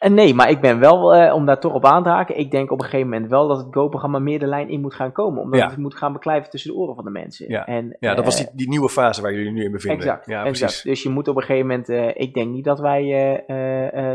En 0.00 0.14
nee, 0.14 0.34
maar 0.34 0.50
ik 0.50 0.60
ben 0.60 0.78
wel, 0.78 1.16
uh, 1.16 1.34
om 1.34 1.46
daar 1.46 1.60
toch 1.60 1.74
op 1.74 1.84
aan 1.84 2.02
te 2.02 2.08
haken, 2.08 2.38
ik 2.38 2.50
denk 2.50 2.70
op 2.70 2.78
een 2.78 2.84
gegeven 2.84 3.08
moment 3.08 3.30
wel 3.30 3.48
dat 3.48 3.58
het 3.58 3.66
Go-programma 3.70 4.18
meer 4.18 4.38
de 4.38 4.46
lijn 4.46 4.68
in 4.68 4.80
moet 4.80 4.94
gaan 4.94 5.12
komen. 5.12 5.42
Omdat 5.42 5.60
ja. 5.60 5.68
het 5.68 5.76
moet 5.76 5.94
gaan 5.94 6.12
beklijven 6.12 6.50
tussen 6.50 6.70
de 6.70 6.76
oren 6.76 6.94
van 6.94 7.04
de 7.04 7.10
mensen. 7.10 7.48
Ja, 7.48 7.66
en, 7.66 7.96
ja 7.98 8.14
dat 8.14 8.24
was 8.24 8.36
die, 8.36 8.48
die, 8.52 8.68
nieuwe 8.68 8.88
fase 8.88 9.22
waar 9.22 9.32
jullie 9.32 9.52
nu 9.52 9.64
in 9.64 9.72
bevinden. 9.72 9.98
Exact, 9.98 10.26
ja, 10.26 10.44
exact. 10.44 10.58
Precies. 10.58 10.82
Dus 10.82 11.02
je 11.02 11.08
moet 11.08 11.28
op 11.28 11.36
een 11.36 11.42
gegeven 11.42 11.66
moment, 11.66 11.88
ik 12.16 12.34
denk 12.34 12.50
niet 12.50 12.64
dat 12.64 12.80
wij 12.80 13.44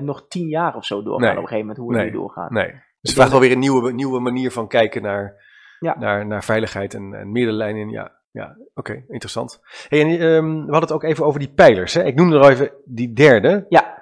nog 0.03 0.25
tien 0.27 0.47
jaar 0.47 0.75
of 0.75 0.85
zo 0.85 1.03
doorgaan 1.03 1.21
nee. 1.21 1.37
op 1.37 1.43
een 1.43 1.47
gegeven 1.47 1.67
moment, 1.67 1.77
hoe 1.77 1.89
we 1.89 1.95
nee. 1.95 2.05
nu 2.05 2.11
doorgaan. 2.11 2.53
Nee, 2.53 2.71
dus 2.71 2.81
het 3.01 3.13
vraagt 3.13 3.31
wel 3.31 3.39
weer 3.39 3.51
een 3.51 3.59
nieuwe, 3.59 3.93
nieuwe 3.93 4.19
manier 4.19 4.51
van 4.51 4.67
kijken 4.67 5.01
naar, 5.01 5.43
naar, 5.79 6.25
naar 6.25 6.43
veiligheid 6.43 6.93
en, 6.93 7.13
en 7.13 7.31
meer 7.31 7.45
de 7.45 7.51
lijn 7.51 7.75
in, 7.75 7.89
ja. 7.89 8.23
Ja, 8.31 8.57
oké, 8.73 8.91
okay, 8.91 9.05
interessant. 9.07 9.61
Hey, 9.87 10.01
en, 10.01 10.21
um, 10.21 10.53
we 10.53 10.71
hadden 10.71 10.81
het 10.81 10.91
ook 10.91 11.03
even 11.03 11.25
over 11.25 11.39
die 11.39 11.53
pijlers. 11.53 11.93
Hè? 11.93 12.03
Ik 12.03 12.15
noemde 12.15 12.35
er 12.35 12.41
al 12.41 12.49
even 12.49 12.71
die 12.85 13.13
derde. 13.13 13.65
Ja. 13.69 13.93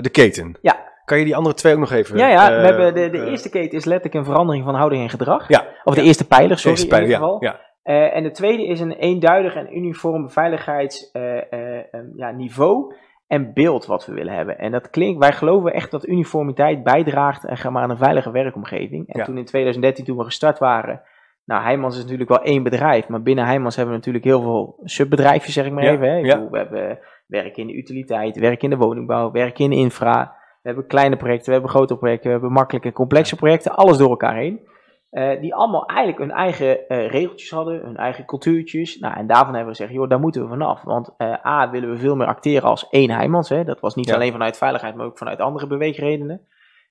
De 0.00 0.08
keten. 0.12 0.58
Ja. 0.62 0.89
Kan 1.10 1.18
je 1.18 1.24
die 1.24 1.36
andere 1.36 1.54
twee 1.54 1.72
ook 1.72 1.78
nog 1.78 1.92
even... 1.92 2.16
Ja, 2.16 2.28
ja. 2.28 2.52
Uh, 2.52 2.60
we 2.60 2.66
hebben 2.66 2.94
de, 2.94 3.10
de 3.10 3.18
uh, 3.18 3.30
eerste 3.30 3.50
keten 3.50 3.78
is 3.78 3.84
letterlijk 3.84 4.14
een 4.14 4.24
verandering 4.24 4.64
van 4.64 4.74
houding 4.74 5.02
en 5.02 5.10
gedrag. 5.10 5.48
Ja. 5.48 5.66
Of 5.84 5.94
de 5.94 6.02
eerste 6.02 6.26
pijler, 6.26 6.58
sorry. 6.58 6.76
De 6.76 6.82
eerste 6.82 6.86
pijler, 6.86 7.08
in 7.08 7.12
ieder 7.12 7.26
geval. 7.26 7.44
ja. 7.44 7.60
ja. 7.82 8.10
en 8.10 8.22
de 8.22 8.30
tweede 8.30 8.66
is 8.66 8.80
een 8.80 8.92
eenduidig 8.92 9.54
en 9.54 9.76
uniform 9.76 10.30
veiligheidsniveau 10.30 12.84
ja, 12.88 12.96
en 13.26 13.52
beeld 13.52 13.86
wat 13.86 14.06
we 14.06 14.14
willen 14.14 14.34
hebben. 14.34 14.58
En 14.58 14.70
dat 14.70 14.90
klinkt, 14.90 15.18
wij 15.18 15.32
geloven 15.32 15.72
echt 15.72 15.90
dat 15.90 16.06
uniformiteit 16.06 16.82
bijdraagt 16.82 17.64
aan 17.64 17.90
een 17.90 17.96
veilige 17.96 18.30
werkomgeving. 18.30 19.08
En 19.08 19.24
toen 19.24 19.38
in 19.38 19.44
2013, 19.44 20.04
toen 20.04 20.16
we 20.16 20.24
gestart 20.24 20.58
waren, 20.58 21.02
nou, 21.44 21.62
Heijmans 21.62 21.96
is 21.96 22.02
natuurlijk 22.02 22.30
wel 22.30 22.42
één 22.42 22.62
bedrijf, 22.62 23.08
maar 23.08 23.22
binnen 23.22 23.44
Heijmans 23.44 23.76
hebben 23.76 23.94
we 23.94 23.98
natuurlijk 23.98 24.24
heel 24.24 24.42
veel 24.42 24.80
subbedrijfjes, 24.84 25.54
zeg 25.54 25.66
ik 25.66 25.72
maar 25.72 25.84
even. 25.84 26.10
Hè. 26.10 26.16
Ik 26.16 26.22
bedoel, 26.22 26.50
we 26.50 26.58
hebben 26.58 26.98
werk 27.26 27.56
in 27.56 27.66
de 27.66 27.76
utiliteit, 27.76 28.38
werk 28.38 28.62
in 28.62 28.70
de 28.70 28.76
woningbouw, 28.76 29.30
werk 29.30 29.58
in 29.58 29.70
de 29.70 29.76
infra. 29.76 30.38
We 30.62 30.68
hebben 30.68 30.86
kleine 30.86 31.16
projecten, 31.16 31.46
we 31.46 31.52
hebben 31.52 31.70
grote 31.70 31.96
projecten, 31.96 32.26
we 32.26 32.32
hebben 32.32 32.52
makkelijke 32.52 32.88
en 32.88 32.94
complexe 32.94 33.36
projecten, 33.36 33.74
alles 33.74 33.96
door 33.98 34.10
elkaar 34.10 34.36
heen. 34.36 34.68
Uh, 35.10 35.40
die 35.40 35.54
allemaal 35.54 35.86
eigenlijk 35.86 36.18
hun 36.18 36.30
eigen 36.30 36.78
uh, 36.88 37.08
regeltjes 37.08 37.50
hadden, 37.50 37.80
hun 37.80 37.96
eigen 37.96 38.24
cultuurtjes. 38.24 38.98
Nou, 38.98 39.16
en 39.16 39.26
daarvan 39.26 39.54
hebben 39.54 39.72
we 39.72 39.78
gezegd, 39.78 39.92
joh, 39.92 40.08
daar 40.08 40.20
moeten 40.20 40.42
we 40.42 40.48
vanaf. 40.48 40.82
Want 40.82 41.14
uh, 41.18 41.46
A, 41.46 41.70
willen 41.70 41.90
we 41.90 41.98
veel 41.98 42.16
meer 42.16 42.26
acteren 42.26 42.68
als 42.68 42.88
één 42.88 43.10
Heijmans. 43.10 43.48
Hè? 43.48 43.64
Dat 43.64 43.80
was 43.80 43.94
niet 43.94 44.12
alleen 44.12 44.32
vanuit 44.32 44.56
veiligheid, 44.56 44.94
maar 44.94 45.06
ook 45.06 45.18
vanuit 45.18 45.40
andere 45.40 45.66
beweegredenen. 45.66 46.46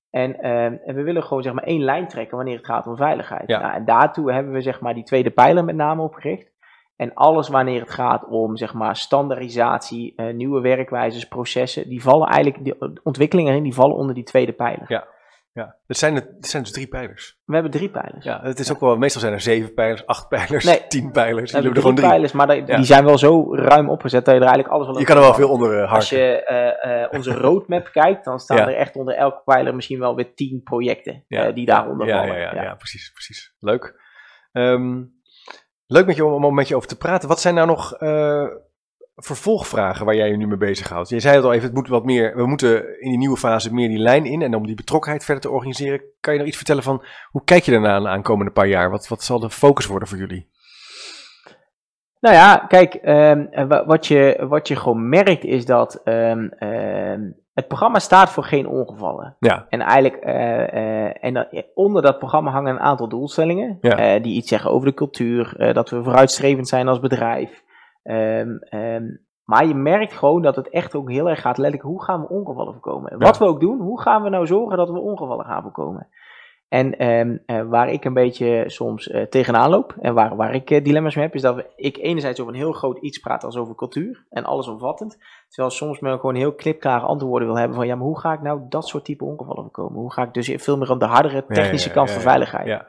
En, 0.10 0.40
en, 0.40 0.96
we 0.96 1.04
willen 1.04 1.24
gewoon 1.24 1.44
zeg 1.44 1.54
maar 1.54 1.64
één 1.64 1.84
lijn 1.84 2.08
trekken 2.08 2.38
wanneer 2.38 2.58
het 2.58 2.66
gaat 2.66 2.88
om 2.88 2.96
veiligheid. 2.96 3.48
Ja. 3.48 3.60
Nou, 3.60 3.74
en 3.74 3.86
daartoe 3.86 4.34
hebben 4.34 4.54
we 4.54 4.62
zeg 4.62 4.82
maar 4.82 4.94
die 4.94 5.04
tweede 5.04 5.30
pijler 5.30 5.66
met 5.66 5.76
name 5.76 6.02
opgericht. 6.02 6.52
En 7.00 7.14
alles 7.14 7.48
wanneer 7.50 7.80
het 7.80 7.90
gaat 7.90 8.26
om 8.26 8.58
zeg 8.58 8.74
maar 8.74 8.96
standaardisatie, 8.96 10.14
uh, 10.16 10.34
nieuwe 10.34 10.62
werkwijzes, 10.62 11.28
processen, 11.28 11.90
die 11.90 12.02
vallen 12.02 12.28
eigenlijk, 12.28 12.64
die 12.64 13.04
ontwikkelingen 13.04 13.56
in, 13.56 13.64
die 13.64 13.74
vallen 13.74 13.96
onder 13.96 14.16
die 14.16 14.24
tweede 14.24 14.54
pijler. 14.54 14.86
Ja, 14.88 15.08
ja. 15.54 15.76
Het, 15.88 15.98
zijn, 15.98 16.16
het 16.16 16.48
zijn 16.48 16.64
dus 16.64 16.72
drie 16.72 16.88
pijlers. 16.88 17.40
We 17.46 17.54
hebben 17.54 17.72
drie 17.72 17.90
pijlers. 17.90 18.26
Ja, 18.26 18.40
het 18.44 18.60
is 18.60 18.72
ook 18.72 18.80
wel, 18.80 18.98
meestal 18.98 19.22
zijn 19.22 19.34
er 19.34 19.42
zeven 19.42 19.74
pijlers, 19.74 20.06
acht 20.06 20.28
pijlers, 20.28 20.66
nee, 20.66 20.88
tien 20.88 21.12
pijlers. 21.12 21.52
We 21.52 21.58
hebben 21.58 21.76
er 21.76 21.82
gewoon 21.82 21.96
drie 21.96 22.10
pijlers, 22.10 22.32
maar 22.32 22.48
die, 22.48 22.64
die 22.64 22.84
zijn 22.84 23.06
wel 23.06 23.18
zo 23.18 23.56
ruim 23.56 23.90
opgezet 23.90 24.26
dat 24.26 24.34
je 24.34 24.40
er 24.40 24.48
eigenlijk 24.48 24.74
alles 24.74 24.88
wel 24.88 25.00
Je 25.00 25.06
kan 25.06 25.16
er 25.16 25.22
wel 25.22 25.34
veel 25.34 25.50
onder 25.50 25.84
uh, 25.84 25.94
Als 25.94 26.10
je 26.10 26.76
uh, 26.84 26.92
uh, 26.92 27.08
onze 27.12 27.34
roadmap 27.34 27.90
kijkt, 28.02 28.26
dan 28.26 28.40
staan 28.40 28.58
er 28.58 28.76
echt 28.76 28.96
onder 28.96 29.16
elke 29.16 29.42
pijler 29.46 29.76
misschien 29.76 30.00
wel 30.00 30.16
weer 30.16 30.34
tien 30.34 30.62
projecten 30.64 31.26
die 31.54 31.66
daaronder 31.66 32.10
vallen. 32.10 32.40
Ja, 32.40 32.54
ja, 32.54 32.64
ja, 32.64 32.76
precies, 32.76 33.12
precies. 33.12 33.56
Leuk. 33.60 34.08
Um, 34.52 35.19
Leuk 35.92 36.06
met 36.06 36.16
je 36.16 36.26
om, 36.26 36.46
om 36.46 36.54
met 36.54 36.68
je 36.68 36.76
over 36.76 36.88
te 36.88 36.98
praten. 36.98 37.28
Wat 37.28 37.42
zijn 37.42 37.56
nou 37.56 37.68
nog 37.68 38.02
uh, 38.02 38.48
vervolgvragen 39.16 40.06
waar 40.06 40.16
jij 40.16 40.30
je 40.30 40.38
nu 40.38 40.48
mee 40.48 40.58
bezighoudt? 40.58 41.10
Je 41.10 41.20
zei 41.20 41.36
het 41.36 41.44
al 41.44 41.54
even, 41.54 41.66
het 41.66 41.74
moet 41.74 41.88
wat 41.88 42.06
meer, 42.06 42.36
we 42.36 42.46
moeten 42.46 43.02
in 43.02 43.10
die 43.10 43.18
nieuwe 43.18 43.38
fase 43.38 43.74
meer 43.74 43.88
die 43.88 43.98
lijn 43.98 44.26
in. 44.26 44.42
En 44.42 44.56
om 44.56 44.66
die 44.66 44.76
betrokkenheid 44.76 45.24
verder 45.24 45.44
te 45.44 45.50
organiseren, 45.50 46.02
kan 46.20 46.34
je 46.34 46.40
nog 46.40 46.48
iets 46.48 46.58
vertellen 46.58 46.84
van 46.84 47.04
hoe 47.32 47.44
kijk 47.44 47.64
je 47.64 47.72
daarna 47.72 47.96
aan 47.96 48.04
de 48.04 48.10
aankomende 48.10 48.52
paar 48.52 48.68
jaar? 48.68 48.90
Wat, 48.90 49.08
wat 49.08 49.24
zal 49.24 49.40
de 49.40 49.50
focus 49.50 49.86
worden 49.86 50.08
voor 50.08 50.18
jullie? 50.18 50.50
Nou 52.20 52.36
ja, 52.36 52.58
kijk, 52.58 53.00
um, 53.04 53.50
wat, 53.86 54.08
je, 54.08 54.46
wat 54.50 54.68
je 54.68 54.76
gewoon 54.76 55.10
merkt 55.10 55.44
is 55.44 55.66
dat 55.66 56.02
um, 56.06 56.54
um, 56.60 57.36
het 57.60 57.68
programma 57.68 58.00
staat 58.00 58.30
voor 58.30 58.44
geen 58.44 58.68
ongevallen. 58.68 59.36
Ja. 59.40 59.66
En 59.70 59.82
eigenlijk, 59.82 60.26
uh, 60.26 60.34
uh, 60.34 61.24
en 61.24 61.34
dat, 61.34 61.64
onder 61.74 62.02
dat 62.02 62.20
programma 62.20 62.52
hangen 62.52 62.74
een 62.74 62.80
aantal 62.80 63.10
doelstellingen. 63.10 63.78
Ja. 63.82 64.16
Uh, 64.16 64.24
die 64.24 64.36
iets 64.36 64.50
zeggen 64.50 64.72
over 64.72 64.88
de 64.88 64.94
cultuur, 64.94 65.74
dat 65.74 65.90
we 65.90 66.04
vooruitstrevend 66.04 66.68
zijn 66.68 66.88
als 66.88 67.00
bedrijf. 67.00 67.64
Um, 68.04 68.60
um, 68.70 69.28
maar 69.44 69.66
je 69.66 69.76
merkt 69.76 70.14
gewoon 70.14 70.42
dat 70.42 70.56
het 70.56 70.70
echt 70.70 70.96
ook 70.96 71.12
heel 71.12 71.30
erg 71.30 71.42
gaat 71.42 71.58
letterlijk, 71.58 71.90
hoe 71.90 72.04
gaan 72.04 72.22
we 72.22 72.30
ongevallen 72.30 72.74
voorkomen? 72.74 73.12
Ja. 73.12 73.18
Wat 73.18 73.38
we 73.38 73.46
ook 73.46 73.60
doen, 73.60 73.80
hoe 73.80 74.02
gaan 74.02 74.24
we 74.24 74.30
nou 74.30 74.48
zorgen 74.48 74.78
dat 74.78 74.90
we 74.90 75.00
ongevallen 75.00 75.46
gaan 75.46 75.62
voorkomen? 75.62 76.08
En 76.70 77.08
um, 77.08 77.44
uh, 77.46 77.62
waar 77.70 77.90
ik 77.90 78.06
een 78.06 78.14
beetje 78.14 78.64
soms 78.68 79.08
uh, 79.08 79.22
tegenaan 79.22 79.70
loop 79.70 79.96
en 80.02 80.14
waar, 80.14 80.36
waar 80.36 80.54
ik 80.54 80.70
uh, 80.70 80.84
dilemma's 80.84 81.16
mee 81.16 81.26
heb, 81.26 81.36
is 81.36 81.42
dat 81.42 81.56
we, 81.56 81.66
ik 81.76 81.98
enerzijds 81.98 82.40
over 82.40 82.54
een 82.54 82.60
heel 82.60 82.72
groot 82.72 82.98
iets 82.98 83.18
praat 83.18 83.44
als 83.44 83.58
over 83.58 83.76
cultuur 83.76 84.26
en 84.30 84.44
allesomvattend. 84.44 85.18
Terwijl 85.48 85.74
soms 85.74 86.00
men 86.00 86.20
gewoon 86.20 86.36
heel 86.36 86.54
klipklare 86.54 87.06
antwoorden 87.06 87.48
wil 87.48 87.58
hebben 87.58 87.76
van 87.78 87.88
ja, 87.88 87.96
maar 87.96 88.06
hoe 88.06 88.20
ga 88.20 88.34
ik 88.34 88.42
nou 88.42 88.62
dat 88.70 88.88
soort 88.88 89.06
type 89.06 89.26
ongevallen 89.26 89.64
voorkomen? 89.64 90.00
Hoe 90.00 90.14
ga 90.14 90.24
ik 90.24 90.34
dus 90.34 90.54
veel 90.56 90.78
meer 90.78 90.92
op 90.92 91.00
de 91.00 91.06
hardere 91.06 91.46
technische 91.46 91.90
ja, 91.90 91.94
ja, 91.94 92.00
kant 92.00 92.12
van 92.12 92.22
veiligheid? 92.22 92.88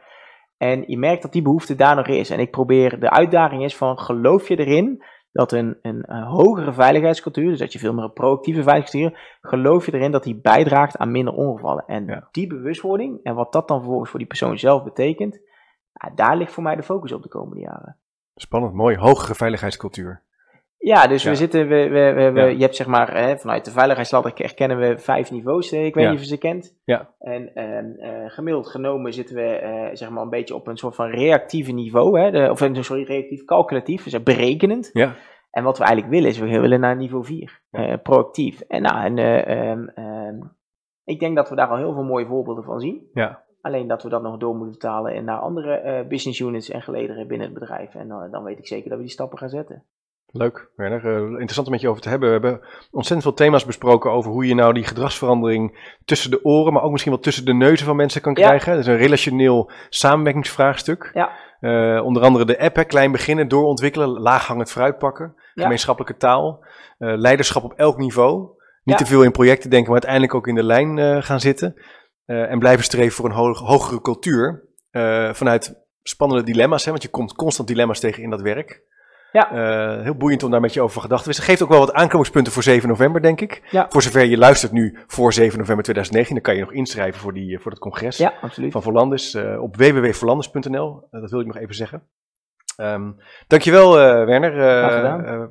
En 0.57 0.85
je 0.87 0.99
merkt 0.99 1.23
dat 1.23 1.33
die 1.33 1.43
behoefte 1.43 1.75
daar 1.75 1.97
nog 1.97 2.07
is. 2.07 2.31
En 2.31 2.38
ik 2.38 2.51
probeer, 2.51 3.01
de 3.01 3.11
uitdaging 3.11 3.64
is 3.64 3.77
van 3.77 3.99
geloof 3.99 4.49
je 4.49 4.59
erin 4.59 5.03
dat 5.33 5.53
een, 5.53 5.79
een, 5.83 6.03
een, 6.07 6.23
hogere 6.23 6.73
veiligheidscultuur, 6.73 7.51
dus 7.51 7.59
dat 7.59 7.73
je 7.73 7.79
veel 7.79 7.93
meer 7.93 8.05
een 8.05 8.12
proactieve 8.12 8.62
veiligheidscultuur, 8.62 9.38
geloof 9.40 9.87
je 9.87 9.95
erin 9.95 10.11
dat 10.11 10.25
die 10.25 10.40
bijdraagt 10.40 10.97
aan 10.97 11.11
minder 11.11 11.35
ongevallen. 11.35 11.85
En 11.87 12.29
die 12.31 12.47
bewustwording 12.47 13.21
en 13.23 13.35
wat 13.35 13.53
dat 13.53 13.69
dan 13.69 13.79
vervolgens 13.79 14.11
voor 14.11 14.19
die 14.19 14.29
persoon 14.29 14.59
zelf 14.59 14.85
betekent, 14.85 15.40
ja, 15.93 16.11
daar 16.14 16.37
ligt 16.37 16.53
voor 16.53 16.62
mij 16.62 16.77
de 16.77 16.83
focus 16.83 17.12
op 17.12 17.23
de 17.23 17.29
komende 17.29 17.61
jaren. 17.61 17.97
Spannend, 18.35 18.75
mooi. 18.75 18.97
Hogere 18.97 19.35
veiligheidscultuur. 19.35 20.23
Ja, 20.83 21.07
dus 21.07 21.25
we 21.25 21.35
zitten, 21.35 21.69
we, 21.69 21.88
we, 21.88 22.31
we, 22.31 22.40
je 22.40 22.62
hebt 22.62 22.77
zeg 22.77 22.87
maar, 22.87 23.16
hè, 23.16 23.37
vanuit 23.37 23.64
de 23.64 23.71
veiligheidsladder 23.71 24.33
herkennen 24.35 24.79
we 24.79 24.99
vijf 24.99 25.31
niveaus, 25.31 25.73
ik 25.73 25.95
weet 25.95 26.05
niet 26.07 26.14
of 26.14 26.21
je 26.21 26.27
ze 26.27 26.38
kent. 26.38 26.81
Ja. 26.85 27.14
En 27.19 27.51
uh, 27.55 28.31
gemiddeld 28.31 28.69
genomen 28.69 29.12
zitten 29.12 29.37
we 29.37 29.61
uh, 29.62 29.97
zeg 29.97 30.11
maar 30.11 30.23
een 30.23 30.31
beetje 30.31 30.55
op 30.55 30.66
een 30.66 30.77
soort 30.77 30.95
van 30.95 31.11
reactieve 31.11 31.73
niveau, 31.73 32.21
hè, 32.21 32.31
de, 32.31 32.51
of 32.51 32.85
sorry, 32.85 33.03
reactief 33.03 33.45
calculatief, 33.45 34.05
dus 34.05 34.23
berekenend. 34.23 34.90
Ja. 34.93 35.14
En 35.51 35.64
wat 35.64 35.79
we 35.79 35.85
eigenlijk 35.85 36.14
willen 36.14 36.31
is, 36.31 36.38
we 36.38 36.61
willen 36.61 36.81
naar 36.81 36.97
niveau 36.97 37.25
4, 37.25 37.61
ja. 37.71 37.93
uh, 37.93 37.97
proactief. 38.03 38.61
En 38.61 38.83
nou, 38.83 39.05
en, 39.05 39.19
um, 39.69 40.05
um, 40.05 40.57
ik 41.05 41.21
denk 41.21 41.37
dat 41.37 41.49
we 41.49 41.57
daar 41.57 41.69
al 41.69 41.77
heel 41.77 41.93
veel 41.93 42.05
mooie 42.05 42.27
voorbeelden 42.27 42.64
van 42.64 42.81
zien. 42.81 43.09
Ja. 43.12 43.45
Alleen 43.61 43.88
dat 43.88 44.03
we 44.03 44.09
dat 44.09 44.23
nog 44.23 44.37
door 44.37 44.55
moeten 44.55 44.81
vertalen 44.81 45.25
naar 45.25 45.38
andere 45.38 46.05
business 46.09 46.40
units 46.40 46.71
en 46.71 46.83
gelederen 46.83 47.27
binnen 47.27 47.47
het 47.47 47.59
bedrijf. 47.59 47.95
En 47.95 48.09
dan 48.31 48.43
weet 48.43 48.59
ik 48.59 48.66
zeker 48.66 48.88
dat 48.88 48.99
we 48.99 49.05
die 49.05 49.12
stappen 49.12 49.38
gaan 49.38 49.49
zetten. 49.49 49.85
Leuk, 50.33 50.71
Werner. 50.77 51.05
Uh, 51.05 51.31
interessant 51.31 51.66
om 51.66 51.73
met 51.73 51.81
je 51.81 51.88
over 51.88 52.03
te 52.03 52.09
hebben. 52.09 52.29
We 52.29 52.33
hebben 52.35 52.61
ontzettend 52.90 53.23
veel 53.23 53.35
thema's 53.35 53.64
besproken 53.64 54.11
over 54.11 54.31
hoe 54.31 54.47
je 54.47 54.55
nou 54.55 54.73
die 54.73 54.85
gedragsverandering 54.85 55.95
tussen 56.05 56.31
de 56.31 56.45
oren, 56.45 56.73
maar 56.73 56.83
ook 56.83 56.90
misschien 56.90 57.12
wel 57.12 57.21
tussen 57.21 57.45
de 57.45 57.55
neuzen 57.55 57.87
van 57.87 57.97
mensen 57.97 58.21
kan 58.21 58.35
krijgen. 58.35 58.71
Dat 58.73 58.81
is 58.81 58.87
een 58.87 58.97
relationeel 58.97 59.71
samenwerkingsvraagstuk. 59.88 61.11
Ja. 61.14 61.31
Uh, 61.61 62.05
onder 62.05 62.23
andere 62.23 62.45
de 62.45 62.59
app, 62.59 62.77
hè, 62.77 62.85
klein 62.85 63.12
beginnen, 63.12 63.49
doorontwikkelen, 63.49 64.09
laaghangend 64.09 64.71
fruit 64.71 64.99
pakken, 64.99 65.35
gemeenschappelijke 65.55 66.16
taal, 66.16 66.64
uh, 66.99 67.16
leiderschap 67.16 67.64
op 67.64 67.73
elk 67.73 67.99
niveau. 67.99 68.49
Niet 68.85 68.99
te 68.99 69.07
veel 69.07 69.23
in 69.23 69.33
projecten 69.33 69.71
denken, 69.71 69.93
maar 69.93 70.01
uiteindelijk 70.01 70.35
ook 70.35 70.47
in 70.47 70.55
de 70.55 70.64
lijn 70.64 71.23
gaan 71.23 71.40
zitten. 71.40 71.75
en 72.27 72.59
blijven 72.59 72.85
streven 72.85 73.12
voor 73.12 73.25
een 73.25 73.55
hogere 73.55 74.01
cultuur. 74.01 74.69
vanuit 75.33 75.85
spannende 76.03 76.43
dilemma's, 76.43 76.85
hè, 76.85 76.90
want 76.90 77.03
je 77.03 77.09
komt 77.09 77.35
constant 77.35 77.69
dilemma's 77.69 78.01
tegen 78.01 78.23
in 78.23 78.31
dat 78.31 78.40
werk. 78.40 78.83
Ja. 79.33 79.53
Uh, 79.53 80.03
heel 80.03 80.14
boeiend 80.14 80.43
om 80.43 80.51
daar 80.51 80.61
met 80.61 80.75
je 80.75 80.83
over 80.83 81.01
gedacht 81.01 81.21
te 81.21 81.27
wisselen. 81.27 81.51
Geeft 81.51 81.62
ook 81.62 81.69
wel 81.69 81.79
wat 81.79 81.93
aankomingspunten 81.93 82.53
voor 82.53 82.62
7 82.62 82.88
november, 82.88 83.23
denk 83.23 83.40
ik. 83.40 83.62
Ja. 83.71 83.87
Voor 83.88 84.03
zover 84.03 84.25
je 84.25 84.38
luistert 84.38 84.73
nu 84.73 84.99
voor 85.07 85.33
7 85.33 85.59
november 85.59 85.85
2019, 85.85 86.35
dan 86.35 86.43
kan 86.43 86.55
je 86.55 86.61
nog 86.61 86.73
inschrijven 86.73 87.21
voor, 87.21 87.33
die, 87.33 87.59
voor 87.59 87.71
het 87.71 87.81
congres 87.81 88.16
ja, 88.16 88.35
absoluut. 88.40 88.73
van 88.73 88.83
Volandis 88.83 89.35
uh, 89.35 89.62
op 89.62 89.77
www.volandis.nl. 89.77 91.07
Uh, 91.11 91.21
dat 91.21 91.31
wil 91.31 91.40
ik 91.40 91.47
nog 91.47 91.57
even 91.57 91.75
zeggen. 91.75 92.03
Um, 92.77 93.16
dankjewel, 93.47 93.95
Werner. 94.27 94.55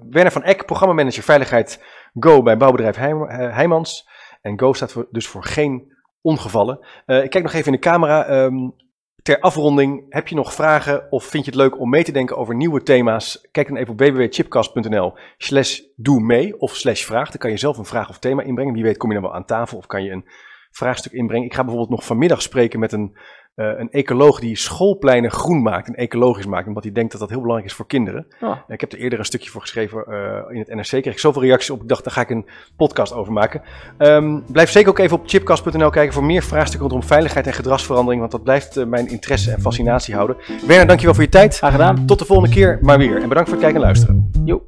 Werner 0.09 0.31
van 0.31 0.43
Eck, 0.43 0.65
programmamanager 0.65 1.23
Veiligheid 1.23 1.83
Go 2.19 2.41
bij 2.41 2.57
bouwbedrijf 2.57 2.95
Heijmans. 2.95 4.09
En 4.41 4.59
Go 4.59 4.73
staat 4.73 4.91
voor, 4.91 5.07
dus 5.11 5.27
voor 5.27 5.43
geen 5.43 5.97
ongevallen. 6.21 6.79
ik 7.05 7.29
kijk 7.29 7.43
nog 7.43 7.53
even 7.53 7.65
in 7.65 7.71
de 7.71 7.79
camera. 7.79 8.43
Um, 8.43 8.75
Ter 9.23 9.39
afronding, 9.39 10.05
heb 10.09 10.27
je 10.27 10.35
nog 10.35 10.53
vragen 10.53 11.11
of 11.11 11.23
vind 11.23 11.45
je 11.45 11.51
het 11.51 11.59
leuk 11.59 11.79
om 11.79 11.89
mee 11.89 12.03
te 12.03 12.11
denken 12.11 12.37
over 12.37 12.55
nieuwe 12.55 12.83
thema's? 12.83 13.47
Kijk 13.51 13.67
dan 13.67 13.77
even 13.77 13.91
op 13.91 13.99
www.chipcast.nl 13.99 15.13
slash 15.37 15.79
doe 15.95 16.19
mee 16.19 16.59
of 16.59 16.75
slash 16.75 17.03
vraag. 17.03 17.29
Dan 17.29 17.37
kan 17.37 17.49
je 17.49 17.57
zelf 17.57 17.77
een 17.77 17.85
vraag 17.85 18.09
of 18.09 18.19
thema 18.19 18.41
inbrengen. 18.41 18.73
Wie 18.73 18.83
weet 18.83 18.97
kom 18.97 19.09
je 19.09 19.15
dan 19.15 19.23
wel 19.23 19.35
aan 19.35 19.45
tafel 19.45 19.77
of 19.77 19.85
kan 19.85 20.03
je 20.03 20.11
een 20.11 20.25
vraagstuk 20.71 21.11
inbrengen. 21.11 21.45
Ik 21.45 21.53
ga 21.53 21.61
bijvoorbeeld 21.61 21.91
nog 21.91 22.05
vanmiddag 22.05 22.41
spreken 22.41 22.79
met 22.79 22.91
een 22.91 23.17
eh, 23.59 23.67
een 23.77 23.91
ecoloog 23.91 24.39
die 24.39 24.55
schoolpleinen 24.55 25.31
groen 25.31 25.61
maakt 25.61 25.87
en 25.87 25.95
ecologisch 25.95 26.45
maakt, 26.45 26.67
omdat 26.67 26.83
hij 26.83 26.91
denkt 26.91 27.11
dat 27.11 27.19
dat 27.19 27.29
heel 27.29 27.39
belangrijk 27.39 27.69
is 27.69 27.77
voor 27.77 27.87
kinderen. 27.87 28.25
Eh, 28.39 28.57
ik 28.67 28.81
heb 28.81 28.91
er 28.91 28.97
eerder 28.97 29.19
een 29.19 29.25
stukje 29.25 29.49
voor 29.49 29.61
geschreven 29.61 30.05
eh, 30.07 30.55
in 30.55 30.59
het 30.59 30.67
NRC, 30.67 30.87
kreeg 30.87 31.05
ik 31.05 31.19
zoveel 31.19 31.41
reacties 31.41 31.69
op, 31.69 31.81
ik 31.81 31.87
dacht 31.87 32.03
daar 32.03 32.13
ga 32.13 32.21
ik 32.21 32.29
een 32.29 32.45
podcast 32.75 33.13
over 33.13 33.33
maken. 33.33 33.61
Ehm, 33.97 34.39
blijf 34.51 34.69
zeker 34.69 34.89
ook 34.89 34.99
even 34.99 35.17
op 35.17 35.27
chipcast.nl 35.27 35.89
kijken 35.89 36.13
voor 36.13 36.23
meer 36.23 36.43
vraagstukken 36.43 36.89
rondom 36.89 37.07
veiligheid 37.07 37.47
en 37.47 37.53
gedragsverandering, 37.53 38.19
want 38.19 38.31
dat 38.31 38.43
blijft 38.43 38.85
mijn 38.85 39.07
interesse 39.07 39.51
en 39.51 39.61
fascinatie 39.61 40.15
houden. 40.15 40.37
Werner, 40.67 40.87
dankjewel 40.87 41.13
voor 41.13 41.23
je 41.23 41.29
tijd. 41.29 41.57
Graag 41.57 41.71
gedaan. 41.71 42.05
Tot 42.05 42.19
de 42.19 42.25
volgende 42.25 42.55
keer 42.55 42.79
maar 42.81 42.97
weer. 42.97 43.21
En 43.21 43.29
bedankt 43.29 43.49
voor 43.49 43.57
het 43.57 43.71
kijken 43.71 43.75
en 43.75 43.85
luisteren. 43.85 44.31
Joep. 44.45 44.67